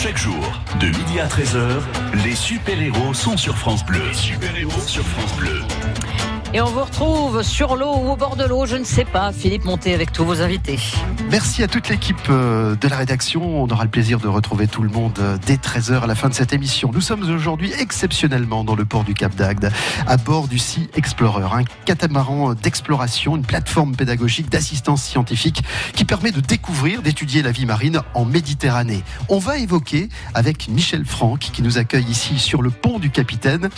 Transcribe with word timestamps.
Chaque 0.00 0.16
jour, 0.16 0.62
de 0.78 0.86
midi 0.86 1.18
à 1.18 1.26
13h, 1.26 1.80
les 2.24 2.36
super-héros 2.36 3.12
sont 3.14 3.36
sur 3.36 3.58
France 3.58 3.84
Bleu. 3.84 4.00
super-héros 4.12 4.80
sur 4.86 5.02
France 5.02 5.34
Bleu. 5.36 5.60
Et 6.54 6.62
on 6.62 6.64
vous 6.64 6.82
retrouve 6.82 7.42
sur 7.42 7.76
l'eau 7.76 7.94
ou 7.94 8.12
au 8.12 8.16
bord 8.16 8.34
de 8.34 8.44
l'eau, 8.44 8.64
je 8.64 8.76
ne 8.76 8.84
sais 8.84 9.04
pas. 9.04 9.32
Philippe 9.32 9.66
Monté 9.66 9.92
avec 9.92 10.12
tous 10.12 10.24
vos 10.24 10.40
invités. 10.40 10.78
Merci 11.30 11.62
à 11.62 11.68
toute 11.68 11.90
l'équipe 11.90 12.16
euh, 12.30 12.74
de 12.74 12.88
la 12.88 12.96
rédaction. 12.96 13.62
On 13.62 13.68
aura 13.68 13.84
le 13.84 13.90
plaisir 13.90 14.18
de 14.18 14.28
retrouver 14.28 14.66
tout 14.66 14.80
le 14.80 14.88
monde 14.88 15.18
euh, 15.18 15.36
dès 15.46 15.56
13h 15.56 16.00
à 16.00 16.06
la 16.06 16.14
fin 16.14 16.30
de 16.30 16.34
cette 16.34 16.54
émission. 16.54 16.90
Nous 16.90 17.02
sommes 17.02 17.22
aujourd'hui 17.22 17.70
exceptionnellement 17.78 18.64
dans 18.64 18.74
le 18.74 18.86
port 18.86 19.04
du 19.04 19.12
Cap 19.12 19.34
d'Agde, 19.34 19.70
à 20.06 20.16
bord 20.16 20.48
du 20.48 20.58
Sea 20.58 20.88
Explorer, 20.94 21.48
un 21.52 21.64
catamaran 21.84 22.54
d'exploration, 22.54 23.36
une 23.36 23.44
plateforme 23.44 23.94
pédagogique 23.94 24.48
d'assistance 24.48 25.02
scientifique 25.02 25.62
qui 25.94 26.06
permet 26.06 26.32
de 26.32 26.40
découvrir, 26.40 27.02
d'étudier 27.02 27.42
la 27.42 27.50
vie 27.50 27.66
marine 27.66 28.00
en 28.14 28.24
Méditerranée. 28.24 29.02
On 29.28 29.38
va 29.38 29.58
évoquer 29.58 30.08
avec 30.32 30.68
Michel 30.68 31.04
Franck, 31.04 31.40
qui 31.40 31.60
nous 31.60 31.76
accueille 31.76 32.08
ici 32.08 32.38
sur 32.38 32.62
le 32.62 32.70
pont 32.70 32.98
du 32.98 33.10
Capitaine. 33.10 33.68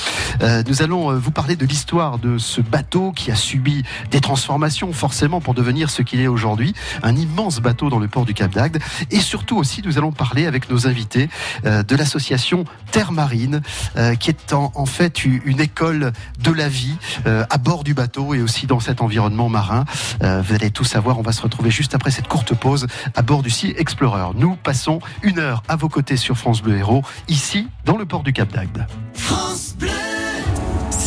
Euh, 0.41 0.62
nous 0.68 0.82
allons 0.82 1.18
vous 1.18 1.32
parler 1.32 1.56
de 1.56 1.66
l'histoire 1.66 2.18
de 2.18 2.38
ce 2.38 2.59
bateau 2.62 3.12
qui 3.12 3.30
a 3.30 3.37
subi 3.37 3.82
des 4.10 4.20
transformations 4.20 4.92
forcément 4.92 5.41
pour 5.41 5.55
devenir 5.55 5.91
ce 5.91 6.02
qu'il 6.02 6.20
est 6.20 6.27
aujourd'hui, 6.27 6.74
un 7.02 7.16
immense 7.16 7.60
bateau 7.60 7.91
dans 7.91 7.98
le 7.98 8.09
port 8.09 8.24
du 8.24 8.34
Cap 8.34 8.52
d'Agde. 8.52 8.78
Et 9.10 9.20
surtout 9.20 9.56
aussi, 9.56 9.82
nous 9.84 9.98
allons 9.98 10.12
parler 10.12 10.46
avec 10.46 10.70
nos 10.70 10.87
invités 10.87 11.28
euh, 11.65 11.82
de 11.82 11.96
l'association 11.96 12.65
Terre 12.91 13.12
Marine, 13.12 13.62
euh, 13.96 14.15
qui 14.15 14.30
est 14.30 14.52
en, 14.52 14.87
fait 14.87 15.24
une 15.24 15.60
école 15.60 16.12
de 16.42 16.51
la 16.51 16.68
vie 16.68 16.96
euh, 17.27 17.45
à 17.51 17.59
bord 17.59 17.84
du 17.84 17.95
bateau 17.95 18.34
et 18.34 18.42
aussi 18.42 18.66
dans 18.66 18.80
cet 18.80 19.01
environnement 19.01 19.48
marin. 19.48 19.84
Vous 20.20 20.54
allez 20.54 20.70
tout 20.70 20.84
savoir, 20.84 21.18
on 21.18 21.23
va 21.23 21.32
se 21.32 21.42
retrouver 21.42 21.70
juste 21.70 21.95
après 21.95 22.10
cette 22.10 22.29
courte 22.29 22.54
pause 22.54 22.87
à 23.15 23.23
bord 23.23 23.42
du 23.42 23.51
Sea 23.51 23.74
Explorer. 23.79 24.32
Nous 24.34 24.56
passons 24.56 25.01
une 25.23 25.38
heure 25.38 25.62
à 25.68 25.77
vos 25.77 25.88
côtés 25.88 26.16
sur 26.16 26.37
France 26.37 26.62
Bleu 26.62 26.77
Héros, 26.77 27.02
ici 27.29 27.68
dans 27.84 27.96
le 27.96 28.04
port 28.04 28.23
du 28.23 28.32
Cap 28.32 28.52
d'Agde. 28.52 28.87
France 29.15 29.74
Bleu 29.79 30.09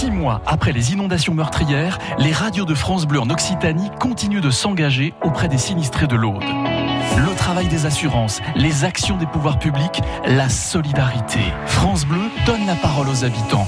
Six 0.04 0.12
mois 0.12 0.42
après 0.46 0.74
les 0.74 0.92
inondations 0.92 1.34
meurtrières, 1.34 1.98
les 2.18 2.34
radios 2.34 2.66
de 2.66 2.76
France 2.76 3.06
Bleu 3.06 3.22
en 3.22 3.30
Occitanie 3.30 3.90
continuent 4.02 4.42
de 4.42 4.50
s'engager 4.50 5.14
auprès 5.24 5.48
des 5.48 5.58
sinistrés 5.58 6.08
de 6.08 6.18
l'Aude. 6.18 6.44
Le 6.44 7.34
travail 7.38 7.68
des 7.68 7.86
assurances, 7.86 8.42
les 8.54 8.84
actions 8.84 9.16
des 9.16 9.26
pouvoirs 9.26 9.60
publics, 9.60 10.02
la 10.26 10.50
solidarité. 10.50 11.40
France 11.68 12.06
Bleu 12.06 12.20
donne 12.46 12.66
la 12.68 12.76
parole 12.76 13.08
aux 13.08 13.24
habitants. 13.24 13.66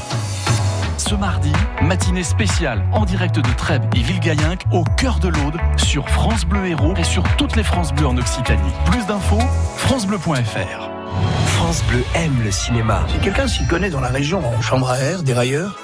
Ce 0.97 1.15
mardi, 1.15 1.53
matinée 1.81 2.23
spéciale 2.23 2.83
en 2.91 3.05
direct 3.05 3.35
de 3.35 3.53
Trèbes 3.53 3.85
et 3.95 4.01
Villegayenc 4.01 4.57
au 4.73 4.83
cœur 4.83 5.19
de 5.19 5.29
l'Aude 5.29 5.55
sur 5.77 6.09
France 6.09 6.43
Bleu 6.43 6.67
Héros 6.67 6.95
et 6.97 7.05
sur 7.05 7.23
toutes 7.37 7.55
les 7.55 7.63
France 7.63 7.93
Bleu 7.93 8.07
en 8.07 8.17
Occitanie. 8.17 8.73
Plus 8.91 9.05
d'infos, 9.05 9.39
francebleu.fr. 9.77 10.89
France 11.55 11.81
Bleu 11.89 12.03
aime 12.13 12.43
le 12.43 12.51
cinéma. 12.51 13.05
Si 13.07 13.19
quelqu'un 13.19 13.47
s'y 13.47 13.65
connaît 13.67 13.89
dans 13.89 14.01
la 14.01 14.09
région 14.09 14.41
en 14.45 14.61
chambre 14.61 14.89
à 14.89 14.99
air, 14.99 15.23
dérailleur, 15.23 15.77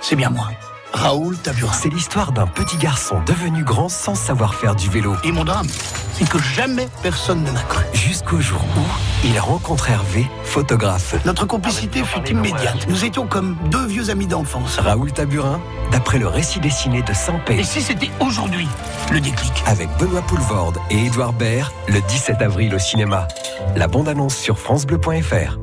c'est 0.00 0.16
bien 0.16 0.30
moi. 0.30 0.48
Raoul 0.92 1.36
Taburin. 1.36 1.72
C'est 1.72 1.90
l'histoire 1.90 2.32
d'un 2.32 2.46
petit 2.46 2.76
garçon 2.76 3.20
devenu 3.26 3.62
grand 3.62 3.88
sans 3.88 4.14
savoir 4.14 4.54
faire 4.54 4.74
du 4.74 4.88
vélo. 4.88 5.14
Et 5.22 5.32
mon 5.32 5.44
drame, 5.44 5.66
c'est 6.14 6.28
que 6.28 6.38
jamais 6.38 6.88
personne 7.02 7.44
ne 7.44 7.50
m'a 7.50 7.60
cru. 7.60 7.84
Jusqu'au 7.92 8.40
jour 8.40 8.60
où 8.76 9.26
il 9.26 9.38
rencontre 9.38 9.90
Hervé, 9.90 10.26
photographe. 10.44 11.14
Notre 11.26 11.44
complicité 11.46 12.02
fut 12.02 12.26
immédiate. 12.30 12.88
Nous 12.88 13.04
étions 13.04 13.26
comme 13.26 13.56
deux 13.70 13.86
vieux 13.86 14.10
amis 14.10 14.26
d'enfance. 14.26 14.78
Raoul 14.78 15.12
Taburin, 15.12 15.60
d'après 15.92 16.18
le 16.18 16.26
récit 16.26 16.58
dessiné 16.58 17.02
de 17.02 17.12
Saint-Pé. 17.12 17.58
Et 17.58 17.64
si 17.64 17.82
c'était 17.82 18.10
aujourd'hui 18.20 18.68
le 19.12 19.20
déclic 19.20 19.52
Avec 19.66 19.88
Benoît 19.98 20.22
Poulvorde 20.22 20.78
et 20.90 21.06
Édouard 21.06 21.34
Baird, 21.34 21.70
le 21.88 22.00
17 22.00 22.40
avril 22.40 22.74
au 22.74 22.78
cinéma. 22.78 23.28
La 23.76 23.88
bande-annonce 23.88 24.36
sur 24.36 24.58
FranceBleu.fr. 24.58 25.58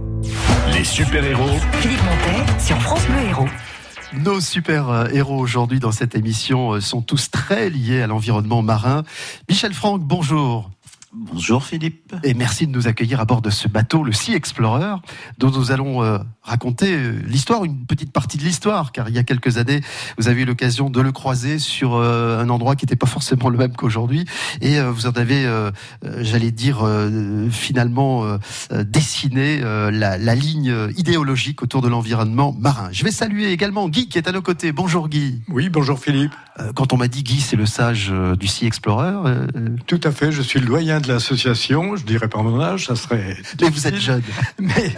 Les 0.71 0.83
super-héros. 0.83 1.59
Philippe 1.79 2.03
Montet 2.03 2.61
sur 2.61 2.79
France 2.81 3.05
Bleu 3.07 3.29
Héros. 3.29 3.47
Nos 4.13 4.39
super 4.39 5.09
héros 5.13 5.37
aujourd'hui 5.39 5.79
dans 5.79 5.91
cette 5.91 6.15
émission 6.15 6.79
sont 6.79 7.01
tous 7.01 7.31
très 7.31 7.69
liés 7.69 8.01
à 8.01 8.07
l'environnement 8.07 8.61
marin. 8.61 9.03
Michel 9.49 9.73
Franck, 9.73 10.01
bonjour. 10.01 10.69
Bonjour 11.17 11.63
Philippe. 11.63 12.13
Et 12.23 12.33
merci 12.33 12.67
de 12.67 12.73
nous 12.73 12.89
accueillir 12.89 13.21
à 13.21 13.25
bord 13.25 13.41
de 13.41 13.49
ce 13.49 13.69
bateau, 13.69 14.03
le 14.03 14.11
Sea 14.11 14.33
Explorer, 14.33 14.95
dont 15.37 15.49
nous 15.49 15.71
allons 15.71 16.03
euh, 16.03 16.17
raconter 16.41 16.97
l'histoire, 17.25 17.63
une 17.63 17.85
petite 17.85 18.11
partie 18.11 18.37
de 18.37 18.43
l'histoire, 18.43 18.91
car 18.91 19.07
il 19.07 19.15
y 19.15 19.17
a 19.17 19.23
quelques 19.23 19.57
années, 19.57 19.79
vous 20.17 20.27
avez 20.27 20.41
eu 20.41 20.45
l'occasion 20.45 20.89
de 20.89 20.99
le 20.99 21.13
croiser 21.13 21.57
sur 21.57 21.95
euh, 21.95 22.41
un 22.41 22.49
endroit 22.49 22.75
qui 22.75 22.83
n'était 22.83 22.97
pas 22.97 23.07
forcément 23.07 23.47
le 23.47 23.57
même 23.57 23.77
qu'aujourd'hui, 23.77 24.25
et 24.59 24.77
euh, 24.77 24.91
vous 24.91 25.07
en 25.07 25.11
avez, 25.11 25.47
j'allais 26.19 26.51
dire, 26.51 26.85
finalement 27.49 28.37
dessiné 28.71 29.59
la, 29.59 30.17
la, 30.17 30.35
ligne 30.35 30.75
idéologique 30.97 31.61
autour 31.61 31.81
de 31.81 31.87
l'environnement 31.87 32.53
marin. 32.59 32.89
Je 32.91 33.05
vais 33.05 33.11
saluer 33.11 33.51
également 33.51 33.87
Guy 33.87 34.09
qui 34.09 34.17
est 34.17 34.27
à 34.27 34.31
nos 34.33 34.41
côtés. 34.41 34.73
Bonjour 34.73 35.07
Guy. 35.07 35.41
Oui, 35.47 35.69
bonjour 35.69 35.99
Philippe. 35.99 36.33
Quand 36.73 36.93
on 36.93 36.97
m'a 36.97 37.07
dit 37.07 37.23
Guy, 37.23 37.39
c'est 37.39 37.55
le 37.55 37.65
sage 37.65 38.11
du 38.39 38.47
Sea 38.47 38.65
Explorer. 38.65 39.47
Tout 39.87 40.01
à 40.03 40.11
fait, 40.11 40.31
je 40.31 40.41
suis 40.41 40.59
le 40.59 40.65
doyen 40.65 40.99
de 41.05 41.13
l'association, 41.13 41.95
je 41.95 42.03
dirais 42.03 42.27
pas 42.27 42.41
mon 42.41 42.59
âge, 42.59 42.87
ça 42.87 42.95
serait. 42.95 43.37
Mais 43.61 43.69
vous 43.69 43.87
êtes 43.87 43.99
jeune. 43.99 44.23
Mais 44.59 44.93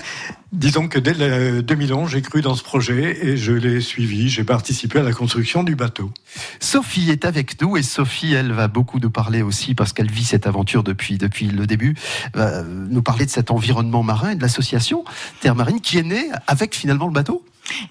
disons 0.51 0.87
que 0.87 0.99
dès 0.99 1.13
le 1.13 1.61
2011, 1.61 2.09
j'ai 2.09 2.21
cru 2.21 2.41
dans 2.41 2.55
ce 2.55 2.63
projet 2.63 3.25
et 3.25 3.37
je 3.37 3.51
l'ai 3.53 3.81
suivi. 3.81 4.29
J'ai 4.29 4.43
participé 4.43 4.99
à 4.99 5.03
la 5.03 5.11
construction 5.11 5.63
du 5.63 5.75
bateau. 5.75 6.11
Sophie 6.59 7.09
est 7.11 7.25
avec 7.25 7.61
nous 7.61 7.77
et 7.77 7.83
Sophie, 7.83 8.33
elle 8.33 8.51
va 8.51 8.67
beaucoup 8.67 8.99
nous 8.99 9.09
parler 9.09 9.41
aussi 9.41 9.75
parce 9.75 9.93
qu'elle 9.93 10.11
vit 10.11 10.25
cette 10.25 10.47
aventure 10.47 10.83
depuis 10.83 11.17
depuis 11.17 11.47
le 11.47 11.67
début. 11.67 11.95
Va 12.33 12.63
nous 12.63 13.01
parler 13.01 13.25
de 13.25 13.31
cet 13.31 13.51
environnement 13.51 14.03
marin 14.03 14.31
et 14.31 14.35
de 14.35 14.41
l'association 14.41 15.03
Terre 15.41 15.55
Marine 15.55 15.81
qui 15.81 15.97
est 15.97 16.03
née 16.03 16.29
avec 16.47 16.75
finalement 16.75 17.07
le 17.07 17.13
bateau? 17.13 17.43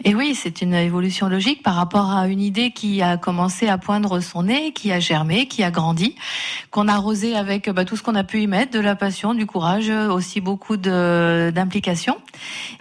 Et 0.04 0.14
oui, 0.14 0.34
c'est 0.34 0.62
une 0.62 0.74
évolution 0.74 1.28
logique 1.28 1.62
par 1.62 1.74
rapport 1.74 2.10
à 2.10 2.28
une 2.28 2.40
idée 2.40 2.70
qui 2.70 3.02
a 3.02 3.16
commencé 3.16 3.68
à 3.68 3.78
poindre 3.78 4.20
son 4.20 4.44
nez, 4.44 4.72
qui 4.72 4.92
a 4.92 5.00
germé, 5.00 5.46
qui 5.48 5.62
a 5.62 5.70
grandi, 5.70 6.14
qu'on 6.70 6.88
a 6.88 6.94
arrosé 6.94 7.36
avec 7.36 7.68
bah, 7.70 7.84
tout 7.84 7.96
ce 7.96 8.02
qu'on 8.02 8.14
a 8.14 8.24
pu 8.24 8.40
y 8.40 8.46
mettre, 8.46 8.72
de 8.72 8.80
la 8.80 8.96
passion, 8.96 9.34
du 9.34 9.46
courage, 9.46 9.90
aussi 9.90 10.40
beaucoup 10.40 10.76
d'implication. 10.76 12.16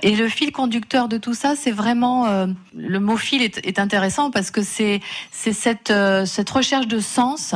Et 0.01 0.15
le 0.15 0.27
fil 0.29 0.51
conducteur 0.51 1.07
de 1.07 1.17
tout 1.17 1.33
ça, 1.33 1.55
c'est 1.55 1.71
vraiment 1.71 2.25
euh, 2.25 2.47
le 2.75 2.99
mot 2.99 3.17
fil 3.17 3.41
est, 3.41 3.65
est 3.65 3.79
intéressant 3.79 4.31
parce 4.31 4.51
que 4.51 4.61
c'est 4.61 5.01
c'est 5.31 5.53
cette 5.53 5.91
euh, 5.91 6.25
cette 6.25 6.49
recherche 6.49 6.87
de 6.87 6.99
sens 6.99 7.55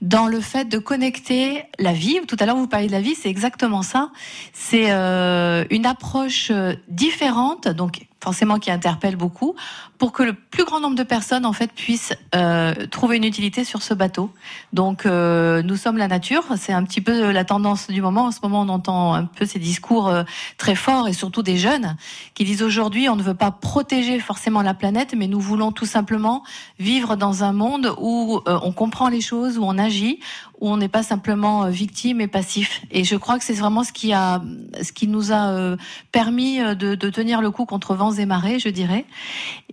dans 0.00 0.26
le 0.26 0.40
fait 0.40 0.66
de 0.66 0.78
connecter 0.78 1.64
la 1.78 1.92
vie. 1.92 2.20
Tout 2.26 2.36
à 2.40 2.46
l'heure 2.46 2.56
vous 2.56 2.68
parliez 2.68 2.86
de 2.86 2.92
la 2.92 3.00
vie, 3.00 3.14
c'est 3.14 3.28
exactement 3.28 3.82
ça. 3.82 4.10
C'est 4.52 4.90
euh, 4.90 5.64
une 5.70 5.86
approche 5.86 6.52
différente, 6.88 7.68
donc 7.68 8.06
forcément 8.24 8.58
qui 8.58 8.70
interpelle 8.70 9.16
beaucoup, 9.16 9.54
pour 9.98 10.12
que 10.12 10.22
le 10.22 10.32
plus 10.32 10.64
grand 10.64 10.80
nombre 10.80 10.96
de 10.96 11.02
personnes 11.02 11.44
en 11.44 11.52
fait 11.52 11.70
puissent 11.70 12.14
euh, 12.34 12.74
trouver 12.90 13.18
une 13.18 13.24
utilité 13.24 13.64
sur 13.64 13.82
ce 13.82 13.92
bateau. 13.92 14.30
Donc 14.72 15.04
euh, 15.04 15.62
nous 15.62 15.76
sommes 15.76 15.98
la 15.98 16.08
nature, 16.08 16.42
c'est 16.56 16.72
un 16.72 16.84
petit 16.84 17.02
peu 17.02 17.30
la 17.30 17.44
tendance 17.44 17.90
du 17.90 18.00
moment. 18.00 18.24
En 18.24 18.30
ce 18.30 18.40
moment, 18.42 18.62
on 18.62 18.70
entend 18.70 19.12
un 19.12 19.26
peu 19.26 19.44
ces 19.44 19.58
discours 19.58 20.08
euh, 20.08 20.22
très 20.56 20.74
forts 20.74 21.06
et 21.06 21.12
surtout 21.12 21.42
des 21.42 21.58
jeunes 21.58 21.96
qui 22.34 22.44
disent 22.44 22.62
aujourd'hui 22.62 23.10
on 23.10 23.16
ne 23.16 23.22
veut 23.22 23.34
pas 23.34 23.50
protéger 23.50 24.18
forcément 24.20 24.62
la 24.62 24.72
planète, 24.72 25.14
mais 25.14 25.26
nous 25.26 25.40
voulons 25.40 25.70
tout 25.70 25.86
simplement 25.86 26.42
vivre 26.78 27.16
dans 27.16 27.44
un 27.44 27.52
monde 27.52 27.94
où 27.98 28.40
euh, 28.48 28.58
on 28.62 28.72
comprend 28.72 29.08
les 29.10 29.20
choses, 29.20 29.58
où 29.58 29.64
on 29.64 29.76
agit, 29.76 30.20
où 30.64 30.70
on 30.70 30.78
n'est 30.78 30.88
pas 30.88 31.02
simplement 31.02 31.68
victime 31.68 32.22
et 32.22 32.26
passif. 32.26 32.80
Et 32.90 33.04
je 33.04 33.16
crois 33.16 33.38
que 33.38 33.44
c'est 33.44 33.52
vraiment 33.52 33.84
ce 33.84 33.92
qui 33.92 34.14
a, 34.14 34.42
ce 34.80 34.92
qui 34.92 35.06
nous 35.06 35.30
a 35.30 35.76
permis 36.10 36.58
de, 36.58 36.94
de 36.94 37.10
tenir 37.10 37.42
le 37.42 37.50
coup 37.50 37.66
contre 37.66 37.94
vents 37.94 38.12
et 38.12 38.24
marées, 38.24 38.58
je 38.58 38.70
dirais. 38.70 39.04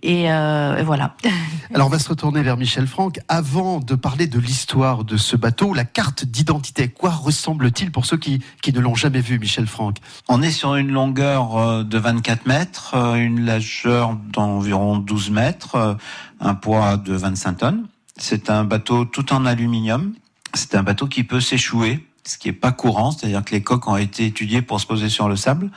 Et, 0.02 0.30
euh, 0.30 0.76
et, 0.76 0.82
voilà. 0.82 1.16
Alors 1.74 1.86
on 1.86 1.90
va 1.90 1.98
se 1.98 2.10
retourner 2.10 2.42
vers 2.42 2.58
Michel 2.58 2.86
Franck. 2.86 3.20
Avant 3.28 3.80
de 3.80 3.94
parler 3.94 4.26
de 4.26 4.38
l'histoire 4.38 5.04
de 5.04 5.16
ce 5.16 5.34
bateau, 5.34 5.72
la 5.72 5.86
carte 5.86 6.26
d'identité, 6.26 6.88
quoi 6.88 7.08
ressemble-t-il 7.08 7.90
pour 7.90 8.04
ceux 8.04 8.18
qui, 8.18 8.42
qui 8.60 8.74
ne 8.74 8.80
l'ont 8.80 8.94
jamais 8.94 9.22
vu, 9.22 9.38
Michel 9.38 9.66
Franck? 9.66 9.96
On 10.28 10.42
est 10.42 10.50
sur 10.50 10.74
une 10.74 10.90
longueur 10.90 11.84
de 11.86 11.98
24 11.98 12.44
mètres, 12.44 12.94
une 13.16 13.46
largeur 13.46 14.14
d'environ 14.30 14.98
12 14.98 15.30
mètres, 15.30 15.96
un 16.38 16.54
poids 16.54 16.98
de 16.98 17.14
25 17.14 17.52
tonnes. 17.54 17.86
C'est 18.18 18.50
un 18.50 18.64
bateau 18.64 19.06
tout 19.06 19.32
en 19.32 19.46
aluminium. 19.46 20.12
C'est 20.54 20.74
un 20.74 20.82
bateau 20.82 21.06
qui 21.06 21.24
peut 21.24 21.40
s'échouer 21.40 22.06
ce 22.24 22.38
qui 22.38 22.48
est 22.48 22.52
pas 22.52 22.70
courant, 22.70 23.10
c'est-à-dire 23.10 23.44
que 23.44 23.50
les 23.52 23.62
coques 23.62 23.88
ont 23.88 23.96
été 23.96 24.26
étudiées 24.26 24.62
pour 24.62 24.80
se 24.80 24.86
poser 24.86 25.08
sur 25.08 25.28
le 25.28 25.36
sable, 25.36 25.70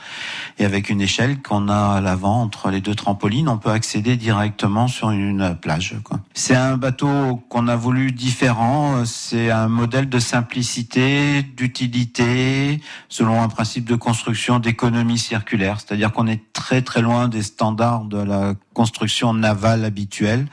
et 0.58 0.64
avec 0.64 0.90
une 0.90 1.00
échelle 1.00 1.42
qu'on 1.42 1.68
a 1.68 1.96
à 1.96 2.00
l'avant 2.00 2.42
entre 2.42 2.70
les 2.70 2.80
deux 2.80 2.94
trampolines, 2.94 3.48
on 3.48 3.58
peut 3.58 3.70
accéder 3.70 4.16
directement 4.16 4.86
sur 4.86 5.10
une 5.10 5.56
plage. 5.60 5.96
C'est 6.34 6.54
un 6.54 6.76
bateau 6.76 7.42
qu'on 7.48 7.66
a 7.66 7.76
voulu 7.76 8.12
différent, 8.12 9.04
c'est 9.04 9.50
un 9.50 9.68
modèle 9.68 10.08
de 10.08 10.18
simplicité, 10.18 11.42
d'utilité, 11.42 12.80
selon 13.08 13.42
un 13.42 13.48
principe 13.48 13.86
de 13.86 13.96
construction 13.96 14.60
d'économie 14.60 15.18
circulaire, 15.18 15.80
c'est-à-dire 15.80 16.12
qu'on 16.12 16.28
est 16.28 16.52
très 16.52 16.82
très 16.82 17.02
loin 17.02 17.26
des 17.28 17.42
standards 17.42 18.04
de 18.04 18.18
la 18.18 18.54
construction 18.72 19.34
navale 19.34 19.84
habituelle. 19.84 20.46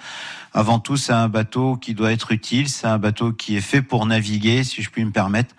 Avant 0.55 0.77
tout, 0.77 0.97
c'est 0.97 1.13
un 1.13 1.29
bateau 1.29 1.77
qui 1.77 1.95
doit 1.95 2.11
être 2.11 2.31
utile, 2.31 2.69
c'est 2.69 2.85
un 2.85 2.99
bateau 2.99 3.33
qui 3.33 3.57
est 3.57 3.61
fait 3.61 3.81
pour 3.81 4.05
naviguer, 4.05 4.63
si 4.63 4.83
je 4.83 4.91
puis 4.91 5.03
me 5.03 5.09
permettre. 5.11 5.55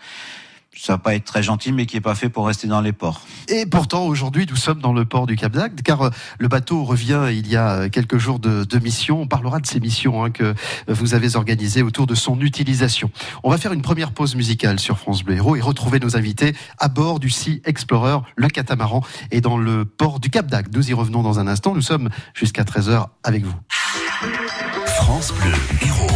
ça 0.77 0.93
va 0.93 0.99
pas 0.99 1.15
être 1.17 1.25
très 1.25 1.43
gentil, 1.43 1.73
mais 1.73 1.87
qui 1.87 1.97
est 1.97 2.01
pas 2.01 2.15
fait 2.15 2.29
pour 2.29 2.47
rester 2.47 2.69
dans 2.69 2.81
les 2.81 2.93
ports. 2.93 3.23
Et 3.49 3.67
pourtant, 3.67 4.07
aujourd'hui, 4.07 4.47
nous 4.49 4.55
sommes 4.55 4.79
dans 4.79 4.93
le 4.93 5.05
port 5.05 5.27
du 5.27 5.35
Cap 5.35 5.53
d'Agde, 5.53 5.83
car 5.83 6.03
euh, 6.03 6.11
le 6.39 6.47
bateau 6.47 6.85
revient 6.85 7.27
il 7.31 7.49
y 7.49 7.57
a 7.57 7.89
quelques 7.89 8.19
jours 8.19 8.39
de, 8.39 8.63
de 8.63 8.79
mission. 8.79 9.23
On 9.23 9.27
parlera 9.27 9.59
de 9.59 9.67
ces 9.67 9.81
missions 9.81 10.23
hein, 10.23 10.31
que 10.31 10.55
vous 10.87 11.15
avez 11.15 11.35
organisées 11.35 11.83
autour 11.83 12.07
de 12.07 12.15
son 12.15 12.41
utilisation. 12.41 13.11
On 13.43 13.51
va 13.51 13.59
faire 13.59 13.73
une 13.73 13.83
première 13.83 14.13
pause 14.13 14.37
musicale 14.37 14.79
sur 14.79 14.99
France 14.99 15.25
Bleu 15.25 15.35
Héros 15.35 15.57
et 15.57 15.61
retrouver 15.61 15.99
nos 15.99 16.17
invités 16.17 16.55
à 16.79 16.87
bord 16.87 17.19
du 17.19 17.31
Sea 17.31 17.61
Explorer, 17.65 18.19
le 18.37 18.47
catamaran, 18.47 19.03
et 19.33 19.41
dans 19.41 19.59
le 19.59 19.85
port 19.85 20.21
du 20.21 20.31
Cap 20.31 20.47
d'Agde. 20.47 20.73
Nous 20.73 20.89
y 20.89 20.95
revenons 20.95 21.23
dans 21.23 21.41
un 21.41 21.49
instant. 21.49 21.75
Nous 21.75 21.83
sommes 21.83 22.11
jusqu'à 22.33 22.63
13h 22.63 23.09
avec 23.25 23.45
vous. 23.45 23.57
France 25.05 25.35
Bleu 25.35 25.53
Héros. 25.83 26.14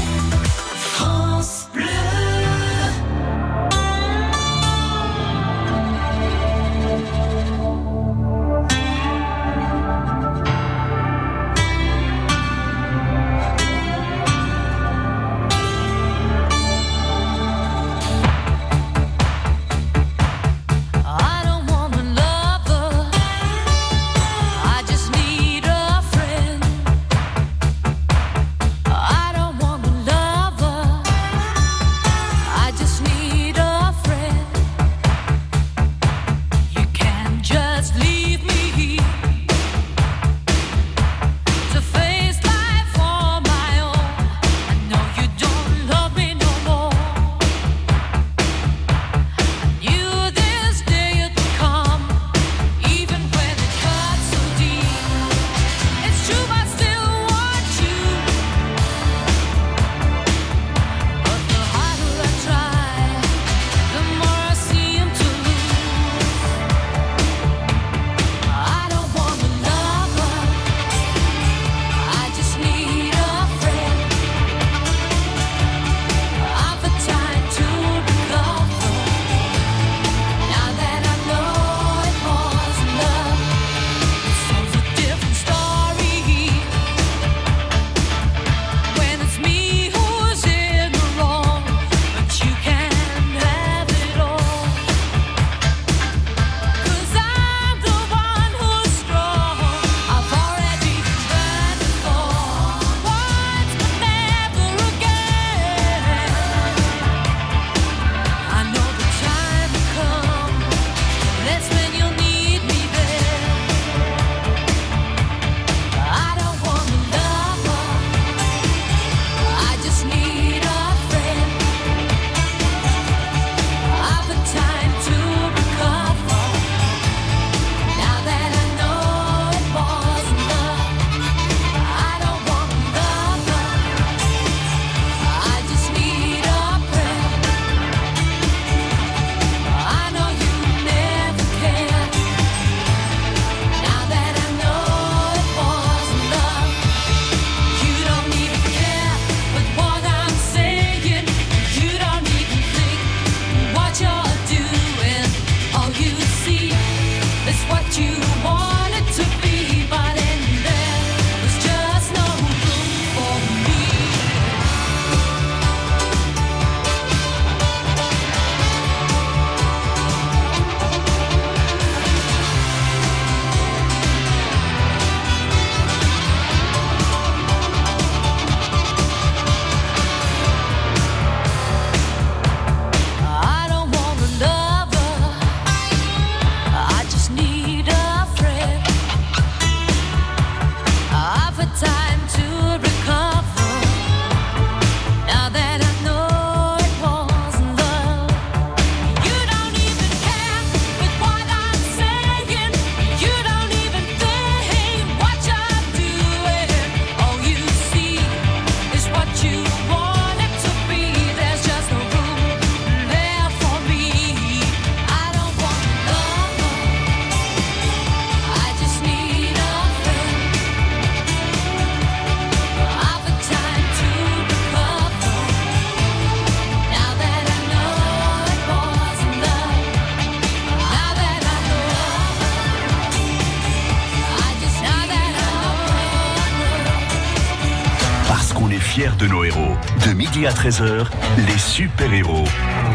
À 240.47 240.51
13h, 240.51 241.07
les 241.47 241.59
super-héros 241.59 242.45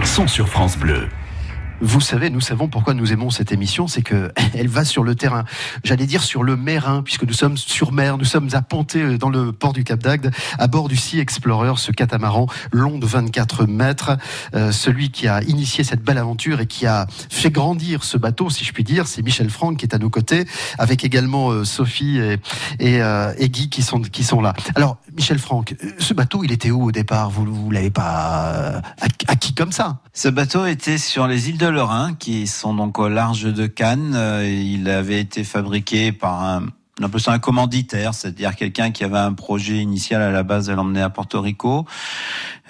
sont 0.03 0.27
sur 0.27 0.47
France 0.47 0.77
Bleu. 0.77 1.07
Vous 1.85 1.99
savez, 1.99 2.29
nous 2.29 2.39
savons 2.39 2.69
pourquoi 2.69 2.93
nous 2.93 3.11
aimons 3.11 3.29
cette 3.29 3.51
émission, 3.51 3.89
c'est 3.89 4.03
que 4.03 4.31
elle 4.53 4.69
va 4.69 4.85
sur 4.85 5.03
le 5.03 5.15
terrain. 5.15 5.43
J'allais 5.83 6.05
dire 6.05 6.23
sur 6.23 6.41
le 6.41 6.55
Mérin, 6.55 7.03
puisque 7.03 7.23
nous 7.23 7.33
sommes 7.33 7.57
sur 7.57 7.91
mer, 7.91 8.17
nous 8.17 8.23
sommes 8.23 8.47
à 8.53 8.61
Ponté, 8.61 9.17
dans 9.17 9.27
le 9.27 9.51
port 9.51 9.73
du 9.73 9.83
Cap 9.83 9.99
d'Agde, 9.99 10.31
à 10.57 10.67
bord 10.67 10.87
du 10.87 10.95
Sea 10.95 11.19
Explorer, 11.19 11.73
ce 11.75 11.91
catamaran 11.91 12.47
long 12.71 12.99
de 12.99 13.05
24 13.05 13.65
mètres. 13.65 14.15
Euh, 14.55 14.71
celui 14.71 15.11
qui 15.11 15.27
a 15.27 15.43
initié 15.43 15.83
cette 15.83 16.01
belle 16.01 16.17
aventure 16.17 16.61
et 16.61 16.67
qui 16.67 16.85
a 16.85 17.05
fait 17.29 17.51
grandir 17.51 18.05
ce 18.05 18.17
bateau, 18.17 18.49
si 18.49 18.63
je 18.63 18.71
puis 18.71 18.85
dire, 18.85 19.05
c'est 19.05 19.21
Michel 19.21 19.49
Franck 19.49 19.75
qui 19.75 19.85
est 19.85 19.93
à 19.93 19.97
nos 19.97 20.09
côtés, 20.09 20.45
avec 20.77 21.03
également 21.03 21.49
euh, 21.49 21.65
Sophie 21.65 22.17
et, 22.17 22.37
et, 22.79 23.01
euh, 23.01 23.33
et 23.37 23.49
Guy 23.49 23.69
qui 23.69 23.81
sont, 23.81 23.99
qui 23.99 24.23
sont 24.23 24.39
là. 24.39 24.53
Alors, 24.75 24.99
Michel 25.17 25.37
Franck, 25.37 25.75
ce 25.99 26.13
bateau, 26.13 26.45
il 26.45 26.53
était 26.53 26.71
où 26.71 26.85
au 26.85 26.91
départ? 26.93 27.29
Vous 27.29 27.45
ne 27.45 27.73
l'avez 27.73 27.91
pas 27.91 28.81
acquis 29.27 29.53
comme 29.53 29.73
ça? 29.73 29.99
Ce 30.13 30.29
bateau 30.29 30.65
était 30.65 30.97
sur 30.97 31.27
les 31.27 31.49
îles 31.49 31.57
de 31.57 31.72
Lorrain, 31.73 32.13
qui 32.13 32.47
sont 32.47 32.73
donc 32.73 32.99
au 32.99 33.09
large 33.09 33.43
de 33.43 33.67
Cannes. 33.67 34.13
Euh, 34.15 34.47
il 34.47 34.89
avait 34.89 35.19
été 35.19 35.43
fabriqué 35.43 36.11
par 36.11 36.43
un 36.43 36.63
un 37.27 37.39
commanditaire, 37.39 38.13
c'est-à-dire 38.13 38.55
quelqu'un 38.55 38.91
qui 38.91 39.03
avait 39.03 39.17
un 39.17 39.33
projet 39.33 39.77
initial 39.77 40.21
à 40.21 40.31
la 40.31 40.43
base 40.43 40.67
de 40.67 40.73
l'emmener 40.73 41.01
à 41.01 41.09
Porto 41.09 41.41
Rico. 41.41 41.85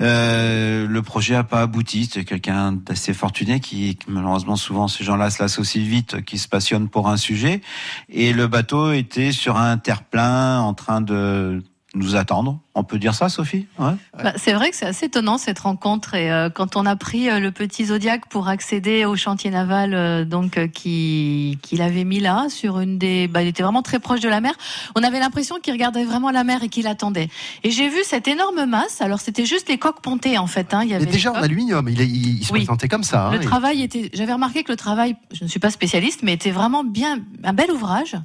Euh, 0.02 0.88
le 0.88 1.02
projet 1.02 1.34
n'a 1.34 1.44
pas 1.44 1.62
abouti. 1.62 2.10
C'est 2.12 2.24
quelqu'un 2.24 2.72
d'assez 2.72 3.14
fortuné 3.14 3.60
qui, 3.60 3.98
malheureusement, 4.08 4.56
souvent 4.56 4.88
ces 4.88 5.04
gens-là 5.04 5.30
se 5.30 5.42
lassent 5.42 5.60
aussi 5.60 5.82
vite, 5.82 6.24
qui 6.24 6.38
se 6.38 6.48
passionnent 6.48 6.90
pour 6.90 7.10
un 7.10 7.18
sujet. 7.18 7.62
Et 8.10 8.34
le 8.34 8.48
bateau 8.48 8.92
était 8.92 9.32
sur 9.32 9.58
un 9.58 9.78
terre-plein 9.78 10.60
en 10.60 10.74
train 10.74 11.02
de 11.02 11.62
nous 11.96 12.16
attendre. 12.16 12.60
On 12.76 12.84
peut 12.84 12.98
dire 12.98 13.14
ça, 13.14 13.30
Sophie 13.30 13.68
ouais. 13.78 13.94
bah, 14.18 14.34
C'est 14.36 14.54
vrai 14.54 14.72
que 14.72 14.76
c'est 14.76 14.88
assez 14.88 15.06
étonnant 15.06 15.38
cette 15.38 15.60
rencontre. 15.60 16.16
Et 16.16 16.32
euh, 16.32 16.50
quand 16.50 16.76
on 16.76 16.86
a 16.88 16.96
pris 16.96 17.30
euh, 17.30 17.40
le 17.40 17.52
petit 17.52 17.86
Zodiac 17.86 18.28
pour 18.30 18.48
accéder 18.48 19.06
au 19.06 19.16
chantier 19.16 19.52
naval, 19.52 19.94
euh, 19.94 20.26
donc 20.26 20.72
qui 20.72 21.60
qu'il 21.62 21.82
avait 21.84 22.04
mis 22.04 22.20
là 22.20 22.48
sur 22.50 22.80
une 22.80 22.98
des, 22.98 23.28
bah, 23.28 23.44
il 23.44 23.48
était 23.48 23.62
vraiment 23.62 23.84
très 23.84 24.00
proche 24.00 24.22
de 24.22 24.30
la 24.30 24.42
mer. 24.42 24.54
On 24.96 25.04
avait 25.04 25.20
l'impression 25.20 25.60
qu'il 25.62 25.74
regardait 25.74 26.04
vraiment 26.04 26.32
la 26.32 26.44
mer 26.44 26.64
et 26.64 26.70
qu'il 26.70 26.88
attendait. 26.88 27.30
Et 27.64 27.70
j'ai 27.70 27.90
vu 27.90 28.00
cette 28.04 28.28
énorme 28.28 28.66
masse. 28.66 29.02
Alors 29.02 29.20
c'était 29.20 29.46
juste 29.46 29.70
les 29.70 29.78
coques 29.78 30.02
pontées 30.02 30.40
en 30.40 30.48
fait. 30.48 30.74
Hein. 30.74 30.82
Il 30.84 30.90
y 30.90 30.96
avait 30.96 31.06
déjà 31.06 31.32
en 31.32 31.36
aluminium. 31.36 31.88
Il, 31.90 32.02
il, 32.02 32.44
se 32.44 32.52
présentait 32.52 32.88
comme 32.88 33.04
ça. 33.04 33.28
Hein, 33.28 33.34
le 33.34 33.40
travail 33.40 33.84
était. 33.84 34.10
J'avais 34.14 34.34
remarqué 34.34 34.64
que 34.64 34.72
le 34.72 34.78
travail, 34.78 35.16
je 35.32 35.44
ne 35.44 35.50
suis 35.50 35.60
pas 35.60 35.70
spécialiste, 35.70 36.22
mais 36.24 36.34
était 36.34 36.52
vraiment 36.52 36.84
bien 36.84 37.20
un 37.44 37.54
bel 37.54 37.72
ouvrage. 37.72 38.18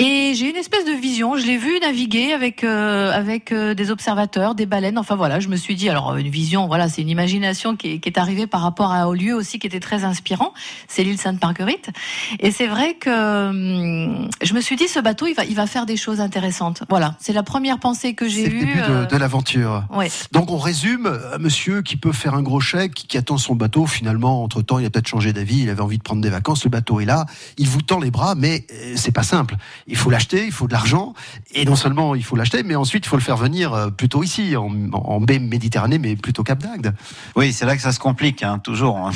Et 0.00 0.32
j'ai 0.34 0.48
une 0.48 0.56
espèce 0.56 0.86
de 0.86 0.92
vision. 0.92 1.36
Je 1.36 1.44
l'ai 1.44 1.58
vu 1.58 1.78
naviguer 1.78 2.32
avec 2.32 2.64
euh, 2.64 3.12
avec 3.12 3.52
euh, 3.52 3.74
des 3.74 3.90
observateurs, 3.90 4.54
des 4.54 4.64
baleines. 4.64 4.96
Enfin 4.96 5.14
voilà, 5.14 5.40
je 5.40 5.48
me 5.48 5.56
suis 5.56 5.74
dit 5.74 5.90
alors 5.90 6.16
une 6.16 6.30
vision. 6.30 6.66
Voilà, 6.66 6.88
c'est 6.88 7.02
une 7.02 7.10
imagination 7.10 7.76
qui 7.76 7.92
est, 7.92 7.98
qui 7.98 8.08
est 8.08 8.18
arrivée 8.18 8.46
par 8.46 8.62
rapport 8.62 8.92
à 8.92 9.08
au 9.08 9.12
lieu 9.12 9.34
aussi 9.34 9.58
qui 9.58 9.66
était 9.66 9.78
très 9.78 10.04
inspirant. 10.04 10.54
C'est 10.88 11.04
l'île 11.04 11.18
Sainte-Marguerite. 11.18 11.90
Et 12.38 12.50
c'est 12.50 12.66
vrai 12.66 12.94
que 12.94 13.50
hum, 13.50 14.30
je 14.40 14.54
me 14.54 14.62
suis 14.62 14.76
dit 14.76 14.88
ce 14.88 15.00
bateau 15.00 15.26
il 15.26 15.34
va 15.34 15.44
il 15.44 15.54
va 15.54 15.66
faire 15.66 15.84
des 15.84 15.98
choses 15.98 16.20
intéressantes. 16.20 16.82
Voilà, 16.88 17.14
c'est 17.20 17.34
la 17.34 17.42
première 17.42 17.78
pensée 17.78 18.14
que 18.14 18.26
j'ai 18.26 18.46
eue. 18.46 18.60
C'est 18.60 18.66
le 18.66 18.66
début 18.66 18.80
de, 18.80 18.94
euh, 18.94 19.06
de 19.06 19.16
l'aventure. 19.18 19.84
Ouais. 19.92 20.10
Donc 20.32 20.50
on 20.50 20.58
résume, 20.58 21.12
monsieur 21.38 21.82
qui 21.82 21.98
peut 21.98 22.12
faire 22.12 22.32
un 22.32 22.42
gros 22.42 22.60
chèque, 22.60 22.94
qui 22.94 23.18
attend 23.18 23.36
son 23.36 23.54
bateau. 23.54 23.84
Finalement, 23.84 24.42
entre 24.42 24.62
temps, 24.62 24.78
il 24.78 24.86
a 24.86 24.90
peut-être 24.90 25.08
changé 25.08 25.34
d'avis. 25.34 25.60
Il 25.60 25.68
avait 25.68 25.82
envie 25.82 25.98
de 25.98 26.02
prendre 26.02 26.22
des 26.22 26.30
vacances. 26.30 26.64
Le 26.64 26.70
bateau 26.70 27.00
est 27.00 27.04
là. 27.04 27.26
Il 27.58 27.68
vous 27.68 27.82
tend 27.82 28.00
les 28.00 28.10
bras, 28.10 28.34
mais 28.34 28.66
c'est 28.96 29.12
pas 29.12 29.24
simple 29.24 29.56
il 29.90 29.96
faut 29.96 30.08
l'acheter, 30.08 30.46
il 30.46 30.52
faut 30.52 30.68
de 30.68 30.72
l'argent, 30.72 31.14
et 31.52 31.64
non 31.64 31.76
seulement 31.76 32.14
il 32.14 32.24
faut 32.24 32.36
l'acheter, 32.36 32.62
mais 32.62 32.76
ensuite 32.76 33.04
il 33.04 33.08
faut 33.08 33.16
le 33.16 33.22
faire 33.22 33.36
venir 33.36 33.74
euh, 33.74 33.90
plutôt 33.90 34.22
ici, 34.22 34.54
en, 34.56 35.20
baie 35.20 35.38
Méditerranée, 35.38 35.98
mais 35.98 36.16
plutôt 36.16 36.44
Cap 36.44 36.60
d'Agde. 36.60 36.94
Oui, 37.34 37.52
c'est 37.52 37.66
là 37.66 37.76
que 37.76 37.82
ça 37.82 37.92
se 37.92 37.98
complique, 37.98 38.42
hein, 38.42 38.58
toujours. 38.58 38.98
Hein. 38.98 39.10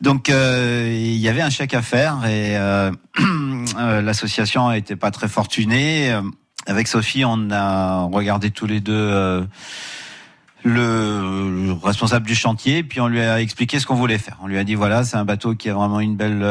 Donc 0.00 0.30
euh, 0.30 0.88
il 0.90 1.18
y 1.18 1.28
avait 1.28 1.42
un 1.42 1.50
chèque 1.50 1.74
à 1.74 1.82
faire 1.82 2.24
et 2.24 2.56
euh, 2.56 2.90
l'association 4.02 4.70
n'était 4.70 4.96
pas 4.96 5.10
très 5.10 5.28
fortunée. 5.28 6.18
Avec 6.66 6.88
Sophie, 6.88 7.24
on 7.24 7.50
a 7.50 8.02
regardé 8.04 8.50
tous 8.50 8.66
les 8.66 8.80
deux 8.80 9.46
le 10.62 11.72
responsable 11.82 12.26
du 12.26 12.34
chantier, 12.34 12.82
puis 12.82 13.00
on 13.00 13.08
lui 13.08 13.20
a 13.20 13.40
expliqué 13.40 13.78
ce 13.78 13.86
qu'on 13.86 13.94
voulait 13.94 14.18
faire. 14.18 14.38
On 14.42 14.46
lui 14.46 14.58
a 14.58 14.64
dit 14.64 14.74
voilà, 14.74 15.04
c'est 15.04 15.16
un 15.16 15.24
bateau 15.24 15.54
qui 15.54 15.68
a 15.68 15.74
vraiment 15.74 16.00
une 16.00 16.16
belle 16.16 16.46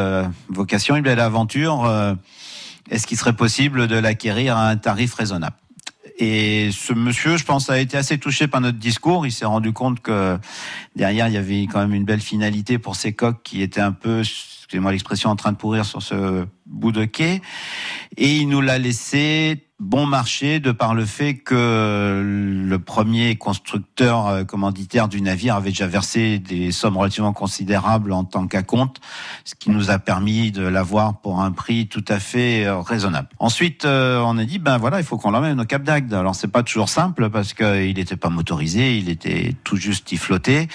vocation, 0.49 0.95
une 0.95 1.03
belle 1.03 1.19
aventure 1.19 2.15
est-ce 2.89 3.07
qu'il 3.07 3.17
serait 3.17 3.33
possible 3.33 3.87
de 3.87 3.95
l'acquérir 3.95 4.57
à 4.57 4.69
un 4.69 4.77
tarif 4.77 5.13
raisonnable? 5.13 5.55
Et 6.17 6.69
ce 6.73 6.91
monsieur, 6.91 7.37
je 7.37 7.45
pense, 7.45 7.69
a 7.69 7.79
été 7.79 7.95
assez 7.95 8.17
touché 8.17 8.47
par 8.47 8.59
notre 8.59 8.77
discours. 8.77 9.25
Il 9.25 9.31
s'est 9.31 9.45
rendu 9.45 9.71
compte 9.71 10.01
que 10.01 10.37
derrière, 10.95 11.29
il 11.29 11.33
y 11.33 11.37
avait 11.37 11.61
quand 11.63 11.79
même 11.79 11.93
une 11.93 12.03
belle 12.03 12.19
finalité 12.19 12.77
pour 12.77 12.97
ces 12.97 13.13
coques 13.13 13.41
qui 13.43 13.61
étaient 13.61 13.79
un 13.79 13.93
peu, 13.93 14.19
excusez-moi 14.19 14.91
l'expression, 14.91 15.29
en 15.29 15.37
train 15.37 15.53
de 15.53 15.57
pourrir 15.57 15.85
sur 15.85 16.01
ce 16.01 16.45
bout 16.65 16.91
de 16.91 17.05
quai. 17.05 17.41
Et 18.17 18.35
il 18.35 18.49
nous 18.49 18.59
l'a 18.59 18.77
laissé 18.77 19.68
bon 19.79 20.05
marché 20.05 20.59
de 20.59 20.71
par 20.71 20.93
le 20.93 21.05
fait 21.05 21.35
que 21.35 22.21
le 22.67 22.79
premier 22.79 23.37
constructeur 23.37 24.27
euh, 24.27 24.43
commanditaire 24.43 25.07
du 25.07 25.21
navire 25.21 25.55
avait 25.55 25.69
déjà 25.69 25.87
versé 25.87 26.37
des 26.39 26.71
sommes 26.71 26.97
relativement 26.97 27.31
considérables 27.31 28.11
en 28.11 28.25
tant 28.25 28.47
qu'acompte, 28.47 28.99
ce 29.45 29.55
qui 29.55 29.69
nous 29.69 29.89
a 29.89 29.97
permis 29.97 30.51
de 30.51 30.63
l'avoir 30.63 31.21
pour 31.21 31.41
un 31.41 31.51
prix 31.51 31.87
tout 31.87 32.03
à 32.09 32.19
fait 32.19 32.65
euh, 32.65 32.79
raisonnable. 32.79 33.29
Ensuite, 33.39 33.85
euh, 33.85 34.21
on 34.25 34.37
a 34.37 34.43
dit 34.43 34.59
ben 34.59 34.77
voilà, 34.77 34.99
il 34.99 35.05
faut 35.05 35.17
qu'on 35.17 35.31
l'emmène 35.31 35.59
au 35.61 35.65
Cap 35.65 35.83
d'Agde. 35.83 36.13
Alors 36.13 36.35
c'est 36.35 36.49
pas 36.49 36.63
toujours 36.63 36.89
simple 36.89 37.29
parce 37.29 37.53
qu'il 37.53 37.95
n'était 37.95 38.17
pas 38.17 38.29
motorisé, 38.29 38.97
il 38.97 39.09
était 39.09 39.55
tout 39.63 39.77
juste 39.77 40.11
y 40.11 40.17
flottait. 40.17 40.67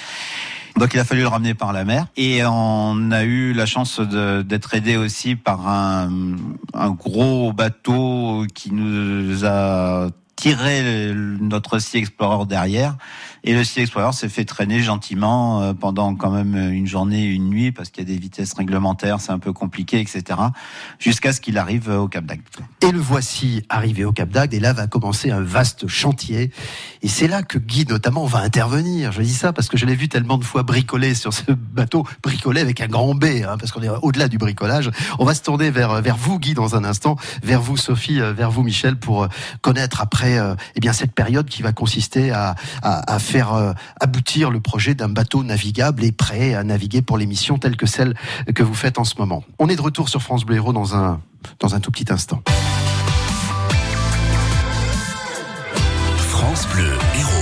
Donc 0.77 0.93
il 0.95 1.01
a 1.01 1.05
fallu 1.05 1.21
le 1.21 1.29
ramener 1.29 1.55
par 1.55 1.73
la 1.73 1.85
mer. 1.85 2.07
Et 2.17 2.43
on 2.45 3.11
a 3.11 3.23
eu 3.23 3.53
la 3.53 3.67
chance 3.67 4.01
d'être 4.01 4.75
aidé 4.75 4.97
aussi 4.97 5.37
par 5.37 5.69
un, 5.69 6.11
un 6.73 6.91
gros 6.91 7.53
bateau 7.53 8.45
qui 8.55 8.73
nous 8.73 9.45
a 9.45 10.09
tiré 10.37 11.13
notre 11.15 11.79
Sea 11.79 11.99
Explorer 11.99 12.47
derrière 12.47 12.97
et 13.47 13.53
le 13.53 13.63
Sea 13.63 13.83
Explorer 13.83 14.13
s'est 14.13 14.31
fait 14.31 14.47
traîner 14.47 14.81
gentiment 14.81 15.61
euh, 15.61 15.75
pendant 15.75 16.15
quand 16.15 16.31
même 16.31 16.57
une 16.57 16.87
journée, 16.87 17.25
une 17.25 17.51
nuit, 17.51 17.73
parce 17.73 17.91
qu'il 17.91 18.09
y 18.09 18.11
a 18.11 18.13
des 18.13 18.19
vitesses 18.19 18.55
réglementaires, 18.55 19.21
c'est 19.21 19.33
un 19.33 19.39
peu 19.39 19.53
compliqué, 19.53 20.01
etc. 20.01 20.41
Jusqu'à 20.99 21.35
ce 21.35 21.43
qu'il 21.43 21.59
arrive 21.59 21.91
au 21.91 22.09
Cap 22.09 22.25
d'Agde. 22.25 22.43
Et 22.81 22.91
le 22.91 22.99
voici 22.99 23.63
arrivé 23.69 24.07
au 24.07 24.13
Cap 24.13 24.31
d'Agde, 24.31 24.55
et 24.55 24.61
là 24.61 24.73
va 24.73 24.87
commencer 24.87 25.31
un 25.31 25.43
vaste 25.43 25.87
chantier. 25.89 26.51
Et 27.03 27.09
c'est 27.09 27.29
là 27.29 27.43
que 27.43 27.59
Guy 27.59 27.85
notamment 27.87 28.25
va 28.25 28.39
intervenir. 28.39 29.13
Je 29.13 29.21
dis 29.21 29.35
ça 29.35 29.53
parce 29.53 29.69
que 29.69 29.77
je 29.77 29.85
l'ai 29.85 29.95
vu 29.95 30.09
tellement 30.09 30.39
de 30.39 30.45
fois 30.45 30.63
bricoler 30.63 31.15
sur 31.15 31.35
ce 31.35 31.53
bateau, 31.53 32.07
bricoler 32.23 32.63
avec 32.63 32.81
un 32.81 32.89
grand 32.89 33.15
B, 33.15 33.25
hein, 33.47 33.59
parce 33.59 33.73
qu'on 33.73 33.83
est 33.83 33.91
au-delà 33.91 34.29
du 34.29 34.39
bricolage. 34.39 34.91
On 35.19 35.27
va 35.27 35.35
se 35.35 35.43
tourner 35.43 35.71
vers 35.71 36.01
vers 36.01 36.17
vous, 36.17 36.39
Guy, 36.39 36.55
dans 36.55 36.77
un 36.77 36.85
instant, 36.85 37.17
vers 37.43 37.61
vous, 37.61 37.77
Sophie, 37.77 38.21
euh, 38.21 38.33
vers 38.33 38.51
vous, 38.51 38.63
Michel, 38.63 38.97
pour 38.97 39.25
euh, 39.25 39.29
connaître 39.61 40.01
après 40.01 40.39
eh 40.75 40.81
bien 40.81 40.93
cette 40.93 41.13
période 41.13 41.47
qui 41.47 41.63
va 41.63 41.73
consister 41.73 42.31
à, 42.31 42.55
à, 42.83 43.15
à 43.15 43.19
faire 43.19 43.34
euh, 43.43 43.73
aboutir 44.01 44.51
le 44.51 44.61
projet 44.61 44.95
d'un 44.95 45.09
bateau 45.09 45.43
navigable 45.43 46.05
et 46.05 46.13
prêt 46.13 46.55
à 46.55 46.63
naviguer 46.63 47.03
pour 47.03 47.19
les 47.19 47.27
missions 47.27 47.59
telles 47.59 47.77
que 47.77 47.87
celles 47.87 48.15
que 48.55 48.63
vous 48.63 48.75
faites 48.75 48.99
en 48.99 49.05
ce 49.05 49.15
moment. 49.19 49.45
On 49.59 49.69
est 49.69 49.77
de 49.77 49.83
retour 49.83 50.09
sur 50.09 50.23
France 50.23 50.45
Bleu 50.45 50.57
Héros 50.57 50.73
dans 50.73 50.95
un, 50.95 51.21
dans 51.61 51.75
un 51.75 51.81
tout 51.81 51.91
petit 51.91 52.13
instant. 52.13 52.43
France 56.17 56.67
Bleu 56.69 56.93
Héros. 57.19 57.34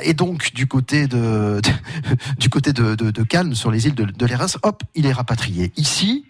Euh, 0.00 0.08
est 0.08 0.14
donc 0.14 0.52
du 0.54 0.66
côté 0.66 1.06
de, 1.06 1.60
du 2.38 2.48
côté 2.48 2.72
de, 2.72 2.94
de, 2.94 3.10
de 3.10 3.22
Cannes, 3.22 3.54
sur 3.54 3.70
les 3.70 3.86
îles 3.86 3.94
de, 3.94 4.04
de 4.04 4.26
l'Érins. 4.26 4.46
Hop, 4.62 4.82
il 4.94 5.06
est 5.06 5.12
rapatrié 5.12 5.72
ici 5.76 6.24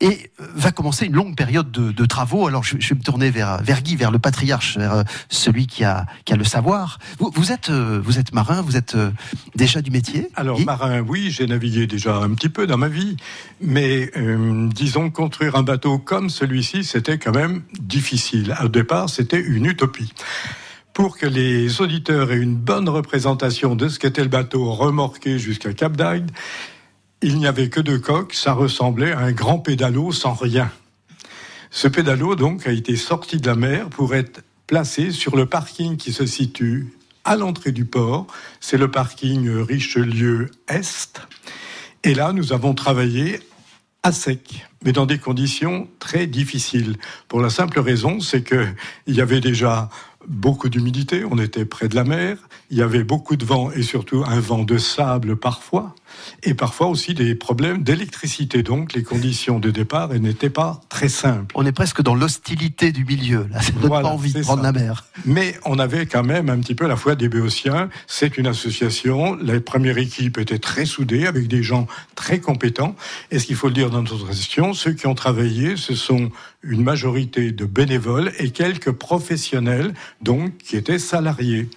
et 0.00 0.30
va 0.38 0.70
commencer 0.70 1.06
une 1.06 1.14
longue 1.14 1.36
période 1.36 1.72
de, 1.72 1.90
de 1.90 2.06
travaux. 2.06 2.46
Alors 2.46 2.62
je, 2.62 2.76
je, 2.78 2.90
vais 2.90 2.94
me 2.94 3.02
tourner 3.02 3.30
vers, 3.30 3.60
vers 3.62 3.82
Guy, 3.82 3.96
vers 3.96 4.12
le 4.12 4.20
patriarche, 4.20 4.78
vers 4.78 4.94
euh, 4.94 5.02
celui 5.28 5.66
qui 5.66 5.82
a, 5.82 6.06
qui 6.24 6.32
a 6.32 6.36
le 6.36 6.44
savoir. 6.44 7.00
Vous, 7.18 7.32
vous 7.34 7.50
êtes, 7.50 7.70
euh, 7.70 8.00
vous 8.02 8.18
êtes 8.20 8.32
marin, 8.32 8.62
vous 8.62 8.76
êtes 8.76 8.94
euh, 8.94 9.10
déjà 9.56 9.82
du 9.82 9.90
métier 9.90 10.28
Alors 10.36 10.56
Guy? 10.56 10.64
marin, 10.64 11.00
oui, 11.00 11.32
j'ai 11.32 11.46
navigué 11.46 11.88
déjà 11.88 12.16
un 12.16 12.32
petit 12.34 12.48
peu 12.48 12.68
dans 12.68 12.78
ma 12.78 12.88
vie, 12.88 13.16
mais 13.60 14.10
euh, 14.16 14.68
disons 14.68 15.10
construire 15.10 15.56
un 15.56 15.64
bateau 15.64 15.98
comme 15.98 16.30
celui-ci, 16.30 16.84
c'était 16.84 17.18
quand 17.18 17.34
même 17.34 17.62
difficile. 17.80 18.54
Au 18.62 18.68
départ, 18.68 19.10
c'était 19.10 19.40
une 19.40 19.66
utopie. 19.66 20.12
Pour 20.98 21.16
que 21.16 21.26
les 21.26 21.80
auditeurs 21.80 22.32
aient 22.32 22.40
une 22.40 22.56
bonne 22.56 22.88
représentation 22.88 23.76
de 23.76 23.88
ce 23.88 24.00
qu'était 24.00 24.24
le 24.24 24.28
bateau 24.28 24.72
remorqué 24.72 25.38
jusqu'à 25.38 25.72
Cap 25.72 25.96
d'Agde, 25.96 26.32
il 27.22 27.38
n'y 27.38 27.46
avait 27.46 27.68
que 27.68 27.78
deux 27.78 28.00
coques, 28.00 28.34
ça 28.34 28.52
ressemblait 28.52 29.12
à 29.12 29.20
un 29.20 29.30
grand 29.30 29.60
pédalo 29.60 30.10
sans 30.10 30.34
rien. 30.34 30.72
Ce 31.70 31.86
pédalo, 31.86 32.34
donc, 32.34 32.66
a 32.66 32.72
été 32.72 32.96
sorti 32.96 33.36
de 33.36 33.46
la 33.46 33.54
mer 33.54 33.90
pour 33.90 34.12
être 34.16 34.42
placé 34.66 35.12
sur 35.12 35.36
le 35.36 35.46
parking 35.46 35.96
qui 35.96 36.12
se 36.12 36.26
situe 36.26 36.92
à 37.24 37.36
l'entrée 37.36 37.70
du 37.70 37.84
port. 37.84 38.26
C'est 38.58 38.76
le 38.76 38.90
parking 38.90 39.48
Richelieu 39.48 40.50
Est. 40.66 41.22
Et 42.02 42.12
là, 42.12 42.32
nous 42.32 42.52
avons 42.52 42.74
travaillé 42.74 43.38
à 44.02 44.10
sec, 44.10 44.67
mais 44.84 44.92
dans 44.92 45.06
des 45.06 45.18
conditions 45.18 45.88
très 45.98 46.26
difficiles. 46.26 46.96
Pour 47.28 47.40
la 47.40 47.50
simple 47.50 47.80
raison, 47.80 48.20
c'est 48.20 48.42
que 48.42 48.66
il 49.06 49.14
y 49.14 49.20
avait 49.20 49.40
déjà 49.40 49.88
beaucoup 50.26 50.68
d'humidité, 50.68 51.24
on 51.24 51.38
était 51.38 51.64
près 51.64 51.88
de 51.88 51.94
la 51.94 52.04
mer, 52.04 52.36
il 52.70 52.76
y 52.76 52.82
avait 52.82 53.04
beaucoup 53.04 53.36
de 53.36 53.46
vent 53.46 53.70
et 53.70 53.82
surtout 53.82 54.24
un 54.26 54.40
vent 54.40 54.62
de 54.64 54.76
sable 54.76 55.36
parfois, 55.36 55.94
et 56.42 56.52
parfois 56.52 56.88
aussi 56.88 57.14
des 57.14 57.34
problèmes 57.34 57.82
d'électricité. 57.82 58.62
Donc 58.62 58.92
les 58.92 59.02
conditions 59.02 59.58
de 59.58 59.70
départ 59.70 60.08
n'étaient 60.10 60.50
pas 60.50 60.82
très 60.90 61.08
simples. 61.08 61.54
On 61.54 61.64
est 61.64 61.72
presque 61.72 62.02
dans 62.02 62.14
l'hostilité 62.14 62.92
du 62.92 63.06
milieu. 63.06 63.46
Là, 63.50 63.62
ça 63.62 63.70
donne 63.72 63.86
Voilà, 63.88 64.08
pas 64.08 64.14
envie 64.14 64.32
de 64.34 64.40
prendre 64.42 64.62
ça. 64.62 64.70
la 64.70 64.78
mer. 64.78 65.04
Mais 65.24 65.56
on 65.64 65.78
avait 65.78 66.04
quand 66.04 66.24
même 66.24 66.50
un 66.50 66.58
petit 66.58 66.74
peu 66.74 66.86
la 66.86 66.96
foi 66.96 67.14
des 67.14 67.28
Béotiens. 67.30 67.88
C'est 68.06 68.36
une 68.36 68.48
association. 68.48 69.34
La 69.40 69.58
première 69.60 69.96
équipe 69.96 70.36
était 70.36 70.58
très 70.58 70.84
soudée 70.84 71.26
avec 71.26 71.48
des 71.48 71.62
gens 71.62 71.86
très 72.16 72.38
compétents. 72.40 72.96
Et 73.30 73.38
ce 73.38 73.46
qu'il 73.46 73.56
faut 73.56 73.68
le 73.68 73.74
dire 73.74 73.88
dans 73.88 74.02
notre 74.02 74.28
association, 74.28 74.67
ceux 74.74 74.92
qui 74.92 75.06
ont 75.06 75.14
travaillé, 75.14 75.76
ce 75.76 75.94
sont 75.94 76.30
une 76.62 76.82
majorité 76.82 77.52
de 77.52 77.64
bénévoles 77.64 78.32
et 78.38 78.50
quelques 78.50 78.92
professionnels, 78.92 79.94
donc 80.22 80.56
qui 80.58 80.76
étaient 80.76 80.98
salariés. 80.98 81.68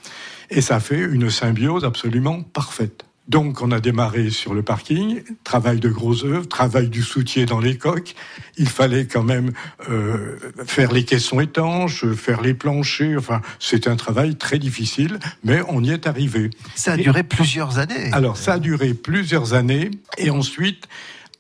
Et 0.49 0.61
ça 0.61 0.79
fait 0.79 0.99
une 0.99 1.29
symbiose 1.29 1.85
absolument 1.85 2.41
parfaite. 2.41 3.05
Donc, 3.27 3.61
on 3.61 3.71
a 3.71 3.79
démarré 3.79 4.29
sur 4.29 4.53
le 4.53 4.61
parking, 4.61 5.21
travail 5.45 5.79
de 5.79 5.87
gros 5.87 6.25
œuvres, 6.25 6.47
travail 6.49 6.89
du 6.89 7.01
soutier 7.01 7.45
dans 7.45 7.59
les 7.59 7.77
coques. 7.77 8.13
Il 8.57 8.67
fallait 8.67 9.05
quand 9.05 9.23
même 9.23 9.51
euh, 9.89 10.37
faire 10.65 10.91
les 10.91 11.05
caissons 11.05 11.39
étanches, 11.39 12.05
faire 12.13 12.41
les 12.41 12.53
planchers. 12.53 13.17
Enfin, 13.17 13.41
c'était 13.57 13.89
un 13.89 13.95
travail 13.95 14.35
très 14.35 14.59
difficile, 14.59 15.17
mais 15.45 15.61
on 15.69 15.81
y 15.81 15.91
est 15.91 16.07
arrivé. 16.07 16.49
Ça 16.75 16.93
a 16.93 16.97
duré 16.97 17.23
plusieurs 17.23 17.77
années. 17.77 18.09
Alors, 18.11 18.35
ça 18.35 18.53
a 18.53 18.59
duré 18.59 18.93
plusieurs 18.93 19.53
années, 19.53 19.91
et 20.17 20.29
ensuite, 20.29 20.89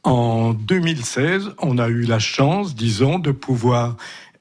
en 0.03 0.53
2016, 0.53 1.51
on 1.59 1.77
a 1.77 1.87
eu 1.87 2.03
la 2.03 2.19
chance, 2.19 2.75
disons, 2.75 3.19
de 3.19 3.31
pouvoir 3.31 3.97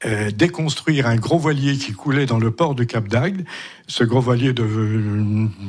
euh, 0.07 0.31
déconstruire 0.31 1.07
un 1.07 1.17
gros 1.17 1.39
voilier 1.39 1.77
qui 1.77 1.93
coulait 1.93 2.25
dans 2.25 2.39
le 2.39 2.51
port 2.51 2.75
de 2.75 2.85
Cap 2.85 3.07
d'Agde. 3.07 3.45
Ce 3.87 4.03
gros 4.03 4.21
voilier 4.21 4.55
de 4.55 4.65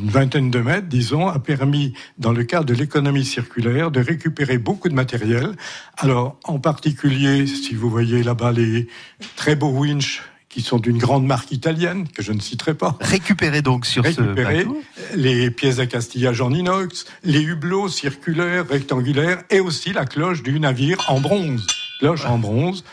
vingtaine 0.06 0.50
de 0.50 0.60
mètres, 0.60 0.88
disons, 0.88 1.28
a 1.28 1.40
permis, 1.40 1.94
dans 2.18 2.32
le 2.32 2.44
cadre 2.46 2.66
de 2.66 2.74
l'économie 2.74 3.26
circulaire, 3.26 3.92
de 3.92 4.00
récupérer 4.00 4.58
beaucoup 4.58 4.88
de 4.88 4.94
matériel. 4.94 5.52
Alors, 5.98 6.38
en 6.46 6.60
particulier, 6.60 7.46
si 7.46 7.76
vous 7.76 7.90
voyez 7.90 8.24
là-bas 8.24 8.54
les 8.54 8.88
très 9.36 9.58
beaux 9.58 9.72
winches 9.72 10.24
qui 10.52 10.62
sont 10.62 10.78
d'une 10.78 10.98
grande 10.98 11.26
marque 11.26 11.52
italienne, 11.52 12.08
que 12.08 12.22
je 12.22 12.34
ne 12.34 12.42
citerai 12.42 12.74
pas. 12.74 12.98
Récupéré 13.00 13.62
donc 13.62 13.86
sur 13.86 14.04
Récupérer 14.04 14.62
ce 14.62 14.66
bateau. 14.66 14.82
les 15.16 15.50
pièces 15.50 15.78
d'accastillage 15.78 16.42
en 16.42 16.52
inox, 16.54 17.06
les 17.24 17.42
hublots 17.42 17.88
circulaires, 17.88 18.68
rectangulaires, 18.68 19.44
et 19.50 19.60
aussi 19.60 19.94
la 19.94 20.06
cloche 20.06 20.44
du 20.44 20.60
navire 20.60 21.04
en 21.08 21.20
bronze. 21.20 21.66
Cloche 22.00 22.26
en 22.26 22.38
bronze, 22.38 22.84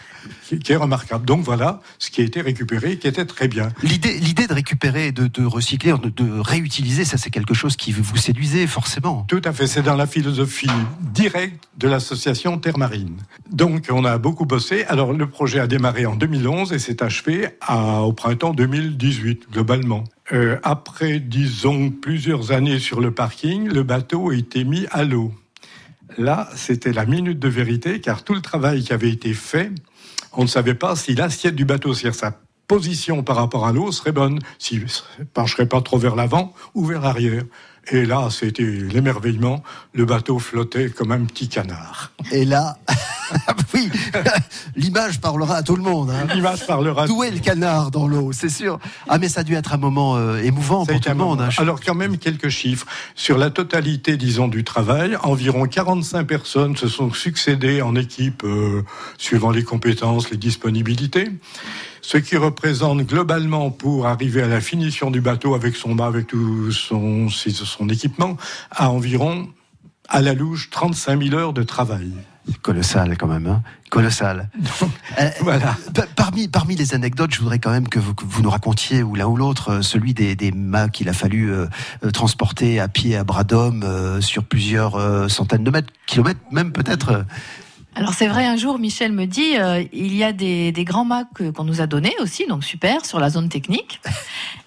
qui, 0.46 0.58
qui 0.58 0.72
est 0.72 0.76
remarquable. 0.76 1.24
Donc 1.24 1.42
voilà 1.42 1.80
ce 1.98 2.10
qui 2.10 2.20
a 2.20 2.24
été 2.24 2.40
récupéré, 2.40 2.98
qui 2.98 3.06
était 3.08 3.24
très 3.26 3.48
bien. 3.48 3.68
L'idée, 3.82 4.18
l'idée 4.18 4.46
de 4.46 4.54
récupérer, 4.54 5.12
de, 5.12 5.26
de 5.26 5.44
recycler, 5.44 5.94
de, 6.02 6.08
de 6.08 6.38
réutiliser, 6.40 7.04
ça 7.04 7.16
c'est 7.18 7.30
quelque 7.30 7.54
chose 7.54 7.76
qui 7.76 7.92
vous 7.92 8.16
séduisait 8.16 8.66
forcément. 8.66 9.24
Tout 9.28 9.42
à 9.44 9.52
fait, 9.52 9.66
c'est 9.66 9.82
dans 9.82 9.96
la 9.96 10.06
philosophie 10.06 10.70
directe 11.00 11.68
de 11.78 11.88
l'association 11.88 12.58
Terre 12.58 12.78
Marine. 12.78 13.16
Donc 13.50 13.86
on 13.90 14.04
a 14.04 14.18
beaucoup 14.18 14.46
bossé. 14.46 14.84
Alors 14.86 15.12
le 15.12 15.26
projet 15.28 15.60
a 15.60 15.66
démarré 15.66 16.06
en 16.06 16.16
2011 16.16 16.72
et 16.72 16.78
s'est 16.78 17.02
achevé 17.02 17.48
à- 17.60 18.02
au 18.02 18.12
printemps 18.12 18.52
2018, 18.54 19.46
globalement. 19.52 20.04
Euh, 20.32 20.58
après, 20.62 21.20
disons, 21.20 21.90
plusieurs 21.90 22.52
années 22.52 22.78
sur 22.78 23.00
le 23.00 23.10
parking, 23.12 23.68
le 23.68 23.82
bateau 23.82 24.30
a 24.30 24.34
été 24.34 24.64
mis 24.64 24.86
à 24.90 25.04
l'eau. 25.04 25.32
Là, 26.16 26.48
c'était 26.54 26.92
la 26.92 27.06
minute 27.06 27.38
de 27.38 27.48
vérité, 27.48 28.00
car 28.00 28.24
tout 28.24 28.34
le 28.34 28.40
travail 28.40 28.82
qui 28.82 28.92
avait 28.92 29.10
été 29.10 29.32
fait, 29.34 29.70
on 30.32 30.42
ne 30.42 30.48
savait 30.48 30.74
pas 30.74 30.96
si 30.96 31.14
l'assiette 31.14 31.54
du 31.54 31.64
bateau, 31.64 31.94
c'est-à-dire 31.94 32.18
sa 32.18 32.32
position 32.66 33.22
par 33.22 33.36
rapport 33.36 33.66
à 33.66 33.72
l'eau, 33.72 33.90
serait 33.92 34.12
bonne, 34.12 34.40
s'il 34.58 34.82
ne 34.82 35.24
pencherait 35.24 35.66
pas 35.66 35.80
trop 35.80 35.98
vers 35.98 36.14
l'avant 36.14 36.52
ou 36.74 36.84
vers 36.84 37.00
l'arrière. 37.00 37.42
Et 37.90 38.04
là, 38.04 38.28
c'était 38.30 38.62
l'émerveillement. 38.62 39.62
Le 39.94 40.04
bateau 40.04 40.38
flottait 40.38 40.90
comme 40.90 41.10
un 41.10 41.24
petit 41.24 41.48
canard. 41.48 42.12
Et 42.30 42.44
là, 42.44 42.76
oui, 43.78 43.90
l'image 44.76 45.20
parlera 45.20 45.56
à 45.56 45.62
tout 45.62 45.76
le 45.76 45.82
monde. 45.82 46.10
hein. 46.10 46.26
L'image 46.34 46.66
parlera. 46.66 47.06
D'où 47.06 47.22
est 47.22 47.30
le 47.30 47.38
canard 47.38 47.90
dans 47.90 48.06
l'eau, 48.08 48.32
c'est 48.32 48.48
sûr. 48.48 48.78
Ah 49.08 49.18
mais 49.18 49.28
ça 49.28 49.40
a 49.40 49.44
dû 49.44 49.54
être 49.54 49.72
un 49.72 49.78
moment 49.78 50.16
euh, 50.16 50.42
émouvant 50.42 50.84
Ça 50.84 50.92
pour 50.92 51.00
tout 51.00 51.08
le 51.08 51.14
monde. 51.14 51.40
hein. 51.40 51.48
Alors 51.58 51.80
quand 51.80 51.94
même 51.94 52.18
quelques 52.18 52.48
chiffres. 52.48 52.86
Sur 53.14 53.38
la 53.38 53.50
totalité, 53.50 54.16
disons, 54.16 54.48
du 54.48 54.64
travail, 54.64 55.16
environ 55.22 55.66
45 55.66 56.26
personnes 56.26 56.76
se 56.76 56.88
sont 56.88 57.12
succédées 57.12 57.82
en 57.82 57.94
équipe, 57.96 58.42
euh, 58.44 58.82
suivant 59.18 59.50
les 59.50 59.62
compétences, 59.64 60.30
les 60.30 60.36
disponibilités. 60.36 61.28
Ce 62.00 62.16
qui 62.16 62.36
représente 62.36 63.00
globalement, 63.02 63.70
pour 63.70 64.06
arriver 64.06 64.42
à 64.42 64.48
la 64.48 64.60
finition 64.60 65.10
du 65.10 65.20
bateau 65.20 65.54
avec 65.54 65.76
son 65.76 65.94
mât, 65.94 66.06
avec 66.06 66.26
tout 66.28 66.72
son, 66.72 67.28
son 67.28 67.88
équipement, 67.88 68.36
à 68.70 68.90
environ, 68.90 69.48
à 70.08 70.22
la 70.22 70.32
louche, 70.32 70.70
35 70.70 71.22
000 71.22 71.34
heures 71.34 71.52
de 71.52 71.62
travail. 71.62 72.10
Colossal 72.62 73.16
quand 73.16 73.26
même, 73.26 73.46
hein. 73.46 73.62
colossal. 73.90 74.48
Euh, 75.18 75.30
Voilà. 75.40 75.76
Parmi, 76.14 76.46
parmi 76.46 76.76
les 76.76 76.94
anecdotes, 76.94 77.32
je 77.34 77.40
voudrais 77.40 77.58
quand 77.58 77.70
même 77.70 77.88
que 77.88 77.98
vous, 77.98 78.14
que 78.14 78.24
vous 78.24 78.42
nous 78.42 78.50
racontiez, 78.50 79.02
ou 79.02 79.14
l'un 79.16 79.26
ou 79.26 79.36
l'autre, 79.36 79.70
euh, 79.70 79.82
celui 79.82 80.14
des, 80.14 80.36
des 80.36 80.52
mâts 80.52 80.88
qu'il 80.88 81.08
a 81.08 81.12
fallu 81.12 81.50
euh, 81.50 81.66
transporter 82.12 82.78
à 82.78 82.86
pied 82.86 83.16
à 83.16 83.24
bras 83.24 83.42
d'homme 83.42 83.82
euh, 83.84 84.20
sur 84.20 84.44
plusieurs 84.44 85.28
centaines 85.30 85.64
de 85.64 85.70
mètres, 85.70 85.92
kilomètres 86.06 86.40
même 86.52 86.72
peut-être. 86.72 87.24
Alors 87.94 88.14
c'est 88.14 88.28
vrai, 88.28 88.46
un 88.46 88.56
jour, 88.56 88.78
Michel 88.78 89.12
me 89.12 89.24
dit, 89.26 89.56
euh, 89.56 89.82
il 89.92 90.14
y 90.14 90.22
a 90.22 90.32
des, 90.32 90.70
des 90.70 90.84
grands 90.84 91.04
mâts 91.04 91.24
que- 91.34 91.50
qu'on 91.50 91.64
nous 91.64 91.80
a 91.80 91.86
donnés 91.88 92.14
aussi, 92.20 92.46
donc 92.46 92.62
super, 92.62 93.04
sur 93.04 93.18
la 93.18 93.28
zone 93.30 93.48
technique. 93.48 94.00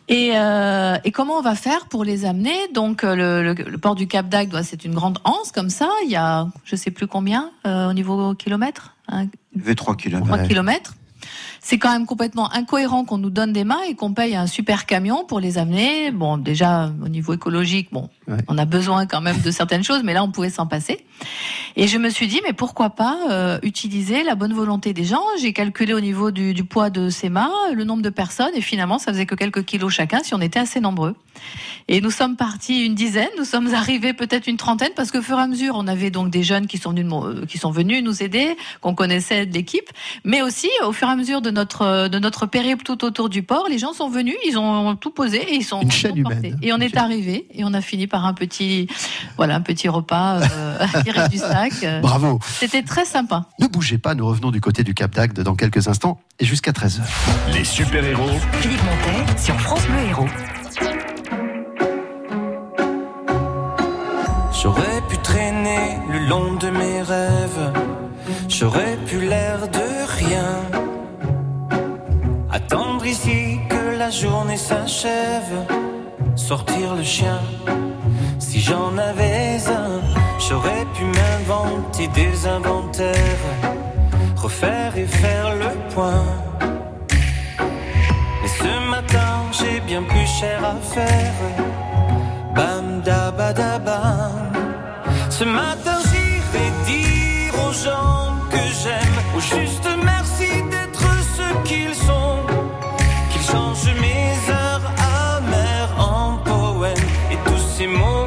Et, 0.10 0.32
euh, 0.36 0.98
et 1.06 1.12
comment 1.14 1.36
on 1.38 1.42
va 1.42 1.56
faire 1.56 1.86
pour 1.86 2.04
les 2.04 2.26
amener 2.26 2.52
Donc 2.74 3.06
euh, 3.06 3.16
le, 3.16 3.54
le- 3.54 3.70
le 3.70 3.78
port 3.78 3.96
du 3.96 4.08
Cap 4.08 4.28
d'Agde, 4.28 4.60
c'est 4.62 4.84
une 4.84 4.94
grande 4.94 5.20
anse 5.24 5.54
comme 5.54 5.70
ça. 5.70 5.88
Il 6.04 6.12
y 6.12 6.18
a, 6.18 6.48
je 6.66 6.76
sais 6.76 6.92
plus 6.92 7.08
combien 7.08 7.50
euh, 7.66 7.90
au 7.90 7.94
niveau 7.94 8.34
kilomètre, 8.36 8.98
hein, 9.08 9.28
Il 9.56 9.62
y 9.62 9.64
avait 9.64 9.76
3 9.76 9.96
km. 9.96 10.26
3 10.26 10.40
kilomètres. 10.40 10.96
C'est 11.62 11.78
quand 11.78 11.94
même 11.94 12.06
complètement 12.08 12.52
incohérent 12.52 13.06
qu'on 13.06 13.20
nous 13.20 13.30
donne 13.30 13.54
des 13.54 13.64
mains 13.64 13.80
et 13.88 13.96
qu'on 13.96 14.14
paye 14.14 14.36
un 14.36 14.48
super 14.48 14.86
camion 14.86 15.24
pour 15.24 15.40
les 15.40 15.58
amener. 15.58 16.12
Bon, 16.12 16.38
déjà 16.38 16.92
au 17.02 17.08
niveau 17.08 17.34
écologique, 17.34 17.88
bon, 17.94 18.10
Ouais. 18.32 18.38
on 18.48 18.58
a 18.58 18.65
besoin 18.65 19.06
quand 19.06 19.22
même 19.22 19.39
de 19.41 19.52
certaines 19.52 19.84
choses, 19.84 20.02
mais 20.04 20.13
là 20.13 20.24
on 20.24 20.32
pouvait 20.32 20.50
s'en 20.50 20.65
passer. 20.67 21.06
Et 21.76 21.88
je 21.88 21.98
me 21.98 22.10
suis 22.10 22.28
dit, 22.28 22.41
mais 22.46 22.54
pourquoi 22.54 22.89
pas 22.91 23.17
euh, 23.30 23.60
utiliser 23.63 24.24
la 24.24 24.36
bonne 24.36 24.54
volonté 24.54 24.94
des 24.94 25.04
gens? 25.04 25.22
J'ai 25.39 25.54
calculé 25.54 25.94
au 25.94 26.00
niveau 26.00 26.32
du, 26.32 26.54
du 26.54 26.63
poids 26.63 26.89
de 26.89 27.10
ces 27.10 27.30
mâts, 27.30 27.50
le 27.74 27.84
nombre 27.84 28.02
de 28.02 28.10
personnes, 28.10 28.52
et 28.56 28.62
finalement 28.62 28.98
ça 29.00 29.12
faisait 29.12 29.26
que 29.26 29.36
quelques 29.36 29.63
kilos 29.65 29.94
chacun 29.94 30.20
si 30.24 30.34
on 30.34 30.41
était 30.41 30.60
assez 30.60 30.80
nombreux. 30.80 31.15
Et 31.88 32.02
nous 32.02 32.12
sommes 32.12 32.36
partis 32.36 32.86
une 32.86 32.96
dizaine, 32.96 33.30
nous 33.38 33.46
sommes 33.46 33.74
arrivés 33.74 34.13
peut-être 34.13 34.48
une 34.48 34.58
trentaine, 34.58 34.91
parce 34.96 35.12
que 35.12 35.17
au 35.17 35.22
fur 35.22 35.38
et 35.38 35.41
à 35.41 35.48
mesure, 35.48 35.76
on 35.78 35.88
avait 35.88 36.10
donc 36.12 36.30
des 36.30 36.44
jeunes 36.44 36.67
qui 36.67 36.78
sont 36.78 36.91
venus, 36.91 37.12
euh, 37.13 37.46
qui 37.46 37.58
sont 37.58 37.72
venus 37.72 38.04
nous 38.04 38.24
aider, 38.24 38.56
qu'on 38.82 38.94
connaissait 38.96 39.46
de 39.46 39.54
l'équipe, 39.54 39.89
mais 40.24 40.41
aussi 40.41 40.70
au 40.86 40.91
fur 40.91 41.08
et 41.08 41.12
à 41.12 41.15
mesure 41.15 41.41
de 41.41 41.52
notre 41.52 42.08
de 42.08 42.20
notre 42.20 42.46
périple 42.46 42.84
tout 42.84 43.04
autour 43.04 43.30
du 43.30 43.44
port, 43.44 43.67
les 43.70 43.78
gens 43.78 43.94
sont 43.94 44.10
venus, 44.10 44.36
ils 44.46 44.58
ont 44.58 44.96
tout 44.96 45.12
posé 45.12 45.38
et 45.38 45.56
ils 45.56 45.63
sont 45.63 45.82
Une 45.82 45.91
chaîne 45.91 46.17
humaine. 46.17 46.58
Et 46.62 46.72
on 46.74 46.78
Une 46.78 46.84
est 46.84 46.89
chaîne. 46.89 47.00
arrivé 47.00 47.48
et 47.54 47.63
on 47.63 47.74
a 47.74 47.82
fini 47.82 48.08
par 48.08 48.21
par 48.22 48.30
un 48.30 48.34
petit, 48.34 48.88
voilà, 49.36 49.56
un 49.56 49.62
petit 49.62 49.90
repas 49.90 50.42
euh, 50.42 50.78
tiré 51.04 51.28
du 51.30 51.38
sac. 51.38 51.74
Bravo. 52.02 52.40
C'était 52.60 52.84
très 52.84 53.06
sympa. 53.06 53.46
Ne 53.60 53.68
bougez 53.68 53.98
pas, 53.98 54.14
nous 54.14 54.28
revenons 54.28 54.52
du 54.52 54.62
côté 54.62 54.84
du 54.84 54.94
Cap 54.94 55.12
d'Agde 55.16 55.42
dans 55.42 55.56
quelques 55.56 55.88
instants 55.88 56.20
et 56.40 56.46
jusqu'à 56.46 56.72
13h. 56.72 57.02
Les 57.54 57.64
super-héros. 57.64 58.40
Philippe 58.60 58.84
Montet 58.84 59.42
sur 59.42 59.60
France 59.60 59.86
Bleu 59.88 60.00
Héros. 60.10 60.28
J'aurais 64.62 65.02
pu 65.10 65.18
traîner 65.18 65.98
le 66.12 66.20
long 66.28 66.54
de 66.54 66.70
mes 66.70 67.02
rêves. 67.02 67.74
J'aurais 68.48 68.98
pu 69.08 69.20
l'air 69.22 69.68
de 69.68 70.28
rien. 70.28 70.62
Attendre 72.52 73.04
ici 73.04 73.58
que 73.68 73.98
la 73.98 74.12
journée 74.12 74.58
s'achève. 74.58 75.66
Sortir 76.36 76.96
le 76.96 77.04
chien. 77.04 77.39
Si 78.39 78.60
j'en 78.60 78.98
avais 78.98 79.58
un, 79.67 80.02
j'aurais 80.39 80.86
pu 80.96 81.04
m'inventer 81.04 82.08
des 82.10 82.48
inventaires. 82.48 83.46
Refaire 84.36 84.98
et 84.98 85.06
faire 85.06 85.56
le 85.56 85.72
point. 85.94 86.26
Mais 88.41 88.48
ce 88.48 88.89
matin, 88.89 89.32
j'ai 89.52 89.80
bien 89.82 90.04
plus 90.04 90.28
cher 90.39 90.60
à 90.63 90.76
faire. 90.94 91.34
Bam 92.56 93.02
da 93.04 93.32
ba 93.32 93.54
da 93.54 93.78
bam. 93.80 94.52
Ce 95.30 95.44
matin 95.44 95.98
j'irai 96.10 96.67
dire 96.86 97.54
aux 97.65 97.74
gens 97.86 98.36
que 98.50 98.63
j'aime, 98.82 99.17
au 99.36 99.39
juste 99.39 99.88
merci 100.04 100.50
d'être 100.70 101.08
ce 101.38 101.48
qu'ils 101.67 101.96
sont, 101.96 102.38
qu'ils 103.32 103.48
changent 103.52 103.96
mes 104.00 104.52
heures 104.52 104.61
ces 107.82 107.88
mots 107.88 108.21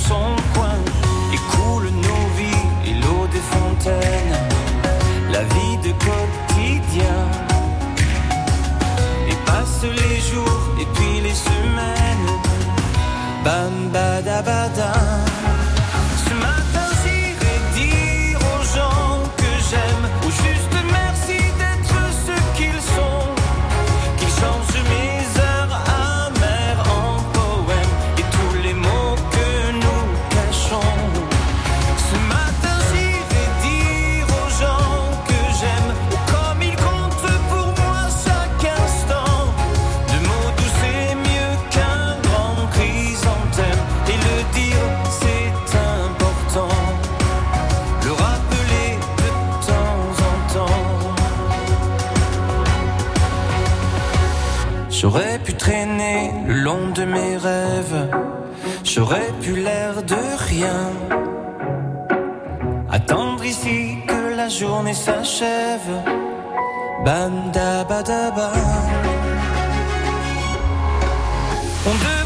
son 0.00 0.34
coin 0.54 0.78
et 1.34 1.40
coule 1.52 1.90
nos 2.06 2.24
vies 2.38 2.66
et 2.86 2.94
l'eau 3.02 3.26
des 3.34 3.44
fontaines, 3.54 4.36
la 5.30 5.42
vie 5.54 5.76
de 5.86 5.92
quotidien. 6.06 7.20
Et 9.30 9.36
passent 9.46 9.90
les 10.02 10.20
jours 10.30 10.62
et 10.80 10.86
puis 10.94 11.20
les 11.20 11.34
semaines, 11.34 12.30
bam. 13.44 13.80
Ce 14.80 14.99
mes 57.04 57.36
rêves, 57.36 58.08
j'aurais 58.84 59.32
pu 59.40 59.56
l'air 59.56 60.02
de 60.02 60.22
rien. 60.48 60.92
Attendre 62.90 63.44
ici 63.44 63.98
que 64.06 64.36
la 64.36 64.48
journée 64.48 64.94
s'achève, 64.94 65.90
bam 67.04 67.50
da 67.52 67.84
ba 67.84 68.02
da 68.02 68.30
ba. 68.30 68.50
On 71.86 72.19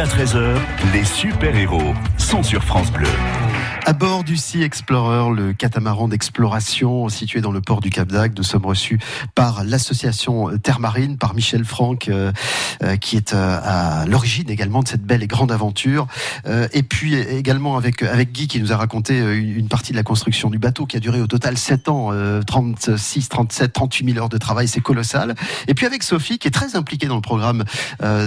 à 0.00 0.06
13h, 0.06 0.56
les 0.94 1.04
super-héros 1.04 1.94
sont 2.16 2.42
sur 2.42 2.64
France 2.64 2.90
Bleu. 2.90 3.06
À 3.90 3.92
bord 3.92 4.22
du 4.22 4.36
Sea 4.36 4.62
Explorer, 4.62 5.34
le 5.34 5.52
catamaran 5.52 6.06
d'exploration 6.06 7.08
situé 7.08 7.40
dans 7.40 7.50
le 7.50 7.60
port 7.60 7.80
du 7.80 7.90
Cap 7.90 8.06
d'Agde, 8.06 8.38
nous 8.38 8.44
sommes 8.44 8.64
reçus 8.64 9.00
par 9.34 9.64
l'association 9.64 10.56
Terre 10.62 10.78
Marine, 10.78 11.18
par 11.18 11.34
Michel 11.34 11.64
Franck, 11.64 12.06
euh, 12.08 12.30
euh, 12.84 12.94
qui 12.94 13.16
est 13.16 13.34
euh, 13.34 13.58
à 13.60 14.06
l'origine 14.06 14.48
également 14.48 14.84
de 14.84 14.88
cette 14.88 15.02
belle 15.02 15.24
et 15.24 15.26
grande 15.26 15.50
aventure. 15.50 16.06
Euh, 16.46 16.68
et 16.72 16.84
puis 16.84 17.16
également 17.16 17.76
avec, 17.76 18.04
avec 18.04 18.30
Guy 18.30 18.46
qui 18.46 18.60
nous 18.60 18.72
a 18.72 18.76
raconté 18.76 19.18
une, 19.18 19.66
partie 19.66 19.90
de 19.90 19.96
la 19.96 20.04
construction 20.04 20.50
du 20.50 20.58
bateau 20.60 20.86
qui 20.86 20.96
a 20.96 21.00
duré 21.00 21.20
au 21.20 21.26
total 21.26 21.58
7 21.58 21.88
ans, 21.88 22.10
euh, 22.12 22.42
36, 22.42 23.28
37, 23.28 23.72
38 23.72 24.12
000 24.12 24.18
heures 24.22 24.28
de 24.28 24.38
travail, 24.38 24.68
c'est 24.68 24.80
colossal. 24.80 25.34
Et 25.66 25.74
puis 25.74 25.84
avec 25.86 26.04
Sophie 26.04 26.38
qui 26.38 26.46
est 26.46 26.52
très 26.52 26.76
impliquée 26.76 27.08
dans 27.08 27.16
le 27.16 27.22
programme, 27.22 27.64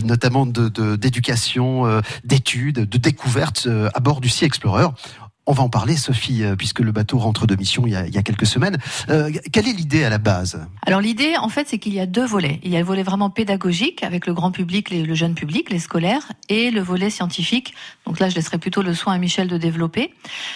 notamment 0.03 0.45
de- 0.45 0.67
de- 0.67 0.97
d'éducation, 0.97 1.85
euh, 1.85 2.01
d'études, 2.25 2.81
de 2.89 2.97
découvertes 2.97 3.69
à 3.93 3.99
bord 4.01 4.19
du 4.19 4.27
Sea 4.27 4.43
Explorer. 4.43 4.87
On 5.45 5.51
va 5.51 5.63
en 5.63 5.69
parler, 5.69 5.97
Sophie, 5.97 6.41
euh, 6.41 6.55
puisque 6.55 6.79
le 6.79 6.93
bateau 6.93 7.17
rentre 7.17 7.45
de 7.47 7.57
mission 7.57 7.83
il 7.85 7.91
y 7.91 7.97
a, 7.97 8.23
quelques 8.23 8.45
semaines. 8.45 8.77
Euh, 9.09 9.29
quelle 9.51 9.67
est 9.67 9.73
l'idée 9.73 10.05
à 10.05 10.09
la 10.09 10.17
base? 10.17 10.65
Alors 10.85 11.01
l'idée, 11.01 11.35
en 11.37 11.49
fait, 11.49 11.67
c'est 11.67 11.79
qu'il 11.79 11.93
y 11.93 11.99
a 11.99 12.05
deux 12.05 12.25
volets. 12.25 12.61
Il 12.63 12.71
y 12.71 12.77
a 12.77 12.79
le 12.79 12.85
volet 12.85 13.03
vraiment 13.03 13.29
pédagogique 13.29 14.03
avec 14.03 14.25
le 14.25 14.33
grand 14.33 14.51
public, 14.51 14.89
le 14.89 15.13
jeune 15.13 15.35
public, 15.35 15.69
les 15.69 15.79
scolaires, 15.79 16.31
et 16.47 16.71
le 16.71 16.79
volet 16.79 17.09
scientifique. 17.09 17.73
Donc 18.05 18.21
là, 18.21 18.29
je 18.29 18.35
laisserai 18.35 18.57
plutôt 18.57 18.81
le 18.83 18.93
soin 18.93 19.15
à 19.15 19.17
Michel 19.17 19.49
de 19.49 19.57
développer. 19.57 20.13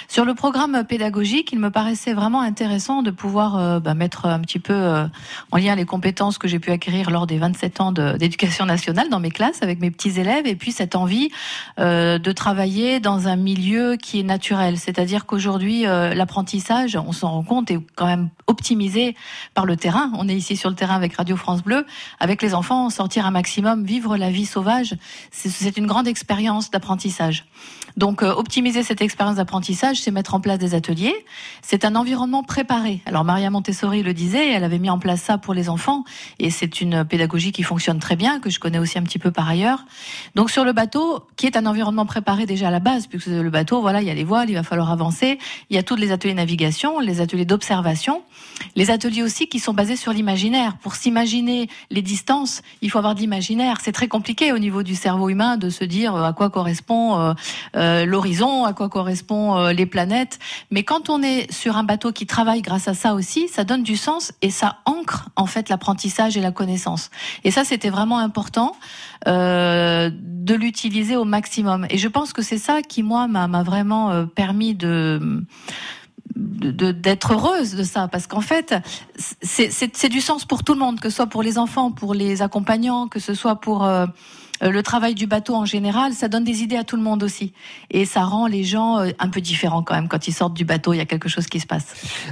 Sur 0.07 0.23
le 0.23 0.33
programme 0.35 0.81
pédagogique, 0.87 1.51
il 1.51 1.59
me 1.59 1.69
paraissait 1.69 2.13
vraiment 2.13 2.39
intéressant 2.39 3.03
de 3.03 3.11
pouvoir 3.11 3.57
euh, 3.57 3.79
bah, 3.81 3.93
mettre 3.93 4.25
un 4.25 4.39
petit 4.39 4.59
peu 4.59 5.05
en 5.51 5.57
lien 5.57 5.75
les 5.75 5.85
compétences 5.85 6.37
que 6.37 6.47
j'ai 6.47 6.59
pu 6.59 6.71
acquérir 6.71 7.09
lors 7.09 7.27
des 7.27 7.37
27 7.37 7.81
ans 7.81 7.91
d'éducation 7.91 8.65
nationale 8.65 9.09
dans 9.09 9.19
mes 9.19 9.31
classes 9.31 9.61
avec 9.63 9.81
mes 9.81 9.91
petits 9.91 10.17
élèves, 10.17 10.47
et 10.47 10.55
puis 10.55 10.71
cette 10.71 10.95
envie 10.95 11.29
de 11.77 12.31
travailler 12.31 13.01
dans 13.01 13.27
un 13.27 13.35
milieu 13.35 13.97
qui 13.97 14.21
est 14.21 14.23
naturel, 14.23 14.76
C'est-à-dire 14.77 15.25
qu'aujourd'hui, 15.25 15.85
euh, 15.85 16.13
l'apprentissage, 16.13 16.95
on 16.95 17.11
s'en 17.11 17.31
rend 17.31 17.43
compte, 17.43 17.71
est 17.71 17.79
quand 17.95 18.05
même 18.05 18.29
optimisé 18.47 19.15
par 19.53 19.65
le 19.65 19.75
terrain. 19.75 20.11
On 20.17 20.29
est 20.29 20.35
ici 20.35 20.55
sur 20.55 20.69
le 20.69 20.75
terrain 20.75 20.95
avec 20.95 21.15
Radio 21.15 21.35
France 21.35 21.63
Bleu. 21.63 21.85
Avec 22.19 22.41
les 22.41 22.53
enfants, 22.53 22.89
sortir 22.89 23.25
un 23.25 23.31
maximum, 23.31 23.83
vivre 23.83 24.17
la 24.17 24.29
vie 24.29 24.45
sauvage, 24.45 24.95
c'est 25.31 25.77
une 25.77 25.87
grande 25.87 26.07
expérience 26.07 26.71
d'apprentissage. 26.71 27.45
Donc, 27.97 28.21
euh, 28.21 28.31
optimiser 28.31 28.83
cette 28.83 29.01
expérience 29.01 29.37
d'apprentissage, 29.37 29.99
c'est 29.99 30.11
mettre 30.11 30.35
en 30.35 30.39
place 30.39 30.59
des 30.59 30.75
ateliers. 30.75 31.15
C'est 31.63 31.83
un 31.83 31.95
environnement 31.95 32.43
préparé. 32.43 33.01
Alors, 33.07 33.23
Maria 33.23 33.49
Montessori 33.49 34.03
le 34.03 34.13
disait, 34.13 34.51
elle 34.51 34.63
avait 34.63 34.77
mis 34.77 34.91
en 34.91 34.99
place 34.99 35.21
ça 35.21 35.39
pour 35.39 35.55
les 35.55 35.67
enfants, 35.67 36.03
et 36.37 36.51
c'est 36.51 36.79
une 36.79 37.03
pédagogie 37.03 37.51
qui 37.51 37.63
fonctionne 37.63 37.97
très 37.97 38.15
bien, 38.15 38.39
que 38.39 38.51
je 38.51 38.59
connais 38.59 38.77
aussi 38.77 38.99
un 38.99 39.03
petit 39.03 39.17
peu 39.17 39.31
par 39.31 39.49
ailleurs. 39.49 39.83
Donc, 40.35 40.51
sur 40.51 40.63
le 40.63 40.73
bateau, 40.73 41.23
qui 41.37 41.47
est 41.47 41.57
un 41.57 41.65
environnement 41.65 42.05
préparé 42.05 42.45
déjà 42.45 42.67
à 42.67 42.71
la 42.71 42.79
base, 42.79 43.07
puisque 43.07 43.27
le 43.27 43.49
bateau, 43.49 43.81
voilà, 43.81 44.01
il 44.01 44.07
y 44.07 44.11
a 44.11 44.13
les 44.13 44.23
voiles, 44.23 44.49
il 44.49 44.55
va 44.55 44.63
falloir 44.63 44.91
avancer. 44.91 45.39
Il 45.71 45.75
y 45.75 45.79
a 45.79 45.83
tous 45.83 45.95
les 45.95 46.11
ateliers 46.11 46.35
navigation, 46.35 46.99
les 46.99 47.19
ateliers 47.19 47.45
d'observation, 47.45 48.21
les 48.75 48.91
ateliers 48.91 49.23
aussi 49.23 49.47
qui 49.47 49.59
sont 49.59 49.73
basés 49.73 49.95
sur 49.95 50.13
l'imaginaire. 50.13 50.77
Pour 50.77 50.93
s'imaginer 50.93 51.67
les 51.89 52.03
distances, 52.03 52.61
il 52.83 52.91
faut 52.91 52.99
avoir 52.99 53.15
de 53.15 53.21
l'imaginaire. 53.21 53.79
C'est 53.81 53.91
très 53.91 54.07
compliqué 54.07 54.51
au 54.51 54.59
niveau 54.59 54.83
du 54.83 54.93
cerveau 54.93 55.29
humain 55.29 55.57
de 55.57 55.71
se 55.71 55.83
dire 55.83 56.15
euh, 56.15 56.23
à 56.23 56.33
quoi 56.33 56.51
correspond 56.51 57.19
euh, 57.19 57.33
l'horizon, 58.05 58.65
à 58.65 58.73
quoi 58.73 58.89
correspond 58.89 59.67
les 59.69 59.85
planètes. 59.85 60.39
Mais 60.71 60.83
quand 60.83 61.09
on 61.09 61.21
est 61.21 61.51
sur 61.51 61.77
un 61.77 61.83
bateau 61.83 62.11
qui 62.11 62.25
travaille 62.25 62.61
grâce 62.61 62.87
à 62.87 62.93
ça 62.93 63.13
aussi, 63.13 63.47
ça 63.47 63.63
donne 63.63 63.83
du 63.83 63.97
sens 63.97 64.33
et 64.41 64.49
ça 64.49 64.77
ancre 64.85 65.29
en 65.35 65.45
fait 65.45 65.69
l'apprentissage 65.69 66.37
et 66.37 66.41
la 66.41 66.51
connaissance. 66.51 67.09
Et 67.43 67.51
ça, 67.51 67.63
c'était 67.63 67.89
vraiment 67.89 68.19
important 68.19 68.75
de 69.25 70.53
l'utiliser 70.53 71.15
au 71.15 71.25
maximum. 71.25 71.85
Et 71.89 71.97
je 71.97 72.07
pense 72.07 72.33
que 72.33 72.41
c'est 72.41 72.57
ça 72.57 72.81
qui, 72.81 73.03
moi, 73.03 73.27
m'a 73.27 73.63
vraiment 73.63 74.25
permis 74.27 74.75
de 74.75 75.43
d'être 76.35 77.33
heureuse 77.33 77.75
de 77.75 77.83
ça 77.83 78.07
parce 78.07 78.27
qu'en 78.27 78.41
fait 78.41 78.75
c'est 79.41 80.09
du 80.09 80.21
sens 80.21 80.45
pour 80.45 80.63
tout 80.63 80.73
le 80.73 80.79
monde 80.79 80.99
que 80.99 81.09
ce 81.09 81.15
soit 81.17 81.27
pour 81.27 81.43
les 81.43 81.57
enfants 81.57 81.91
pour 81.91 82.13
les 82.13 82.41
accompagnants 82.41 83.07
que 83.07 83.19
ce 83.19 83.33
soit 83.33 83.55
pour 83.55 83.85
euh, 83.85 84.05
euh, 84.05 84.07
le 84.61 84.81
travail 84.83 85.15
du 85.15 85.27
bateau 85.27 85.55
en 85.55 85.65
général, 85.65 86.13
ça 86.13 86.27
donne 86.27 86.43
des 86.43 86.61
idées 86.63 86.77
à 86.77 86.83
tout 86.83 86.95
le 86.95 87.03
monde 87.03 87.23
aussi. 87.23 87.53
Et 87.91 88.05
ça 88.05 88.23
rend 88.23 88.47
les 88.47 88.63
gens 88.63 88.99
euh, 88.99 89.11
un 89.19 89.29
peu 89.29 89.41
différents 89.41 89.83
quand 89.83 89.95
même. 89.95 90.07
Quand 90.07 90.27
ils 90.27 90.33
sortent 90.33 90.53
du 90.53 90.65
bateau, 90.65 90.93
il 90.93 90.97
y 90.97 91.01
a 91.01 91.05
quelque 91.05 91.29
chose 91.29 91.47
qui 91.47 91.59
se 91.59 91.67
passe. 91.67 91.85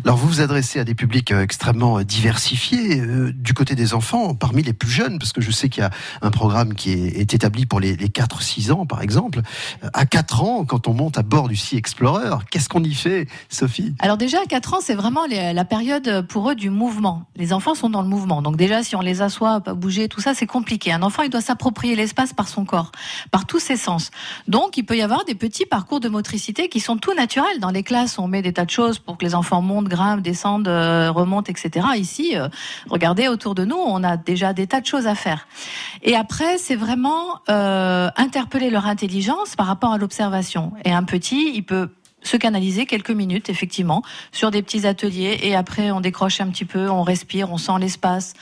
Alors 0.04 0.18
vous 0.18 0.28
vous 0.28 0.42
adressez 0.42 0.80
à 0.80 0.84
des 0.84 0.96
publics 0.96 1.32
euh, 1.32 1.42
extrêmement 1.42 2.02
diversifiés. 2.02 3.02
Du 3.34 3.54
côté 3.54 3.76
des 3.76 3.94
enfants, 3.94 4.34
parmi 4.34 4.64
les 4.64 4.74
plus 4.74 4.90
jeunes, 4.90 5.20
parce 5.20 5.34
que 5.34 5.42
je 5.42 5.52
sais 5.52 5.70
qu'il 5.70 5.82
y 5.82 5.86
a 5.86 5.92
un 6.22 6.32
programme 6.32 6.74
qui 6.74 6.92
est 6.92 7.34
établi 7.34 7.66
pour 7.66 7.80
les 7.80 7.96
4-6 7.96 8.72
ans, 8.72 8.86
par 8.86 9.02
exemple. 9.02 9.42
À 9.94 10.06
4 10.06 10.44
ans, 10.44 10.66
quand 10.66 10.88
on 10.88 10.94
monte 10.94 11.18
à 11.18 11.24
bord 11.24 11.48
du 11.48 11.56
Sea 11.56 11.78
Explorer, 11.78 12.38
qu'est-ce 12.52 12.70
qu'on 12.70 12.84
y 12.84 12.94
fait, 12.94 13.28
Sophie? 13.50 13.94
Alors 14.00 14.18
déjà, 14.18 14.40
à 14.42 14.46
4 14.46 14.76
ans, 14.76 14.80
c'est 14.82 14.96
vraiment 14.96 15.26
la 15.28 15.66
période 15.66 16.26
pour 16.28 16.50
eux 16.50 16.56
du 16.56 16.70
mouvement. 16.70 17.26
Les 17.36 17.54
enfants 17.54 17.76
sont 17.76 17.90
dans 17.90 18.02
le 18.02 18.08
mouvement. 18.08 18.42
Donc 18.42 18.58
déjà, 18.58 18.84
si 18.84 18.96
on 18.96 19.02
les 19.02 19.22
assoit, 19.22 19.62
pas 19.62 19.74
bouger, 19.74 20.08
tout 20.08 20.22
ça, 20.22 20.34
c'est 20.34 20.48
compliqué. 20.48 20.92
Un 20.92 21.04
enfant, 21.04 21.24
il 21.24 21.30
doit 21.30 21.42
s'approprier 21.42 21.96
l'espace 21.96 22.15
passe 22.16 22.34
par 22.34 22.48
son 22.48 22.66
corps, 22.66 22.92
par 23.32 23.46
tous 23.46 23.60
ses 23.60 23.78
sens. 23.78 24.12
Donc, 24.48 24.78
il 24.78 24.84
peut 24.84 24.98
y 24.98 25.02
avoir 25.02 25.26
des 25.26 25.36
petits 25.36 25.66
parcours 25.66 26.00
de 26.00 26.10
motricité 26.10 26.70
qui 26.70 26.80
sont 26.80 26.98
tout 26.98 27.14
naturels. 27.14 27.60
Dans 27.60 27.70
les 27.70 27.84
classes, 27.84 28.18
on 28.18 28.28
met 28.28 28.42
des 28.42 28.54
tas 28.54 28.66
de 28.66 28.72
choses 28.72 28.98
pour 28.98 29.18
que 29.18 29.26
les 29.26 29.36
enfants 29.36 29.62
montent, 29.62 29.88
grimpent, 29.88 30.22
descendent, 30.22 30.68
euh, 30.68 31.12
remontent, 31.12 31.52
etc. 31.52 31.88
Ici, 31.98 32.36
euh, 32.36 32.48
regardez 32.90 33.28
autour 33.28 33.54
de 33.56 33.66
nous, 33.66 33.78
on 33.78 34.04
a 34.04 34.18
déjà 34.18 34.54
des 34.54 34.68
tas 34.68 34.82
de 34.82 34.86
choses 34.86 35.08
à 35.08 35.16
faire. 35.16 35.48
Et 36.02 36.16
après, 36.16 36.58
c'est 36.58 36.76
vraiment 36.76 37.42
euh, 37.50 38.10
interpeller 38.16 38.70
leur 38.70 38.86
intelligence 38.86 39.56
par 39.56 39.68
rapport 39.68 39.94
à 39.94 39.98
l'observation. 39.98 40.74
Et 40.84 40.92
un 40.92 41.04
petit, 41.04 41.52
il 41.54 41.64
peut 41.64 41.90
se 42.26 42.38
canaliser 42.38 42.86
quelques 42.86 43.12
minutes, 43.12 43.50
effectivement, 43.50 44.04
sur 44.32 44.52
des 44.52 44.62
petits 44.62 44.86
ateliers. 44.88 45.40
Et 45.44 45.56
après, 45.56 45.92
on 45.92 46.02
décroche 46.02 46.42
un 46.42 46.48
petit 46.48 46.66
peu, 46.66 46.90
on 46.90 47.04
respire, 47.04 47.52
on 47.52 47.58
sent 47.58 47.74
l'espace, 47.80 48.34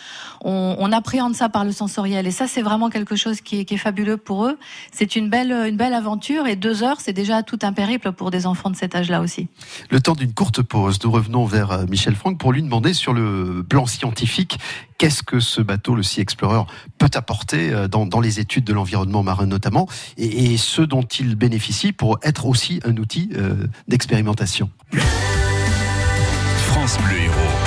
on, 0.41 0.91
appréhende 0.91 1.35
ça 1.35 1.49
par 1.49 1.65
le 1.65 1.71
sensoriel. 1.71 2.27
Et 2.27 2.31
ça, 2.31 2.47
c'est 2.47 2.61
vraiment 2.61 2.89
quelque 2.89 3.15
chose 3.15 3.41
qui 3.41 3.59
est, 3.59 3.77
fabuleux 3.77 4.17
pour 4.17 4.45
eux. 4.45 4.59
C'est 4.91 5.15
une 5.15 5.29
belle, 5.29 5.51
une 5.51 5.77
belle 5.77 5.93
aventure. 5.93 6.45
Et 6.45 6.55
deux 6.55 6.83
heures, 6.83 7.01
c'est 7.01 7.13
déjà 7.13 7.41
tout 7.41 7.57
un 7.63 7.73
périple 7.73 8.11
pour 8.11 8.29
des 8.29 8.45
enfants 8.45 8.69
de 8.69 8.75
cet 8.75 8.93
âge-là 8.95 9.21
aussi. 9.21 9.47
Le 9.89 9.99
temps 9.99 10.13
d'une 10.13 10.33
courte 10.33 10.61
pause, 10.61 10.99
nous 11.03 11.11
revenons 11.11 11.45
vers 11.45 11.71
euh, 11.71 11.85
Michel 11.89 12.15
Franck 12.15 12.37
pour 12.37 12.51
lui 12.51 12.61
demander 12.61 12.93
sur 12.93 13.13
le 13.13 13.65
plan 13.67 13.87
scientifique 13.87 14.57
qu'est-ce 15.03 15.21
que 15.21 15.41
ce 15.41 15.61
bateau, 15.61 15.95
le 15.95 16.03
Sea 16.03 16.21
Explorer, 16.21 16.63
peut 16.97 17.09
apporter 17.15 17.73
euh, 17.73 17.89
dans, 17.89 18.21
les 18.21 18.39
études 18.39 18.63
de 18.63 18.71
l'environnement 18.71 19.21
marin 19.21 19.45
notamment, 19.45 19.85
et, 20.17 20.55
ce 20.55 20.81
dont 20.81 21.01
il 21.03 21.35
bénéficie 21.35 21.91
pour 21.91 22.19
être 22.23 22.45
aussi 22.45 22.79
un 22.85 22.95
outil 22.95 23.29
euh, 23.35 23.67
d'expérimentation. 23.89 24.69
France 26.57 26.97
Bleu 26.99 27.19
Héros. 27.19 27.62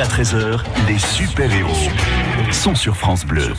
À 0.00 0.06
13h, 0.06 0.60
les 0.88 0.98
super-héros 0.98 1.88
sont 2.52 2.74
sur 2.74 2.96
France 2.96 3.24
Bleu. 3.24 3.52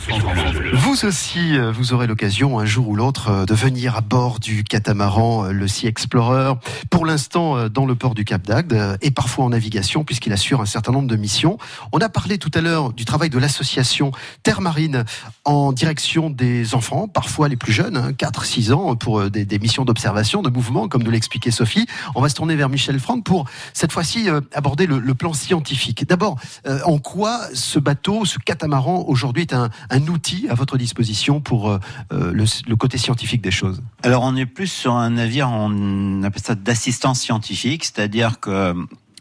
Vous 0.74 1.04
aussi, 1.04 1.56
euh, 1.56 1.72
vous 1.72 1.92
aurez 1.92 2.06
l'occasion 2.06 2.58
un 2.58 2.64
jour 2.64 2.88
ou 2.88 2.94
l'autre 2.94 3.30
euh, 3.30 3.44
de 3.44 3.54
venir 3.54 3.96
à 3.96 4.00
bord 4.00 4.38
du 4.38 4.64
catamaran, 4.64 5.46
euh, 5.46 5.52
le 5.52 5.66
Sea 5.66 5.86
Explorer. 5.86 6.52
Pour 6.90 7.06
l'instant, 7.06 7.68
dans 7.68 7.86
le 7.86 7.94
port 7.94 8.14
du 8.14 8.24
Cap 8.24 8.42
d'Agde 8.46 8.98
et 9.02 9.10
parfois 9.10 9.46
en 9.46 9.50
navigation 9.50 10.04
puisqu'il 10.04 10.32
assure 10.32 10.60
un 10.60 10.66
certain 10.66 10.92
nombre 10.92 11.08
de 11.08 11.16
missions. 11.16 11.58
On 11.92 11.98
a 11.98 12.08
parlé 12.08 12.38
tout 12.38 12.50
à 12.54 12.60
l'heure 12.60 12.92
du 12.92 13.04
travail 13.04 13.30
de 13.30 13.38
l'association 13.38 14.12
Terre 14.42 14.60
Marine 14.60 15.04
en 15.44 15.72
direction 15.72 16.30
des 16.30 16.74
enfants, 16.74 17.08
parfois 17.08 17.48
les 17.48 17.56
plus 17.56 17.72
jeunes, 17.72 17.96
hein, 17.96 18.12
4-6 18.12 18.72
ans, 18.72 18.96
pour 18.96 19.30
des, 19.30 19.44
des 19.44 19.58
missions 19.58 19.84
d'observation, 19.84 20.42
de 20.42 20.50
mouvement, 20.50 20.88
comme 20.88 21.02
nous 21.02 21.10
l'expliquait 21.10 21.50
Sophie. 21.50 21.86
On 22.14 22.20
va 22.20 22.28
se 22.28 22.34
tourner 22.34 22.56
vers 22.56 22.68
Michel 22.68 22.98
Franck 23.00 23.24
pour 23.24 23.46
cette 23.72 23.92
fois-ci 23.92 24.28
aborder 24.52 24.86
le, 24.86 24.98
le 24.98 25.14
plan 25.14 25.32
scientifique. 25.32 26.06
D'abord, 26.08 26.36
en 26.84 26.98
quoi 26.98 27.40
ce 27.54 27.78
bateau, 27.78 28.24
ce 28.24 28.38
catamaran 28.38 28.75
aujourd'hui 28.84 29.42
est 29.42 29.54
un, 29.54 29.70
outil 30.08 30.46
à 30.48 30.54
votre 30.54 30.78
disposition 30.78 31.40
pour 31.40 31.70
euh, 31.70 31.78
euh, 32.12 32.32
le, 32.32 32.76
côté 32.76 32.98
scientifique 32.98 33.42
des 33.42 33.50
choses 33.50 33.82
Alors 34.02 34.22
on 34.22 34.36
est 34.36 34.46
plus 34.46 34.66
sur 34.66 34.94
un 34.94 35.10
navire, 35.10 35.48
on 35.50 36.22
appelle 36.22 36.42
ça 36.42 36.54
d'assistance 36.54 37.20
scientifique, 37.20 37.84
c'est-à-dire 37.84 38.40
que 38.40 38.74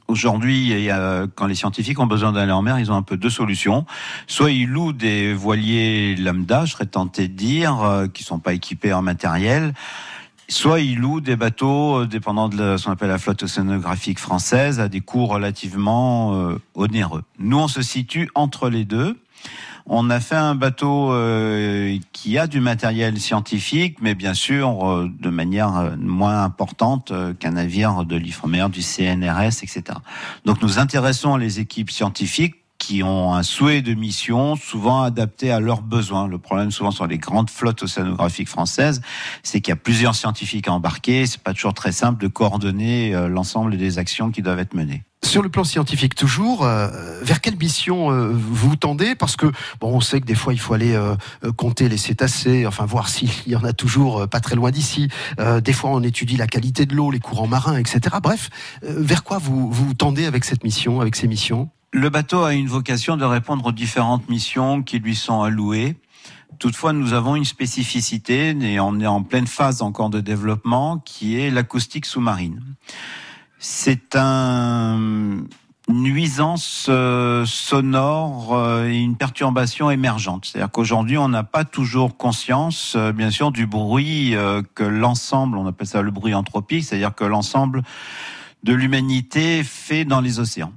Aujourd'hui, 0.08 0.88
quand 1.34 1.48
les 1.48 1.56
scientifiques 1.56 2.00
ont 2.00 2.06
besoin 2.06 2.32
d'aller 2.32 2.52
en 2.52 2.62
mer, 2.62 2.78
ils 2.78 2.92
ont 2.92 2.96
un 2.96 3.02
peu 3.02 3.18
deux 3.18 3.32
solutions. 3.32 3.88
Soit 4.28 4.52
ils 4.52 4.70
louent 4.70 4.94
des 4.94 5.34
voiliers 5.34 6.16
lambda, 6.16 6.66
je 6.66 6.74
serais 6.74 6.86
tenté 6.86 7.28
de 7.28 7.34
dire, 7.34 7.82
euh, 7.82 8.06
qui 8.08 8.24
sont 8.24 8.38
pas 8.38 8.54
équipés 8.54 8.94
en 8.94 9.02
matériel. 9.02 9.74
Soit 10.48 10.82
ils 10.82 11.00
louent 11.00 11.22
des 11.22 11.36
bateaux 11.36 12.06
dépendant 12.06 12.50
de 12.50 12.78
ce 12.78 12.86
qu'on 12.86 12.92
appelle 12.92 13.10
la 13.10 13.18
flotte 13.18 13.42
océanographique 13.42 14.20
française 14.20 14.80
à 14.80 14.90
des 14.90 15.02
coûts 15.02 15.26
relativement 15.26 16.54
onéreux. 16.76 17.24
Nous, 17.40 17.58
on 17.58 17.68
se 17.68 17.82
situe 17.82 18.30
entre 18.36 18.70
les 18.70 18.86
deux. 18.86 19.18
On 19.88 20.10
a 20.10 20.20
fait 20.20 20.36
un 20.36 20.56
bateau 20.56 21.12
euh, 21.12 21.98
qui 22.12 22.40
a 22.40 22.48
du 22.48 22.60
matériel 22.60 23.20
scientifique, 23.20 23.98
mais 24.02 24.16
bien 24.16 24.34
sûr 24.34 24.90
euh, 24.90 25.10
de 25.20 25.30
manière 25.30 25.78
euh, 25.78 25.96
moins 25.96 26.44
importante 26.44 27.14
qu'un 27.40 27.52
navire 27.52 28.04
de 28.04 28.16
l'IFREMER, 28.16 28.70
du 28.70 28.82
CNRS, 28.82 29.62
etc. 29.62 29.84
Donc 30.44 30.62
nous 30.64 30.80
intéressons 30.80 31.38
les 31.38 31.60
équipes 31.60 31.92
scientifiques 31.92 32.65
qui 32.86 33.02
ont 33.02 33.34
un 33.34 33.42
souhait 33.42 33.82
de 33.82 33.96
mission 33.96 34.56
souvent 34.56 35.02
adapté 35.02 35.50
à 35.50 35.60
leurs 35.60 35.82
besoins. 35.82 36.28
Le 36.28 36.38
problème 36.38 36.70
souvent 36.70 36.92
sur 36.92 37.08
les 37.08 37.18
grandes 37.18 37.50
flottes 37.50 37.82
océanographiques 37.82 38.48
françaises, 38.48 39.02
c'est 39.42 39.60
qu'il 39.60 39.72
y 39.72 39.74
a 39.74 39.76
plusieurs 39.76 40.14
scientifiques 40.14 40.68
embarqués. 40.68 41.26
C'est 41.26 41.42
pas 41.42 41.54
toujours 41.54 41.74
très 41.74 41.92
simple 41.92 42.22
de 42.22 42.28
coordonner 42.28 43.16
euh, 43.16 43.28
l'ensemble 43.28 43.76
des 43.78 43.98
actions 43.98 44.30
qui 44.30 44.44
doivent 44.44 44.60
être 44.60 44.76
menées. 44.76 45.04
Sur 45.24 45.42
le 45.42 45.50
plan 45.50 45.64
scientifique 45.64 46.14
toujours, 46.14 46.64
euh, 46.64 46.90
vers 47.24 47.42
quelle 47.42 47.58
mission 47.58 48.12
euh, 48.12 48.30
vous 48.32 48.76
tendez? 48.76 49.16
Parce 49.16 49.36
que 49.36 49.48
bon, 49.82 49.96
on 49.96 50.00
sait 50.00 50.22
que 50.22 50.28
des 50.28 50.36
fois 50.36 50.54
il 50.54 50.60
faut 50.60 50.76
aller 50.76 50.96
compter 51.58 51.90
les 51.90 51.98
cétacés, 51.98 52.68
enfin 52.68 52.86
voir 52.86 53.10
s'il 53.10 53.32
y 53.48 53.56
en 53.56 53.64
a 53.64 53.74
toujours 53.74 54.28
pas 54.28 54.42
très 54.42 54.56
loin 54.56 54.70
d'ici. 54.70 55.08
Des 55.64 55.74
fois 55.74 55.90
on 55.90 56.04
étudie 56.04 56.38
la 56.38 56.46
qualité 56.46 56.86
de 56.86 56.94
l'eau, 56.94 57.10
les 57.10 57.20
courants 57.20 57.48
marins, 57.48 57.78
etc. 57.78 58.18
Bref, 58.22 58.52
vers 58.84 59.24
quoi 59.24 59.40
vous 59.40 59.72
vous 59.72 59.96
tendez 59.96 60.28
avec 60.28 60.44
cette 60.44 60.64
mission, 60.64 61.02
avec 61.02 61.16
ces 61.16 61.28
missions? 61.28 61.72
Le 61.96 62.10
bateau 62.10 62.44
a 62.44 62.54
une 62.54 62.68
vocation 62.68 63.16
de 63.16 63.24
répondre 63.24 63.68
aux 63.68 63.72
différentes 63.72 64.28
missions 64.28 64.84
qui 64.84 65.00
lui 65.00 65.16
sont 65.16 65.44
allouées. 65.44 65.96
Toutefois, 66.60 66.92
nous 66.92 67.14
avons 67.14 67.38
une 67.38 67.46
spécificité, 67.46 68.50
et 68.50 68.82
on 68.82 69.00
est 69.00 69.08
en 69.08 69.24
pleine 69.24 69.48
phase 69.48 69.82
encore 69.82 70.10
de 70.10 70.20
développement, 70.20 70.98
qui 70.98 71.40
est 71.40 71.50
l'acoustique 71.50 72.06
sous-marine. 72.06 72.62
C'est 73.60 74.18
un 74.18 75.38
une 75.88 76.02
nuisance 76.02 76.88
euh, 76.90 77.46
sonore 77.46 78.58
euh, 78.58 78.90
et 78.90 78.98
une 78.98 79.16
perturbation 79.16 79.90
émergente. 79.90 80.48
C'est-à-dire 80.48 80.72
qu'aujourd'hui, 80.72 81.18
on 81.18 81.30
n'a 81.30 81.44
pas 81.44 81.64
toujours 81.64 82.18
conscience, 82.18 82.96
euh, 82.98 83.14
bien 83.14 83.30
sûr, 83.30 83.54
du 83.54 83.68
bruit 83.68 84.36
que 84.74 84.84
l'ensemble, 84.84 85.58
on 85.58 85.66
appelle 85.66 85.88
ça 85.88 86.02
le 86.02 86.12
bruit 86.12 86.34
anthropique, 86.34 86.84
c'est-à-dire 86.84 87.16
que 87.16 87.24
l'ensemble 87.24 87.84
de 88.64 88.74
l'humanité 88.74 89.64
fait 89.64 90.04
dans 90.04 90.20
les 90.20 90.40
océans. 90.40 90.74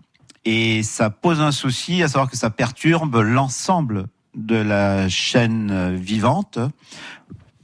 Et 0.51 0.83
ça 0.83 1.11
pose 1.11 1.43
un 1.43 1.53
souci, 1.53 2.03
à 2.03 2.09
savoir 2.09 2.31
que 2.31 2.37
ça 2.39 2.49
perturbe 2.49 3.17
l'ensemble 3.17 4.07
de 4.35 4.57
la 4.57 5.07
chaîne 5.11 5.71
euh, 5.71 5.95
vivante, 5.95 6.59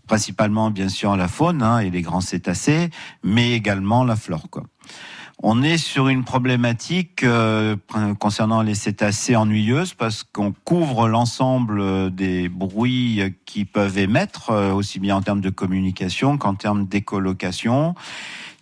principalement 0.06 0.70
bien 0.70 0.90
sûr 0.90 1.16
la 1.16 1.26
faune 1.26 1.62
hein, 1.62 1.78
et 1.78 1.88
les 1.88 2.02
grands 2.02 2.20
cétacés, 2.20 2.90
mais 3.22 3.52
également 3.52 4.04
la 4.04 4.16
flore. 4.16 4.48
On 5.42 5.62
est 5.62 5.78
sur 5.78 6.08
une 6.08 6.24
problématique 6.24 7.24
euh, 7.24 7.76
concernant 8.20 8.62
les 8.62 8.74
cétacés 8.74 9.34
ennuyeuses 9.34 9.92
parce 9.92 10.22
qu'on 10.22 10.52
couvre 10.52 11.08
l'ensemble 11.08 11.80
euh, 11.80 12.10
des 12.10 12.48
bruits 12.48 13.20
euh, 13.20 13.30
qui 13.44 13.64
peuvent 13.64 13.98
émettre, 13.98 14.50
aussi 14.74 15.00
bien 15.00 15.16
en 15.16 15.22
termes 15.22 15.40
de 15.40 15.50
communication 15.50 16.38
qu'en 16.38 16.54
termes 16.54 16.86
d'écolocation 16.86 17.94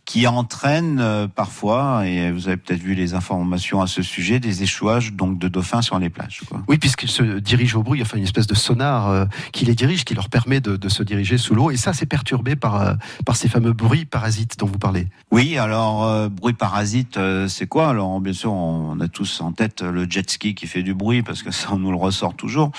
qui 0.05 0.26
entraîne 0.26 0.98
euh, 1.00 1.28
parfois, 1.28 2.07
et 2.07 2.32
vous 2.32 2.48
avez 2.48 2.57
peut-être 2.57 2.80
vu 2.80 2.94
les 2.94 3.14
informations 3.14 3.80
à 3.80 3.86
ce 3.86 4.03
sujet, 4.03 4.40
des 4.40 4.62
échouages 4.62 5.12
donc 5.12 5.38
de 5.38 5.48
dauphins 5.48 5.82
sur 5.82 5.98
les 5.98 6.11
plages. 6.11 6.40
Quoi. 6.48 6.62
Oui, 6.68 6.78
puisqu'ils 6.78 7.11
se 7.11 7.22
dirigent 7.38 7.78
au 7.78 7.82
bruit, 7.82 8.03
enfin 8.03 8.18
une 8.18 8.24
espèce 8.24 8.46
de 8.46 8.55
sonar 8.55 9.09
euh, 9.09 9.24
qui 9.53 9.64
les 9.64 9.74
dirige, 9.74 10.05
qui 10.05 10.14
leur 10.14 10.28
permet 10.28 10.61
de, 10.61 10.76
de 10.76 10.88
se 10.88 11.03
diriger 11.03 11.38
sous 11.38 11.55
l'eau. 11.55 11.70
Et 11.70 11.76
ça, 11.76 11.92
c'est 11.92 12.07
perturbé 12.07 12.57
par, 12.57 12.80
euh, 12.80 12.94
par 13.24 13.36
ces 13.36 13.48
fameux 13.48 13.72
bruits 13.72 14.05
parasites 14.05 14.59
dont 14.59 14.66
vous 14.66 14.78
parlez. 14.78 15.09
Oui, 15.30 15.57
alors 15.57 16.05
euh, 16.05 16.28
bruit 16.28 16.53
parasite, 16.53 17.16
euh, 17.16 17.48
c'est 17.48 17.66
quoi? 17.66 17.88
Alors 17.88 18.20
bien 18.20 18.32
sûr, 18.32 18.53
on 18.53 19.00
a 19.00 19.09
tous 19.09 19.40
en 19.40 19.53
tête 19.53 19.82
le 19.82 20.09
jet 20.09 20.28
ski 20.28 20.55
qui 20.55 20.66
fait 20.66 20.82
du 20.82 20.94
bruit 20.94 21.22
parce 21.22 21.42
que 21.42 21.50
ça 21.50 21.68
on 21.72 21.78
nous 21.78 21.90
le 21.90 21.96
ressort 21.96 22.34
toujours, 22.34 22.70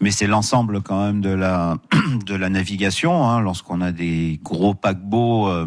mais 0.00 0.10
c'est 0.10 0.26
l'ensemble 0.26 0.82
quand 0.82 1.02
même 1.02 1.20
de 1.20 1.30
la 1.30 1.76
de 2.26 2.34
la 2.34 2.48
navigation. 2.48 3.28
Hein, 3.28 3.40
Lorsqu'on 3.40 3.80
a 3.80 3.92
des 3.92 4.40
gros 4.42 4.74
paquebots, 4.74 5.48
euh, 5.48 5.66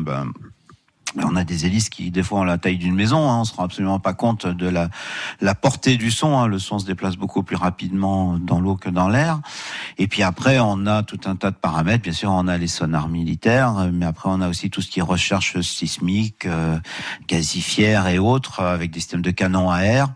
on 1.23 1.35
a 1.35 1.43
des 1.43 1.65
hélices 1.65 1.89
qui, 1.89 2.11
des 2.11 2.23
fois, 2.23 2.39
ont 2.39 2.43
la 2.43 2.57
taille 2.57 2.77
d'une 2.77 2.95
maison. 2.95 3.29
Hein, 3.29 3.41
on 3.41 3.43
se 3.45 3.53
rend 3.53 3.63
absolument 3.63 3.99
pas 3.99 4.13
compte 4.13 4.45
de 4.47 4.67
la, 4.67 4.89
la 5.41 5.55
portée 5.55 5.97
du 5.97 6.11
son. 6.11 6.37
Hein, 6.37 6.47
le 6.47 6.59
son 6.59 6.79
se 6.79 6.85
déplace 6.85 7.15
beaucoup 7.15 7.43
plus 7.43 7.55
rapidement 7.55 8.37
dans 8.37 8.59
l'eau 8.59 8.75
que 8.75 8.89
dans 8.89 9.09
l'air. 9.09 9.39
Et 9.97 10.07
puis 10.07 10.23
après, 10.23 10.59
on 10.59 10.85
a 10.87 11.03
tout 11.03 11.19
un 11.25 11.35
tas 11.35 11.51
de 11.51 11.55
paramètres. 11.55 12.03
Bien 12.03 12.13
sûr, 12.13 12.31
on 12.31 12.47
a 12.47 12.57
les 12.57 12.67
sonars 12.67 13.07
militaires, 13.07 13.89
mais 13.93 14.05
après, 14.05 14.29
on 14.31 14.41
a 14.41 14.49
aussi 14.49 14.69
tout 14.69 14.81
ce 14.81 14.89
qui 14.89 14.99
est 14.99 15.03
recherche 15.03 15.59
sismique, 15.61 16.45
euh, 16.45 16.77
et 17.29 18.19
autres, 18.19 18.59
euh, 18.59 18.73
avec 18.73 18.91
des 18.91 18.99
systèmes 18.99 19.21
de 19.21 19.31
canons 19.31 19.69
à 19.69 19.81
air. 19.81 20.09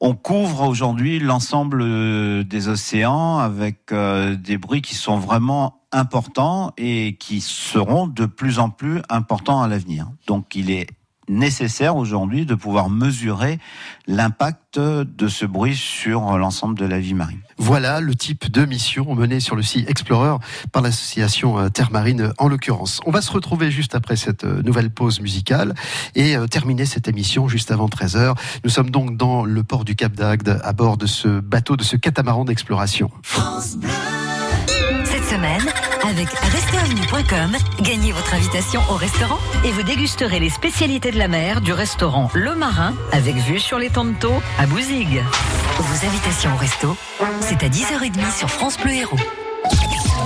On 0.00 0.14
couvre 0.14 0.66
aujourd'hui 0.66 1.20
l'ensemble 1.20 1.80
euh, 1.80 2.42
des 2.42 2.68
océans 2.68 3.38
avec 3.38 3.92
euh, 3.92 4.34
des 4.34 4.58
bruits 4.58 4.82
qui 4.82 4.96
sont 4.96 5.16
vraiment 5.16 5.81
importants 5.92 6.72
et 6.76 7.16
qui 7.18 7.40
seront 7.40 8.06
de 8.06 8.26
plus 8.26 8.58
en 8.58 8.70
plus 8.70 9.02
importants 9.08 9.62
à 9.62 9.68
l'avenir. 9.68 10.08
Donc 10.26 10.54
il 10.54 10.70
est 10.70 10.86
nécessaire 11.28 11.96
aujourd'hui 11.96 12.46
de 12.46 12.54
pouvoir 12.54 12.90
mesurer 12.90 13.58
l'impact 14.06 14.78
de 14.78 15.28
ce 15.28 15.46
bruit 15.46 15.76
sur 15.76 16.36
l'ensemble 16.38 16.78
de 16.78 16.84
la 16.84 16.98
vie 16.98 17.14
marine. 17.14 17.40
Voilà 17.58 18.00
le 18.00 18.14
type 18.14 18.50
de 18.50 18.64
mission 18.64 19.14
menée 19.14 19.40
sur 19.40 19.54
le 19.54 19.62
Sea 19.62 19.84
Explorer 19.86 20.36
par 20.72 20.82
l'association 20.82 21.58
euh, 21.58 21.68
Terre 21.68 21.92
Marine 21.92 22.32
en 22.38 22.48
l'occurrence. 22.48 23.00
On 23.06 23.10
va 23.10 23.22
se 23.22 23.30
retrouver 23.30 23.70
juste 23.70 23.94
après 23.94 24.16
cette 24.16 24.44
euh, 24.44 24.62
nouvelle 24.62 24.90
pause 24.90 25.20
musicale 25.20 25.74
et 26.14 26.36
euh, 26.36 26.46
terminer 26.46 26.86
cette 26.86 27.06
émission 27.06 27.48
juste 27.48 27.70
avant 27.70 27.86
13h. 27.86 28.34
Nous 28.64 28.70
sommes 28.70 28.90
donc 28.90 29.16
dans 29.16 29.44
le 29.44 29.62
port 29.62 29.84
du 29.84 29.94
Cap 29.94 30.12
d'Agde 30.12 30.60
à 30.62 30.72
bord 30.72 30.96
de 30.96 31.06
ce 31.06 31.40
bateau, 31.40 31.76
de 31.76 31.84
ce 31.84 31.96
catamaran 31.96 32.44
d'exploration. 32.44 33.10
Cette 33.60 34.31
avec 36.04 36.28
restaurantvenue.com, 36.28 37.56
gagnez 37.80 38.12
votre 38.12 38.34
invitation 38.34 38.82
au 38.90 38.96
restaurant. 38.96 39.38
Et 39.64 39.70
vous 39.70 39.82
dégusterez 39.82 40.40
les 40.40 40.50
spécialités 40.50 41.10
de 41.10 41.18
la 41.18 41.28
mer 41.28 41.62
du 41.62 41.72
restaurant 41.72 42.30
Le 42.34 42.54
Marin 42.54 42.94
avec 43.12 43.36
vue 43.36 43.58
sur 43.58 43.78
les 43.78 43.88
Tonto 43.88 44.32
à 44.58 44.66
Bouzigues. 44.66 45.22
Vos 45.78 46.06
invitations 46.06 46.52
au 46.52 46.58
resto, 46.58 46.96
c'est 47.40 47.62
à 47.64 47.68
10h30 47.68 48.36
sur 48.36 48.50
France 48.50 48.76
Bleu 48.78 48.92
Héros. 48.92 49.41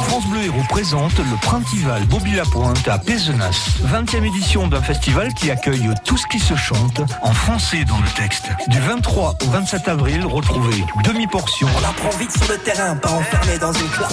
France 0.08 0.26
Bleu 0.26 0.44
Héros 0.44 0.62
présente 0.68 1.18
le 1.18 1.36
Printival 1.42 2.04
Bobby-la-Pointe 2.04 2.86
à 2.86 2.96
Pézenas. 2.96 3.78
20e 3.84 4.24
édition 4.24 4.68
d'un 4.68 4.80
festival 4.80 5.34
qui 5.34 5.50
accueille 5.50 5.90
tout 6.04 6.16
ce 6.16 6.26
qui 6.28 6.38
se 6.38 6.54
chante 6.54 7.00
en 7.22 7.32
français 7.32 7.84
dans 7.84 7.98
le 7.98 8.08
texte. 8.14 8.48
Du 8.68 8.78
23 8.78 9.34
au 9.42 9.50
27 9.50 9.88
avril, 9.88 10.24
retrouvez 10.24 10.84
demi-portion. 11.02 11.66
On 11.76 11.88
apprend 11.88 12.16
vite 12.18 12.30
sur 12.30 12.52
le 12.52 12.58
terrain, 12.58 12.94
pas 12.96 13.10
enfermé 13.10 13.58
dans 13.58 13.72
une 13.72 13.88
classe. 13.88 14.12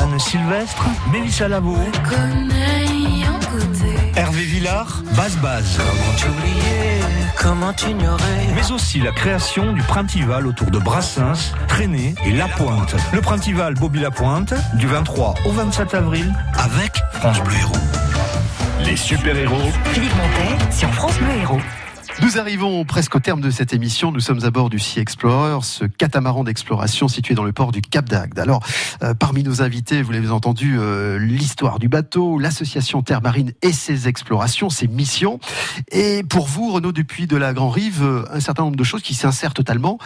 Anne 0.00 0.18
Sylvestre, 0.20 0.84
Mélissa 1.12 1.48
Lavo, 1.48 1.76
Hervé 4.16 4.44
Villard, 4.44 5.02
Base 5.14 5.36
Base. 5.36 5.78
Comment 7.38 7.72
t'ignorer 7.74 8.48
Mais 8.54 8.72
aussi 8.72 8.98
la 8.98 9.12
création 9.12 9.72
du 9.74 9.82
Printival 9.82 10.46
autour 10.46 10.70
de 10.70 10.78
Brassens, 10.78 11.52
Traîné 11.68 12.14
et 12.24 12.32
La 12.32 12.48
Pointe. 12.48 12.96
Le 13.12 13.20
Printival 13.20 13.74
Bobby 13.74 14.00
La 14.00 14.10
Pointe, 14.10 14.54
du 14.74 14.86
23 14.86 15.34
au 15.44 15.50
27 15.50 15.94
avril, 15.94 16.34
avec 16.58 16.96
France 17.12 17.40
Bleu 17.42 17.56
Héros. 17.56 17.76
Les 18.86 18.96
super-héros 18.96 19.70
Philippe 19.92 20.14
Montet 20.16 20.72
sur 20.72 20.92
France 20.94 21.18
Bleu 21.18 21.32
Héros. 21.42 21.60
Nous 22.22 22.38
arrivons 22.38 22.82
presque 22.86 23.14
au 23.14 23.20
terme 23.20 23.42
de 23.42 23.50
cette 23.50 23.74
émission. 23.74 24.10
Nous 24.10 24.20
sommes 24.20 24.42
à 24.44 24.50
bord 24.50 24.70
du 24.70 24.78
Sea 24.78 25.00
Explorer, 25.00 25.58
ce 25.62 25.84
catamaran 25.84 26.44
d'exploration 26.44 27.08
situé 27.08 27.34
dans 27.34 27.44
le 27.44 27.52
port 27.52 27.72
du 27.72 27.82
Cap 27.82 28.08
d'Agde. 28.08 28.38
Alors, 28.38 28.64
euh, 29.02 29.12
parmi 29.12 29.42
nos 29.42 29.60
invités, 29.60 30.00
vous 30.00 30.12
l'avez 30.12 30.30
entendu, 30.30 30.76
euh, 30.78 31.18
l'histoire 31.18 31.78
du 31.78 31.88
bateau, 31.88 32.38
l'association 32.38 33.02
Terre 33.02 33.20
Marine 33.20 33.52
et 33.60 33.70
ses 33.70 34.08
explorations, 34.08 34.70
ses 34.70 34.88
missions. 34.88 35.40
Et 35.92 36.22
pour 36.22 36.46
vous, 36.46 36.72
Renaud 36.72 36.92
Dupuis 36.92 37.26
de 37.26 37.36
la 37.36 37.52
Grand 37.52 37.68
Rive, 37.68 38.02
euh, 38.02 38.24
un 38.30 38.40
certain 38.40 38.62
nombre 38.62 38.76
de 38.76 38.84
choses 38.84 39.02
qui 39.02 39.12
s'insèrent 39.12 39.54
totalement 39.54 39.98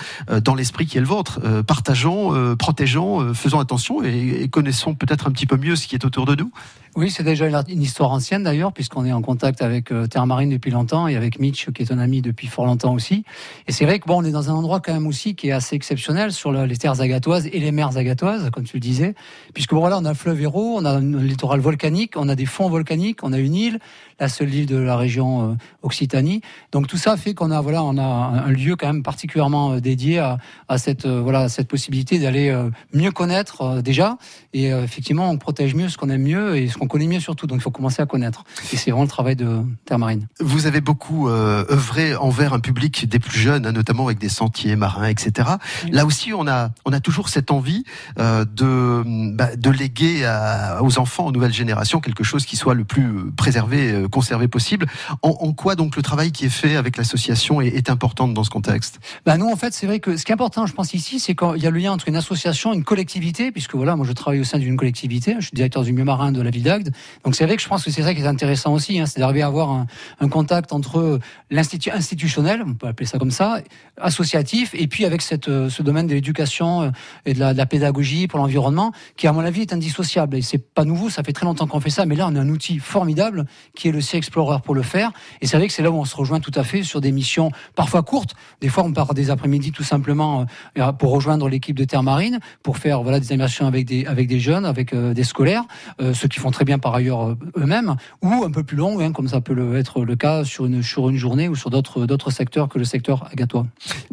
dans 0.43 0.57
l'esprit 0.57 0.87
qui 0.87 0.99
est 0.99 1.01
le 1.01 1.07
vôtre. 1.07 1.41
Partageons, 1.63 2.57
protégeons, 2.57 3.35
faisons 3.35 3.61
attention 3.61 4.03
et, 4.03 4.43
et 4.43 4.49
connaissons 4.49 4.95
peut-être 4.95 5.29
un 5.29 5.31
petit 5.31 5.47
peu 5.47 5.57
mieux 5.57 5.77
ce 5.77 5.87
qui 5.87 5.95
est 5.95 6.05
autour 6.05 6.27
de 6.27 6.35
nous. 6.35 6.51
Oui, 6.97 7.11
c'est 7.11 7.23
déjà 7.23 7.47
une, 7.47 7.83
histoire 7.83 8.11
ancienne 8.11 8.43
d'ailleurs, 8.43 8.73
puisqu'on 8.73 9.05
est 9.05 9.13
en 9.13 9.23
contact 9.23 9.63
avec 9.63 9.93
Terre 10.11 10.27
Marine 10.27 10.51
depuis 10.51 10.73
longtemps 10.73 11.07
et 11.07 11.17
avec 11.17 11.39
Mitch, 11.39 11.71
qui 11.71 11.83
est 11.83 11.93
un 11.93 12.00
ami 12.01 12.23
depuis 12.23 12.47
fort 12.49 12.67
longtemps 12.67 12.93
aussi. 12.95 13.25
Et 13.69 13.73
c'est 13.73 13.85
vrai 13.85 13.99
que 14.01 14.07
bon, 14.07 14.21
on 14.23 14.25
est 14.25 14.31
dans 14.33 14.51
un 14.51 14.55
endroit 14.55 14.81
quand 14.81 14.93
même 14.93 15.07
aussi 15.07 15.35
qui 15.35 15.49
est 15.49 15.53
assez 15.53 15.77
exceptionnel 15.77 16.33
sur 16.33 16.51
le- 16.51 16.65
les 16.67 16.77
terres 16.77 17.01
agatoises 17.01 17.47
et 17.47 17.59
les 17.61 17.73
mers 17.73 17.97
agatoises, 17.97 18.51
comme 18.51 18.65
tu 18.65 18.77
le 18.77 18.81
disais, 18.81 19.15
puisque 19.55 19.71
bon, 19.75 19.81
voilà, 19.81 19.99
on 19.99 20.05
a 20.05 20.11
un 20.11 20.15
fleuve 20.15 20.41
Hérault, 20.41 20.77
on 20.79 20.85
a 20.85 20.91
un 20.91 21.01
littoral 21.23 21.61
volcanique, 21.61 22.15
on 22.17 22.29
a 22.29 22.35
des 22.35 22.47
fonds 22.47 22.69
volcaniques, 22.69 23.23
on 23.23 23.33
a 23.33 23.39
une 23.39 23.55
île, 23.55 23.79
la 24.21 24.29
seule 24.29 24.55
île 24.55 24.66
de 24.66 24.77
la 24.77 24.97
région 24.97 25.53
euh, 25.53 25.55
Occitanie. 25.83 26.43
Donc 26.73 26.87
tout 26.87 26.97
ça 26.97 27.16
fait 27.16 27.35
qu'on 27.35 27.51
a 27.51 27.61
voilà, 27.61 27.83
on 27.83 27.97
a 27.99 28.03
un, 28.03 28.51
lieu 28.51 28.77
quand 28.77 28.87
même 28.87 29.03
particulièrement 29.03 29.73
euh, 29.73 29.81
dédié 29.81 30.18
à, 30.18 30.39
à 30.68 30.79
cette 30.79 31.07
euh, 31.07 31.21
voilà 31.21 31.49
cette 31.49 31.68
possibilité 31.68 32.18
d'aller 32.18 32.55
mieux 32.93 33.11
connaître 33.11 33.81
déjà. 33.83 34.18
Et 34.53 34.66
effectivement, 34.66 35.31
on 35.31 35.39
protège 35.39 35.75
mieux 35.75 35.89
ce 35.89 35.97
qu'on 35.97 36.11
aime 36.11 36.23
mieux 36.23 36.57
et 36.57 36.68
ce 36.68 36.77
qu'on 36.77 36.87
connaît 36.89 37.07
mieux 37.07 37.21
surtout. 37.21 37.47
Donc 37.47 37.59
il 37.59 37.62
faut 37.62 37.71
commencer 37.71 38.03
à 38.03 38.07
connaître. 38.07 38.45
Et 38.73 38.77
c'est 38.77 38.91
vraiment 38.91 39.05
le 39.05 39.09
travail 39.09 39.37
de 39.37 39.62
Terre 39.85 39.99
Marine. 39.99 40.27
Vous 40.41 40.66
avez 40.66 40.81
beaucoup 40.81 41.29
euh, 41.29 41.64
œuvré 41.71 42.14
envers 42.16 42.53
un 42.53 42.61
public 42.61 43.09
des 43.09 43.18
plus 43.18 43.39
jeunes, 43.39 43.66
hein, 43.66 43.73
notamment 43.73 44.07
avec 44.07 44.18
des 44.18 44.29
sentiers 44.29 44.77
marins, 44.77 45.07
etc. 45.09 45.49
Là 45.91 46.05
aussi, 46.05 46.33
on 46.35 46.47
a, 46.47 46.71
on 46.85 46.93
a 46.93 47.01
toujours 47.01 47.29
cette 47.29 47.51
envie 47.51 47.85
euh, 48.18 48.45
de, 48.45 49.03
bah, 49.35 49.57
de 49.57 49.71
léguer 49.71 50.25
à- 50.25 50.83
aux 50.83 50.99
enfants, 50.99 51.27
aux 51.27 51.33
nouvelles 51.33 51.53
générations, 51.55 52.01
quelque 52.01 52.25
chose 52.25 52.45
qui 52.45 52.57
soit 52.57 52.75
le 52.75 52.85
plus 52.85 53.31
préservé, 53.37 54.05
conservé 54.11 54.49
possible. 54.49 54.87
En, 55.23 55.53
quoi 55.53 55.75
donc 55.75 55.97
le 55.97 56.03
travail 56.03 56.33
qui 56.33 56.45
est 56.45 56.51
fait 56.51 56.77
avec 56.77 56.97
l'association 56.97 57.61
est, 57.61 57.69
est 57.69 57.91
important 57.91 58.29
dans 58.29 58.45
ce 58.45 58.51
contexte? 58.51 59.01
Bah 59.25 59.37
nous, 59.37 59.49
en 59.49 59.57
fait, 59.57 59.73
c'est 59.73 59.87
vrai 59.87 60.01
que 60.01 60.17
ce 60.17 60.25
qui 60.25 60.33
est 60.33 60.35
important, 60.35 60.67
je 60.67 60.75
pense 60.75 60.95
ici, 60.95 61.19
c'est 61.21 61.35
qu'il 61.35 61.63
y 61.63 61.67
a 61.67 61.71
le 61.71 61.79
lien 61.79 61.93
entre 61.93 62.09
une 62.09 62.17
association, 62.17 62.73
une 62.73 62.85
collectivité, 62.85 63.53
puisque 63.53 63.75
voilà, 63.75 63.97
moi 63.97 64.07
je 64.07 64.13
travaille 64.13 64.41
au 64.41 64.45
sein 64.45 64.59
d'une 64.59 64.77
collectivité, 64.77 65.37
je 65.39 65.47
suis 65.47 65.55
directeur 65.55 65.83
du 65.83 65.93
mieux 65.93 66.05
marin 66.05 66.33
de 66.33 66.43
la 66.43 66.51
ville 66.51 66.63
d'Agde. 66.63 66.93
Donc 67.25 67.35
c'est 67.35 67.47
vrai 67.47 67.57
que 67.57 67.63
je 67.63 67.69
pense 67.69 67.85
que 67.85 67.91
c'est 67.91 68.03
ça 68.03 68.15
qui 68.15 68.21
est 68.21 68.27
intéressant 68.27 68.73
aussi, 68.73 68.99
hein, 68.99 69.07
c'est 69.07 69.21
d'arriver 69.21 69.43
à 69.43 69.47
avoir 69.47 69.71
un, 69.71 69.87
un 70.21 70.29
contact 70.29 70.73
entre 70.73 71.19
l'institut 71.51 71.91
institutionnel, 71.91 72.63
on 72.67 72.75
peut 72.75 72.87
appeler 72.87 73.07
ça 73.07 73.19
comme 73.19 73.31
ça, 73.31 73.61
associatif, 74.01 74.75
et 74.75 74.87
puis 74.87 75.05
avec 75.05 75.23
cette, 75.23 75.49
euh, 75.49 75.69
ce 75.69 75.83
domaine 75.83 76.07
de 76.07 76.15
l'éducation 76.15 76.83
euh, 76.83 76.91
et 77.27 77.35
de 77.35 77.41
la, 77.41 77.53
de 77.53 77.59
la 77.59 77.67
pédagogie 77.67 78.27
pour 78.27 78.39
l'environnement, 78.39 78.93
qui 79.17 79.27
à 79.27 79.33
mon 79.33 79.41
avis 79.41 79.63
est 79.63 79.73
indissociable. 79.73 80.37
Et 80.37 80.43
c'est 80.43 80.59
pas 80.59 80.85
nouveau, 80.85 81.11
ça 81.11 81.23
fait 81.23 81.33
très 81.33 81.47
longtemps 81.47 81.67
qu'on 81.67 81.81
fait 81.81 81.91
ça, 81.91 82.07
mais 82.07 82.17
là 82.17 82.29
on 82.31 82.37
a 82.37 82.41
un 82.41 82.49
outil 82.49 82.79
formidable 82.79 83.47
qui 83.77 83.89
est 83.89 83.93
le 83.93 84.00
Sea 84.01 84.17
Explorer 84.17 84.59
pour 84.65 84.75
le 84.75 84.83
faire. 84.83 85.13
Et 85.41 85.47
c'est 85.47 85.57
vrai 85.57 85.67
que 85.67 85.73
c'est 85.73 85.83
là 85.83 85.91
où 85.91 85.97
on 85.97 86.05
se 86.05 86.17
rejoint 86.17 86.41
tout 86.41 86.53
à 86.55 86.65
fait 86.65 86.83
sur 86.83 87.01
des 87.01 87.13
missions 87.13 87.51
parfois 87.75 88.03
courtes. 88.03 88.35
Des 88.61 88.69
fois, 88.69 88.85
on 88.85 88.93
part 88.93 89.15
des 89.15 89.31
après-midi 89.31 89.73
tout 89.73 89.85
simplement 89.85 90.47
euh, 90.79 90.93
pour 90.93 91.11
rejoindre 91.13 91.49
l'équipe 91.49 91.77
de 91.77 91.85
Terre 91.85 92.03
Marine, 92.03 92.41
pour 92.63 92.79
faire 92.79 93.03
voilà 93.03 93.21
des 93.21 93.33
immersions 93.33 93.67
avec 93.67 93.87
des 93.87 94.07
avec 94.07 94.29
des 94.29 94.41
jeunes, 94.41 94.65
avec 94.65 94.93
euh, 94.93 95.15
des 95.15 95.25
scolaires, 95.25 95.65
euh, 96.01 96.15
ceux 96.15 96.29
qui 96.29 96.41
font 96.41 96.51
très 96.51 96.65
bien 96.65 96.79
par 96.79 96.95
ailleurs 96.95 97.29
euh, 97.31 97.39
eux-mêmes, 97.57 97.97
ou 98.23 98.45
un 98.45 98.51
peu 98.51 98.63
plus 98.63 98.77
long, 98.77 99.01
hein, 99.01 99.13
comme 99.13 99.29
ça 99.29 99.41
peut 99.41 99.55
le, 99.55 99.77
être 99.77 100.05
le 100.05 100.17
cas 100.17 100.45
sur 100.45 100.67
une 100.67 100.83
sur 100.83 101.09
une 101.09 101.17
journée 101.17 101.49
ou 101.49 101.57
sur 101.57 101.71
d'autres 101.71 102.31
secteurs 102.31 102.69
que 102.69 102.79
le 102.79 102.85
secteur 102.85 103.29
agatois. 103.33 103.67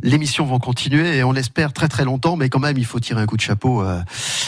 Les 0.03 0.17
missions 0.17 0.45
vont 0.45 0.59
continuer 0.59 1.17
et 1.17 1.23
on 1.23 1.31
l'espère 1.31 1.73
très 1.73 1.87
très 1.87 2.05
longtemps, 2.05 2.35
mais 2.35 2.49
quand 2.49 2.59
même 2.59 2.77
il 2.77 2.85
faut 2.85 2.99
tirer 2.99 3.21
un 3.21 3.25
coup 3.25 3.37
de 3.37 3.41
chapeau 3.41 3.81
euh, 3.83 3.99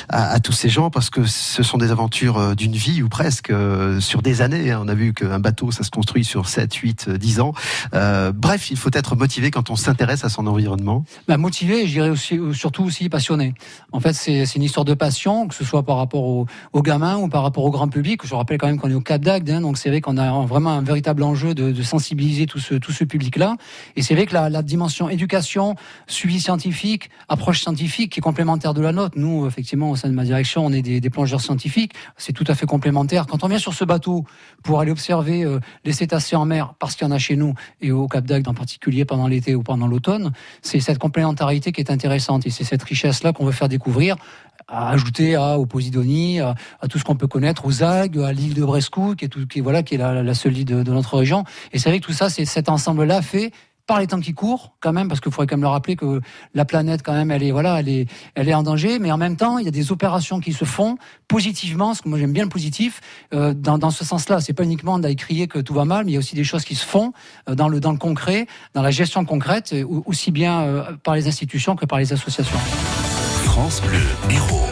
à, 0.09 0.39
tous 0.39 0.51
ces 0.51 0.69
gens 0.69 0.89
parce 0.89 1.09
que 1.09 1.25
ce 1.25 1.63
sont 1.63 1.77
des 1.77 1.91
aventures 1.91 2.37
euh, 2.37 2.55
d'une 2.55 2.73
vie 2.73 3.01
ou 3.01 3.09
presque 3.09 3.49
euh, 3.49 3.99
sur 3.99 4.21
des 4.21 4.41
années. 4.41 4.71
hein. 4.71 4.81
On 4.83 4.87
a 4.87 4.93
vu 4.93 5.13
qu'un 5.29 5.39
bateau 5.39 5.71
ça 5.71 5.83
se 5.83 5.91
construit 5.91 6.23
sur 6.23 6.47
7, 6.47 6.73
8, 6.73 7.09
10 7.09 7.39
ans. 7.39 7.53
Euh, 7.93 8.31
bref, 8.31 8.71
il 8.71 8.77
faut 8.77 8.89
être 8.93 9.15
motivé 9.15 9.51
quand 9.51 9.69
on 9.69 9.75
s'intéresse 9.75 10.23
à 10.23 10.29
son 10.29 10.47
environnement. 10.47 11.05
Bah, 11.27 11.37
motivé, 11.37 11.85
je 11.87 11.91
dirais 11.93 12.09
aussi, 12.09 12.37
euh, 12.37 12.53
surtout 12.53 12.83
aussi 12.83 13.09
passionné. 13.09 13.53
En 13.91 13.99
fait, 13.99 14.13
c'est 14.13 14.55
une 14.55 14.63
histoire 14.63 14.85
de 14.85 14.93
passion, 14.93 15.47
que 15.47 15.55
ce 15.55 15.63
soit 15.63 15.83
par 15.83 15.97
rapport 15.97 16.23
aux, 16.23 16.47
gamins 16.81 17.17
ou 17.17 17.27
par 17.27 17.43
rapport 17.43 17.65
au 17.65 17.71
grand 17.71 17.87
public. 17.87 18.25
Je 18.25 18.33
rappelle 18.35 18.57
quand 18.57 18.67
même 18.67 18.79
qu'on 18.79 18.89
est 18.89 18.95
au 18.95 19.01
Cap 19.01 19.21
d'Agde, 19.21 19.49
hein, 19.49 19.61
donc 19.61 19.77
c'est 19.77 19.89
vrai 19.89 20.01
qu'on 20.01 20.17
a 20.17 20.23
un- 20.23 20.45
vraiment 20.45 20.71
un 20.71 20.81
véritable 20.81 21.23
enjeu 21.23 21.53
de, 21.53 21.79
sensibiliser 21.83 22.45
tout 22.45 22.59
ce, 22.59 22.75
tout 22.75 22.91
ce 22.91 23.03
public-là. 23.03 23.55
Et 23.95 24.01
c'est 24.01 24.13
vrai 24.13 24.25
que 24.25 24.33
la, 24.33 24.61
dimension 24.61 25.09
éducation, 25.09 25.75
suivi 26.07 26.39
scientifique, 26.39 27.09
approche 27.29 27.61
scientifique 27.61 28.11
qui 28.11 28.19
est 28.19 28.21
complémentaire 28.21 28.73
de 28.73 28.81
la 28.81 28.91
nôtre. 28.91 29.17
Nous, 29.17 29.47
effectivement, 29.47 29.89
au 29.91 29.95
sein 29.95 30.09
de 30.09 30.13
ma 30.13 30.23
direction, 30.23 30.65
on 30.65 30.71
est 30.71 30.81
des 30.81 31.09
plongeurs 31.09 31.41
scientifiques. 31.41 31.93
C'est 32.17 32.33
tout 32.33 32.43
à 32.47 32.55
fait 32.55 32.65
complémentaire. 32.65 33.25
Quand 33.27 33.43
on 33.43 33.47
vient 33.47 33.59
sur 33.59 33.73
ce 33.73 33.85
bateau 33.85 34.25
pour 34.63 34.79
aller 34.79 34.91
observer 34.91 35.18
euh, 35.27 35.59
les 35.85 35.93
cétacés 35.93 36.35
en 36.35 36.45
mer, 36.45 36.73
parce 36.79 36.95
qu'il 36.95 37.07
y 37.07 37.09
en 37.09 37.13
a 37.13 37.17
chez 37.17 37.35
nous 37.35 37.53
et 37.81 37.91
au 37.91 38.07
Cap 38.07 38.25
d'Agde 38.25 38.47
en 38.47 38.53
particulier 38.53 39.05
pendant 39.05 39.27
l'été 39.27 39.55
ou 39.55 39.63
pendant 39.63 39.87
l'automne, 39.87 40.31
c'est 40.61 40.79
cette 40.79 40.97
complémentarité 40.97 41.71
qui 41.71 41.81
est 41.81 41.91
intéressante 41.91 42.45
et 42.45 42.49
c'est 42.49 42.63
cette 42.63 42.83
richesse-là 42.83 43.33
qu'on 43.33 43.45
veut 43.45 43.51
faire 43.51 43.69
découvrir 43.69 44.15
à 44.67 44.91
ajouter 44.91 45.35
à, 45.35 45.57
aux 45.57 45.65
Posidonie, 45.65 46.39
à, 46.39 46.55
tout 46.89 46.99
ce 46.99 47.03
qu'on 47.03 47.15
peut 47.15 47.27
connaître, 47.27 47.65
aux 47.65 47.81
algues, 47.81 48.19
à 48.19 48.31
l'île 48.31 48.53
de 48.53 48.63
Brescou, 48.63 49.15
qui 49.15 49.25
est, 49.25 49.27
tout, 49.27 49.47
qui, 49.47 49.61
voilà, 49.61 49.81
qui 49.81 49.95
est 49.95 49.97
la, 49.97 50.33
seule 50.35 50.57
île 50.57 50.65
de, 50.65 50.83
de 50.83 50.91
notre 50.91 51.17
région. 51.17 51.43
Et 51.73 51.79
c'est 51.79 51.89
vrai 51.89 51.99
que 51.99 52.05
tout 52.05 52.13
ça, 52.13 52.29
c'est 52.29 52.45
cet 52.45 52.69
ensemble-là 52.69 53.23
fait 53.23 53.51
par 53.89 53.99
les 53.99 54.05
temps 54.05 54.19
qui 54.19 54.35
courent, 54.35 54.73
quand 54.81 54.93
même, 54.93 55.07
parce 55.07 55.19
qu'il 55.19 55.31
faudrait 55.31 55.47
quand 55.47 55.57
même 55.57 55.63
le 55.63 55.67
rappeler 55.67 55.95
que 55.95 56.21
la 56.53 56.63
planète, 56.63 57.01
quand 57.01 57.13
même, 57.13 57.31
elle 57.31 57.41
est, 57.41 57.49
voilà, 57.49 57.79
elle 57.79 57.89
est, 57.89 58.07
elle 58.35 58.47
est 58.47 58.53
en 58.53 58.61
danger, 58.61 58.99
mais 58.99 59.11
en 59.11 59.17
même 59.17 59.35
temps, 59.35 59.57
il 59.57 59.65
y 59.65 59.67
a 59.67 59.71
des 59.71 59.91
opérations 59.91 60.39
qui 60.39 60.53
se 60.53 60.63
font 60.63 60.99
positivement, 61.27 61.87
parce 61.87 62.01
que 62.01 62.07
moi 62.07 62.19
j'aime 62.19 62.31
bien 62.31 62.43
le 62.43 62.49
positif, 62.49 63.01
euh, 63.33 63.55
dans, 63.55 63.79
dans 63.79 63.89
ce 63.89 64.05
sens-là. 64.05 64.41
C'est 64.41 64.53
pas 64.53 64.61
uniquement 64.61 64.99
d'aller 64.99 65.15
crier 65.15 65.47
que 65.47 65.57
tout 65.57 65.73
va 65.73 65.85
mal, 65.85 66.05
mais 66.05 66.11
il 66.11 66.13
y 66.13 66.17
a 66.17 66.19
aussi 66.19 66.35
des 66.35 66.43
choses 66.43 66.65
qui 66.65 66.75
se 66.75 66.85
font 66.85 67.13
euh, 67.49 67.55
dans 67.55 67.67
le, 67.67 67.79
dans 67.79 67.91
le 67.91 67.97
concret, 67.97 68.45
dans 68.75 68.83
la 68.83 68.91
gestion 68.91 69.25
concrète, 69.25 69.73
euh, 69.73 69.83
aussi 70.05 70.29
bien 70.29 70.61
euh, 70.61 70.83
par 71.03 71.15
les 71.15 71.27
institutions 71.27 71.75
que 71.75 71.87
par 71.87 71.97
les 71.97 72.13
associations. 72.13 72.59
France 73.45 73.81
Bleu, 73.81 73.97
héros. 74.29 74.67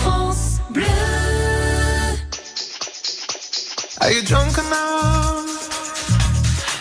France 0.00 0.58
Bleu. 0.70 0.84
Are 4.00 4.10
you 4.10 4.22
drunk 4.22 4.56
enough 4.56 5.25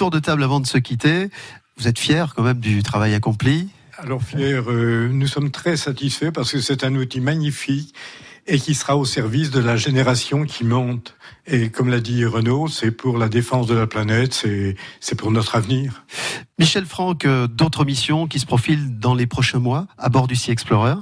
tour 0.00 0.08
de 0.08 0.18
table 0.18 0.42
avant 0.42 0.60
de 0.60 0.66
se 0.66 0.78
quitter. 0.78 1.28
Vous 1.76 1.86
êtes 1.86 1.98
fier 1.98 2.32
quand 2.34 2.42
même 2.42 2.58
du 2.58 2.82
travail 2.82 3.12
accompli 3.12 3.68
Alors 3.98 4.24
Pierre, 4.24 4.70
euh, 4.70 5.10
nous 5.12 5.26
sommes 5.26 5.50
très 5.50 5.76
satisfaits 5.76 6.30
parce 6.32 6.52
que 6.52 6.60
c'est 6.62 6.84
un 6.84 6.94
outil 6.94 7.20
magnifique 7.20 7.94
et 8.46 8.58
qui 8.58 8.74
sera 8.74 8.96
au 8.96 9.04
service 9.04 9.50
de 9.50 9.60
la 9.60 9.76
génération 9.76 10.46
qui 10.46 10.64
monte. 10.64 11.16
Et 11.46 11.68
comme 11.68 11.90
l'a 11.90 12.00
dit 12.00 12.24
Renaud, 12.24 12.66
c'est 12.66 12.92
pour 12.92 13.18
la 13.18 13.28
défense 13.28 13.66
de 13.66 13.74
la 13.74 13.86
planète, 13.86 14.32
c'est 14.32 14.74
c'est 15.00 15.16
pour 15.16 15.30
notre 15.30 15.54
avenir. 15.54 16.02
Michel 16.58 16.86
Franck, 16.86 17.26
euh, 17.26 17.46
d'autres 17.46 17.84
missions 17.84 18.26
qui 18.26 18.38
se 18.38 18.46
profilent 18.46 18.98
dans 18.98 19.14
les 19.14 19.26
prochains 19.26 19.58
mois 19.58 19.86
à 19.98 20.08
bord 20.08 20.28
du 20.28 20.34
Sea 20.34 20.50
Explorer 20.50 20.96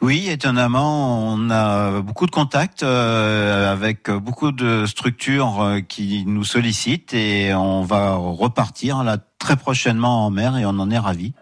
Oui, 0.00 0.28
étonnamment, 0.28 1.32
on 1.32 1.50
a 1.50 2.00
beaucoup 2.02 2.26
de 2.26 2.30
contacts 2.30 2.84
euh, 2.84 3.72
avec 3.72 4.08
beaucoup 4.10 4.52
de 4.52 4.86
structures 4.86 5.60
euh, 5.60 5.80
qui 5.80 6.24
nous 6.24 6.44
sollicitent 6.44 7.14
et 7.14 7.52
on 7.52 7.82
va 7.82 8.14
repartir 8.14 9.02
là 9.02 9.18
très 9.40 9.56
prochainement 9.56 10.26
en 10.26 10.30
mer 10.30 10.56
et 10.56 10.64
on 10.64 10.78
en 10.78 10.90
est 10.92 10.98
ravis. 10.98 11.32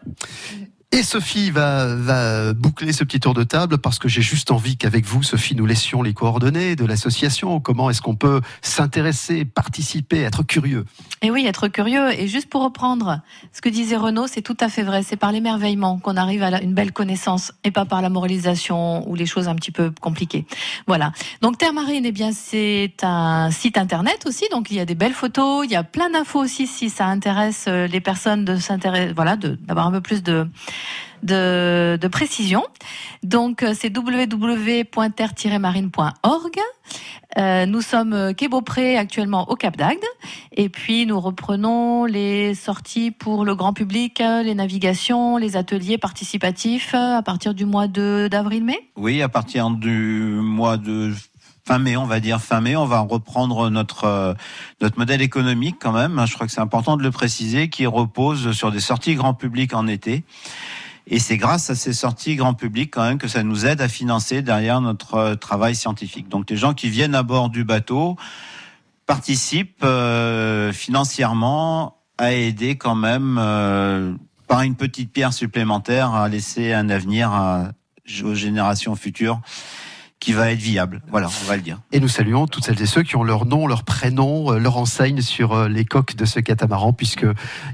Et 0.96 1.02
Sophie 1.02 1.50
va, 1.50 2.54
boucler 2.54 2.94
ce 2.94 3.04
petit 3.04 3.20
tour 3.20 3.34
de 3.34 3.42
table 3.42 3.76
parce 3.76 3.98
que 3.98 4.08
j'ai 4.08 4.22
juste 4.22 4.50
envie 4.50 4.78
qu'avec 4.78 5.04
vous, 5.04 5.22
Sophie, 5.22 5.54
nous 5.54 5.66
laissions 5.66 6.00
les 6.00 6.14
coordonnées 6.14 6.74
de 6.74 6.86
l'association. 6.86 7.60
Comment 7.60 7.90
est-ce 7.90 8.00
qu'on 8.00 8.16
peut 8.16 8.40
s'intéresser, 8.62 9.44
participer, 9.44 10.22
être 10.22 10.42
curieux? 10.42 10.86
Et 11.20 11.30
oui, 11.30 11.44
être 11.46 11.68
curieux. 11.68 12.18
Et 12.18 12.28
juste 12.28 12.48
pour 12.48 12.62
reprendre 12.62 13.20
ce 13.52 13.60
que 13.60 13.68
disait 13.68 13.96
Renaud, 13.96 14.26
c'est 14.26 14.40
tout 14.40 14.56
à 14.58 14.70
fait 14.70 14.82
vrai. 14.84 15.02
C'est 15.02 15.16
par 15.16 15.32
l'émerveillement 15.32 15.98
qu'on 15.98 16.16
arrive 16.16 16.42
à 16.42 16.62
une 16.62 16.72
belle 16.72 16.92
connaissance 16.92 17.52
et 17.62 17.70
pas 17.70 17.84
par 17.84 18.00
la 18.00 18.08
moralisation 18.08 19.06
ou 19.06 19.16
les 19.16 19.26
choses 19.26 19.48
un 19.48 19.54
petit 19.54 19.72
peu 19.72 19.92
compliquées. 20.00 20.46
Voilà. 20.86 21.12
Donc 21.42 21.58
Terre 21.58 21.74
Marine, 21.74 22.06
eh 22.06 22.12
bien, 22.12 22.32
c'est 22.32 22.94
un 23.02 23.50
site 23.50 23.76
internet 23.76 24.24
aussi. 24.26 24.46
Donc 24.50 24.70
il 24.70 24.78
y 24.78 24.80
a 24.80 24.86
des 24.86 24.94
belles 24.94 25.12
photos. 25.12 25.66
Il 25.66 25.72
y 25.72 25.76
a 25.76 25.84
plein 25.84 26.08
d'infos 26.08 26.40
aussi 26.40 26.66
si 26.66 26.88
ça 26.88 27.04
intéresse 27.04 27.66
euh, 27.68 27.86
les 27.86 28.00
personnes 28.00 28.46
de 28.46 28.56
s'intéresser, 28.56 29.12
voilà, 29.12 29.36
d'avoir 29.36 29.88
un 29.88 29.92
peu 29.92 30.00
plus 30.00 30.22
de, 30.22 30.48
de, 31.22 32.08
précision. 32.08 32.64
Donc 33.22 33.62
euh, 33.62 33.74
c'est 33.78 33.96
www.terre-marine.org. 33.96 36.58
Euh, 37.38 37.66
nous 37.66 37.82
sommes 37.82 38.14
euh, 38.14 38.32
quai 38.32 38.48
Beaupré 38.48 38.96
actuellement 38.96 39.50
au 39.50 39.56
Cap 39.56 39.76
d'Agde. 39.76 39.98
Et 40.52 40.68
puis 40.68 41.06
nous 41.06 41.20
reprenons 41.20 42.04
les 42.04 42.54
sorties 42.54 43.10
pour 43.10 43.44
le 43.44 43.54
grand 43.54 43.72
public, 43.72 44.20
les 44.20 44.54
navigations, 44.54 45.36
les 45.36 45.56
ateliers 45.56 45.98
participatifs 45.98 46.94
à 46.94 47.22
partir 47.22 47.54
du 47.54 47.64
mois 47.64 47.88
de 47.88 48.28
d'avril-mai. 48.30 48.78
Oui, 48.96 49.22
à 49.22 49.28
partir 49.28 49.70
du 49.70 50.38
mois 50.40 50.76
de 50.76 51.12
fin 51.66 51.78
mai, 51.78 51.96
on 51.96 52.04
va 52.06 52.20
dire 52.20 52.40
fin 52.40 52.60
mai, 52.60 52.76
on 52.76 52.86
va 52.86 53.00
reprendre 53.00 53.70
notre 53.70 54.04
euh, 54.04 54.34
notre 54.80 54.98
modèle 54.98 55.20
économique 55.20 55.76
quand 55.80 55.92
même. 55.92 56.24
Je 56.26 56.34
crois 56.34 56.46
que 56.46 56.52
c'est 56.52 56.60
important 56.60 56.96
de 56.96 57.02
le 57.02 57.10
préciser, 57.10 57.68
qui 57.68 57.86
repose 57.86 58.52
sur 58.52 58.70
des 58.70 58.80
sorties 58.80 59.16
grand 59.16 59.34
public 59.34 59.74
en 59.74 59.86
été. 59.88 60.24
Et 61.08 61.18
c'est 61.18 61.36
grâce 61.36 61.70
à 61.70 61.74
ces 61.74 61.92
sorties 61.92 62.36
grand 62.36 62.54
public 62.54 62.92
quand 62.92 63.02
même 63.02 63.18
que 63.18 63.28
ça 63.28 63.42
nous 63.42 63.66
aide 63.66 63.80
à 63.80 63.88
financer 63.88 64.42
derrière 64.42 64.80
notre 64.80 65.14
euh, 65.14 65.34
travail 65.34 65.74
scientifique. 65.74 66.28
Donc 66.28 66.50
les 66.50 66.56
gens 66.56 66.72
qui 66.74 66.88
viennent 66.88 67.14
à 67.16 67.22
bord 67.22 67.48
du 67.48 67.64
bateau 67.64 68.16
participent 69.06 69.82
euh, 69.84 70.72
financièrement 70.72 71.96
à 72.18 72.32
aider 72.32 72.76
quand 72.76 72.94
même 72.96 73.38
euh, 73.40 74.12
par 74.48 74.62
une 74.62 74.74
petite 74.76 75.12
pierre 75.12 75.32
supplémentaire 75.32 76.14
à 76.14 76.28
laisser 76.28 76.72
un 76.72 76.88
avenir 76.90 77.30
à- 77.32 77.70
aux 78.24 78.34
générations 78.34 78.94
futures 78.96 79.40
qui 80.18 80.32
va 80.32 80.50
être 80.50 80.58
viable. 80.58 81.02
Voilà, 81.10 81.28
on 81.42 81.46
va 81.48 81.56
le 81.56 81.62
dire. 81.62 81.78
Et 81.92 82.00
nous 82.00 82.08
saluons 82.08 82.46
toutes 82.46 82.64
celles 82.64 82.80
et 82.80 82.86
ceux 82.86 83.02
qui 83.02 83.16
ont 83.16 83.22
leur 83.22 83.44
nom, 83.46 83.66
leur 83.66 83.84
prénom, 83.84 84.52
euh, 84.52 84.58
leur 84.58 84.76
enseigne 84.78 85.20
sur 85.20 85.52
euh, 85.52 85.68
les 85.68 85.84
coques 85.84 86.16
de 86.16 86.24
ce 86.24 86.40
catamaran, 86.40 86.92
puisque 86.94 87.26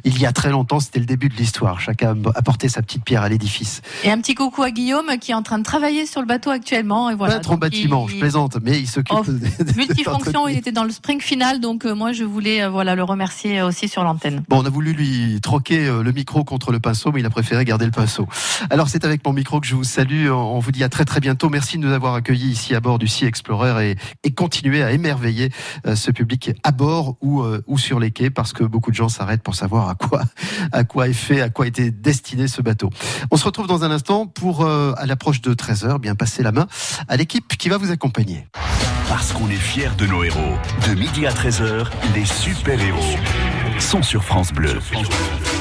il 0.04 0.18
y 0.20 0.26
a 0.26 0.32
très 0.32 0.50
longtemps, 0.50 0.80
c'était 0.80 0.98
le 0.98 1.06
début 1.06 1.28
de 1.28 1.34
l'histoire. 1.36 1.80
Chacun 1.80 2.16
a 2.26 2.30
apporté 2.38 2.68
sa 2.68 2.82
petite 2.82 3.04
pierre 3.04 3.22
à 3.22 3.28
l'édifice. 3.28 3.80
Et 4.04 4.10
un 4.10 4.18
petit 4.20 4.34
coucou 4.34 4.62
à 4.64 4.70
Guillaume 4.70 5.18
qui 5.20 5.30
est 5.30 5.34
en 5.34 5.42
train 5.42 5.58
de 5.58 5.62
travailler 5.62 6.04
sur 6.04 6.20
le 6.20 6.26
bateau 6.26 6.50
actuellement. 6.50 7.10
Et 7.10 7.14
voilà. 7.14 7.34
Peintre 7.34 7.50
en 7.50 7.52
Donc, 7.54 7.60
bâtiment, 7.60 8.06
il- 8.08 8.14
je 8.16 8.20
plaisante, 8.20 8.58
mais 8.62 8.78
il 8.78 8.88
s'occupe 8.88 9.16
Oh, 9.20 9.24
de- 9.24 9.72
Multifonction, 9.76 10.48
il 10.48 10.56
était 10.58 10.72
dans 10.72 10.84
le 10.84 10.90
spring 10.90 11.20
final, 11.20 11.60
donc 11.60 11.84
euh, 11.86 11.94
moi 11.94 12.12
je 12.12 12.24
voulais 12.24 12.66
voilà 12.68 12.94
le 12.96 13.04
remercier 13.04 13.62
aussi 13.62 13.88
sur 13.88 14.02
l'antenne. 14.04 14.42
Bon, 14.48 14.60
on 14.62 14.66
a 14.66 14.70
voulu 14.70 14.92
lui 14.92 15.40
troquer 15.40 15.86
le 15.86 16.12
micro 16.12 16.42
contre 16.44 16.72
le 16.72 16.80
pinceau, 16.80 17.12
mais 17.12 17.20
il 17.20 17.26
a 17.26 17.30
préféré 17.30 17.64
garder 17.64 17.84
le 17.84 17.90
pinceau. 17.92 18.26
Alors, 18.68 18.88
c'est 18.88 19.04
avec 19.04 19.24
mon 19.24 19.32
micro 19.32 19.60
que 19.60 19.66
je 19.66 19.74
vous 19.74 19.84
salue. 19.84 20.28
On 20.30 20.58
vous 20.58 20.72
dit 20.72 20.82
à 20.84 20.88
très 20.88 21.04
très 21.04 21.20
bientôt. 21.20 21.48
Merci 21.48 21.78
de 21.78 21.86
nous 21.86 21.92
avoir 21.92 22.14
accueillis 22.14 22.31
ici 22.36 22.74
à 22.74 22.80
bord 22.80 22.98
du 22.98 23.08
Sea 23.08 23.26
Explorer 23.26 23.90
et, 23.90 23.96
et 24.24 24.32
continuer 24.32 24.82
à 24.82 24.92
émerveiller 24.92 25.50
euh, 25.86 25.96
ce 25.96 26.10
public 26.10 26.52
à 26.62 26.72
bord 26.72 27.16
ou, 27.20 27.42
euh, 27.42 27.62
ou 27.66 27.78
sur 27.78 28.00
les 28.00 28.10
quais 28.10 28.30
parce 28.30 28.52
que 28.52 28.64
beaucoup 28.64 28.90
de 28.90 28.96
gens 28.96 29.08
s'arrêtent 29.08 29.42
pour 29.42 29.54
savoir 29.54 29.88
à 29.88 29.94
quoi, 29.94 30.22
à 30.72 30.84
quoi 30.84 31.08
est 31.08 31.12
fait, 31.12 31.40
à 31.40 31.50
quoi 31.50 31.66
était 31.66 31.90
destiné 31.90 32.48
ce 32.48 32.62
bateau. 32.62 32.90
On 33.30 33.36
se 33.36 33.44
retrouve 33.44 33.66
dans 33.66 33.84
un 33.84 33.90
instant 33.90 34.26
pour, 34.26 34.62
euh, 34.62 34.92
à 34.96 35.06
l'approche 35.06 35.40
de 35.40 35.54
13h, 35.54 35.98
bien 35.98 36.14
passer 36.14 36.42
la 36.42 36.52
main 36.52 36.66
à 37.08 37.16
l'équipe 37.16 37.56
qui 37.56 37.68
va 37.68 37.78
vous 37.78 37.90
accompagner. 37.90 38.46
Parce 39.08 39.32
qu'on 39.32 39.48
est 39.50 39.56
fiers 39.56 39.90
de 39.98 40.06
nos 40.06 40.24
héros. 40.24 40.56
De 40.88 40.94
midi 40.94 41.26
à 41.26 41.32
13h, 41.32 41.86
les 42.14 42.24
super-héros 42.24 43.18
sont 43.78 44.02
sur 44.02 44.24
France 44.24 44.52
Bleu. 44.52 44.78
13h, 44.78 45.51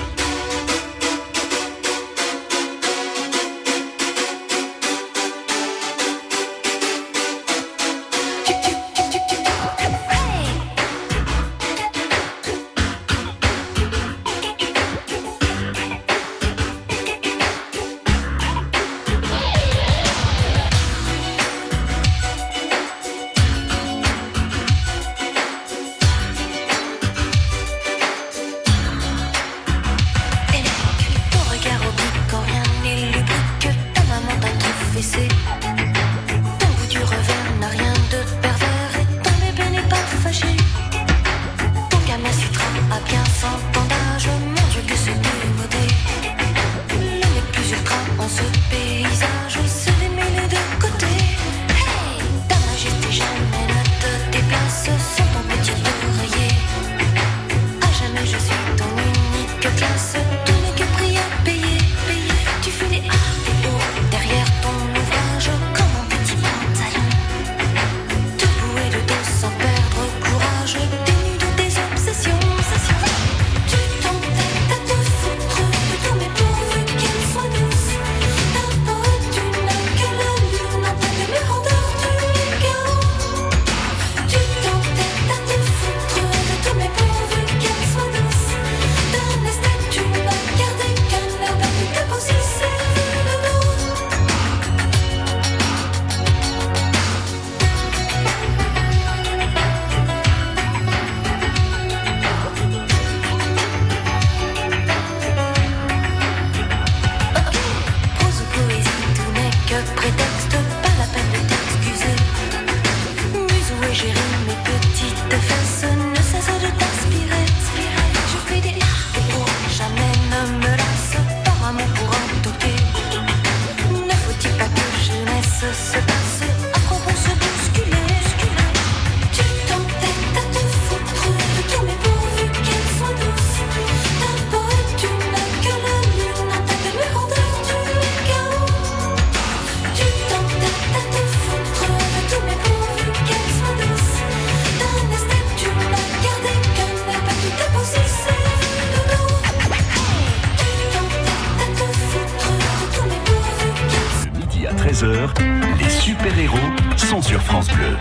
les 155.82 155.89
super-héros 155.89 156.57
sont 156.97 157.21
sur 157.21 157.41
France 157.41 157.67
Bleu. 157.69 157.97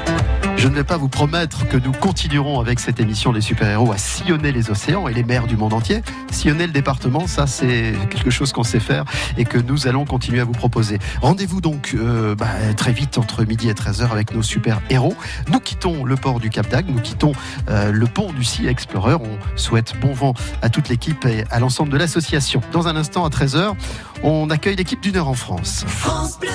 Je 0.57 0.69
ne 0.69 0.75
vais 0.75 0.85
pas 0.85 0.99
vous 0.99 1.09
promettre 1.09 1.67
que 1.69 1.79
nous 1.79 1.93
continuerons 1.93 2.61
avec 2.61 2.81
cette 2.81 3.01
émission 3.01 3.33
Les 3.33 3.41
super-héros 3.41 3.93
à 3.93 3.97
sillonner 3.97 4.53
les 4.53 4.71
océans 4.71 5.09
et 5.09 5.15
les 5.15 5.25
mers 5.25 5.47
du 5.47 5.57
monde 5.57 5.73
entier. 5.73 6.03
Sillonner 6.31 6.67
le 6.67 6.73
département, 6.73 7.27
ça 7.27 7.47
c'est 7.47 7.95
quelque 8.11 8.31
chose 8.31 8.53
qu'on 8.53 8.65
sait 8.65 8.81
faire 8.81 9.05
et 9.39 9.45
que 9.45 9.57
nous 9.57 9.87
allons 9.87 10.05
continuer 10.05 10.41
à 10.41 10.45
vous 10.45 10.53
proposer. 10.53 10.99
Rendez-vous 11.23 11.61
donc 11.61 11.95
euh, 11.95 12.35
bah, 12.35 12.49
très 12.77 12.93
vite 12.93 13.17
entre 13.17 13.45
midi 13.45 13.71
et 13.71 13.75
13h 13.75 14.11
avec 14.11 14.35
nos 14.35 14.43
super-héros. 14.43 15.15
Nous 15.51 15.61
quittons 15.61 16.05
le 16.05 16.17
port 16.17 16.41
du 16.41 16.51
Cap 16.51 16.69
d'Agde, 16.69 16.91
nous 16.91 17.01
quittons 17.01 17.33
euh, 17.71 17.91
le 17.91 18.07
pont 18.07 18.33
du 18.33 18.45
Sea 18.45 18.67
Explorer. 18.67 19.15
On 19.15 19.39
souhaite 19.57 19.95
bon 20.01 20.13
vent 20.13 20.35
à 20.61 20.69
toute 20.69 20.89
l'équipe 20.89 21.25
et 21.25 21.45
à 21.51 21.61
l'ensemble 21.61 21.91
de 21.91 21.97
l'association. 21.97 22.61
Dans 22.73 22.89
un 22.89 22.97
instant 22.97 23.25
à 23.25 23.31
13h, 23.31 23.75
on 24.23 24.51
accueille 24.51 24.77
l'équipe 24.77 25.01
d'une 25.01 25.17
heure 25.17 25.29
en 25.29 25.35
France. 25.35 25.85
France 25.87 26.39
Bleu. 26.39 26.51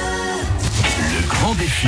Le 1.06 1.28
grand 1.30 1.54
défi 1.54 1.88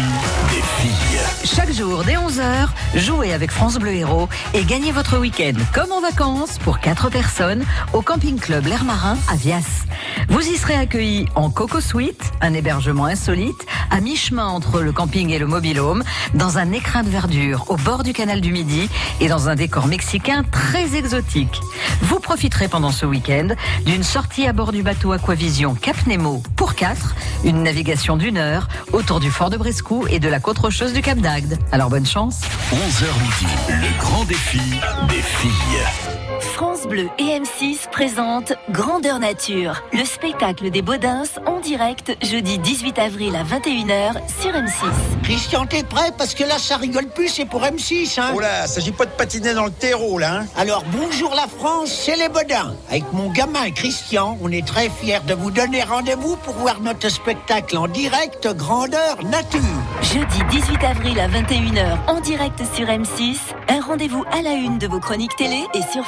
des 0.50 0.62
filles. 0.62 1.20
Chaque 1.44 1.72
jour 1.74 2.04
dès 2.04 2.14
11h, 2.14 2.68
jouez 2.96 3.34
avec 3.34 3.50
France 3.50 3.80
Bleu 3.80 3.94
Héros 3.94 4.30
et 4.54 4.64
gagnez 4.64 4.92
votre 4.92 5.18
week-end 5.18 5.54
comme 5.74 5.92
en 5.92 6.02
vacances 6.02 6.60
pour 6.60 6.80
4 6.80 7.10
personnes 7.10 7.66
au 7.94 8.04
camping 8.04 8.38
club 8.38 8.68
L'Air 8.68 8.84
Marin 8.84 9.18
à 9.28 9.36
Vias. 9.36 9.86
Vous 10.30 10.42
y 10.42 10.56
serez 10.56 10.76
accueillis 10.76 11.26
en 11.34 11.50
Coco 11.50 11.82
Suite, 11.82 12.32
un 12.42 12.54
hébergement 12.54 13.06
insolite 13.06 13.66
à 13.90 14.02
mi-chemin 14.02 14.46
entre 14.46 14.82
le 14.82 14.92
camping 14.92 15.32
et 15.32 15.40
le 15.40 15.48
mobilhome, 15.48 16.04
dans 16.36 16.60
un 16.60 16.72
écrin 16.72 17.04
de 17.04 17.10
verdure 17.10 17.66
au 17.70 17.78
bord 17.78 18.04
du 18.04 18.14
canal 18.14 18.42
du 18.42 18.52
Midi 18.52 18.90
et 19.20 19.30
dans 19.30 19.50
un 19.50 19.56
décor 19.56 19.88
mexicain 19.88 20.44
très 20.52 20.96
exotique. 20.96 21.62
Vous 22.02 22.20
profiterez 22.20 22.68
pendant 22.68 22.92
ce 22.92 23.06
week-end 23.06 23.48
d'une 23.86 24.04
sortie 24.04 24.46
à 24.46 24.54
bord 24.54 24.72
du 24.72 24.84
bateau 24.84 25.14
Aquavision 25.14 25.74
Cap 25.74 26.06
Nemo 26.06 26.44
pour 26.56 26.76
4, 26.76 27.16
une 27.46 27.64
navigation 27.64 28.18
d'une 28.18 28.38
heure 28.38 28.68
autour 28.92 29.07
du 29.16 29.32
fort 29.32 29.50
de 29.50 29.56
Brescou 29.56 30.06
et 30.10 30.20
de 30.20 30.28
la 30.28 30.40
côte 30.42 30.58
rocheuse 30.58 30.92
du 30.92 31.02
Cap 31.02 31.18
d'Agde. 31.20 31.58
Alors 31.72 31.90
bonne 31.90 32.06
chance. 32.06 32.42
11h 32.72 33.06
midi, 33.22 33.54
le 33.70 34.00
grand 34.00 34.26
défi 34.26 34.60
des 35.08 35.22
filles. 35.22 36.17
France 36.58 36.88
Bleu 36.88 37.08
et 37.20 37.40
M6 37.40 37.88
présentent 37.92 38.54
Grandeur 38.72 39.20
Nature, 39.20 39.84
le 39.94 40.04
spectacle 40.04 40.72
des 40.72 40.82
Baudins 40.82 41.22
en 41.46 41.60
direct 41.60 42.18
jeudi 42.24 42.58
18 42.58 42.98
avril 42.98 43.36
à 43.36 43.44
21h 43.44 44.14
sur 44.42 44.50
M6. 44.50 44.90
Christian, 45.22 45.68
t'es 45.68 45.84
prêt? 45.84 46.12
Parce 46.18 46.34
que 46.34 46.44
là, 46.44 46.58
ça 46.58 46.78
rigole 46.78 47.10
plus, 47.10 47.28
c'est 47.28 47.46
pour 47.46 47.62
M6. 47.62 48.20
Hein 48.20 48.32
Oh 48.34 48.40
là, 48.40 48.66
s'agit 48.66 48.92
pas 48.92 49.06
de 49.06 49.12
patiner 49.12 49.54
dans 49.54 49.66
le 49.66 49.72
terreau, 49.72 50.18
là. 50.18 50.40
Hein 50.40 50.46
Alors, 50.58 50.84
bonjour 50.92 51.36
la 51.36 51.46
France, 51.46 51.92
c'est 51.92 52.16
les 52.16 52.28
Bodins. 52.28 52.74
Avec 52.90 53.04
mon 53.14 53.30
gamin 53.30 53.70
Christian, 53.70 54.36
on 54.42 54.52
est 54.52 54.66
très 54.66 54.90
fiers 54.90 55.20
de 55.28 55.36
vous 55.36 55.52
donner 55.52 55.84
rendez-vous 55.84 56.38
pour 56.38 56.56
voir 56.56 56.80
notre 56.82 57.10
spectacle 57.10 57.78
en 57.78 57.88
direct 57.88 58.48
Grandeur 58.56 59.24
Nature. 59.26 59.62
Jeudi 60.02 60.40
18 60.50 60.84
avril 60.84 61.20
à 61.20 61.28
21h 61.28 61.98
en 62.08 62.20
direct 62.20 62.64
sur 62.74 62.88
M6, 62.88 63.38
un 63.70 63.82
rendez-vous 63.82 64.24
à 64.32 64.42
la 64.42 64.54
une 64.54 64.80
de 64.80 64.88
vos 64.88 65.00
chroniques 65.00 65.36
télé 65.36 65.64
et 65.76 65.82
sur 65.92 66.04
France 66.04 66.08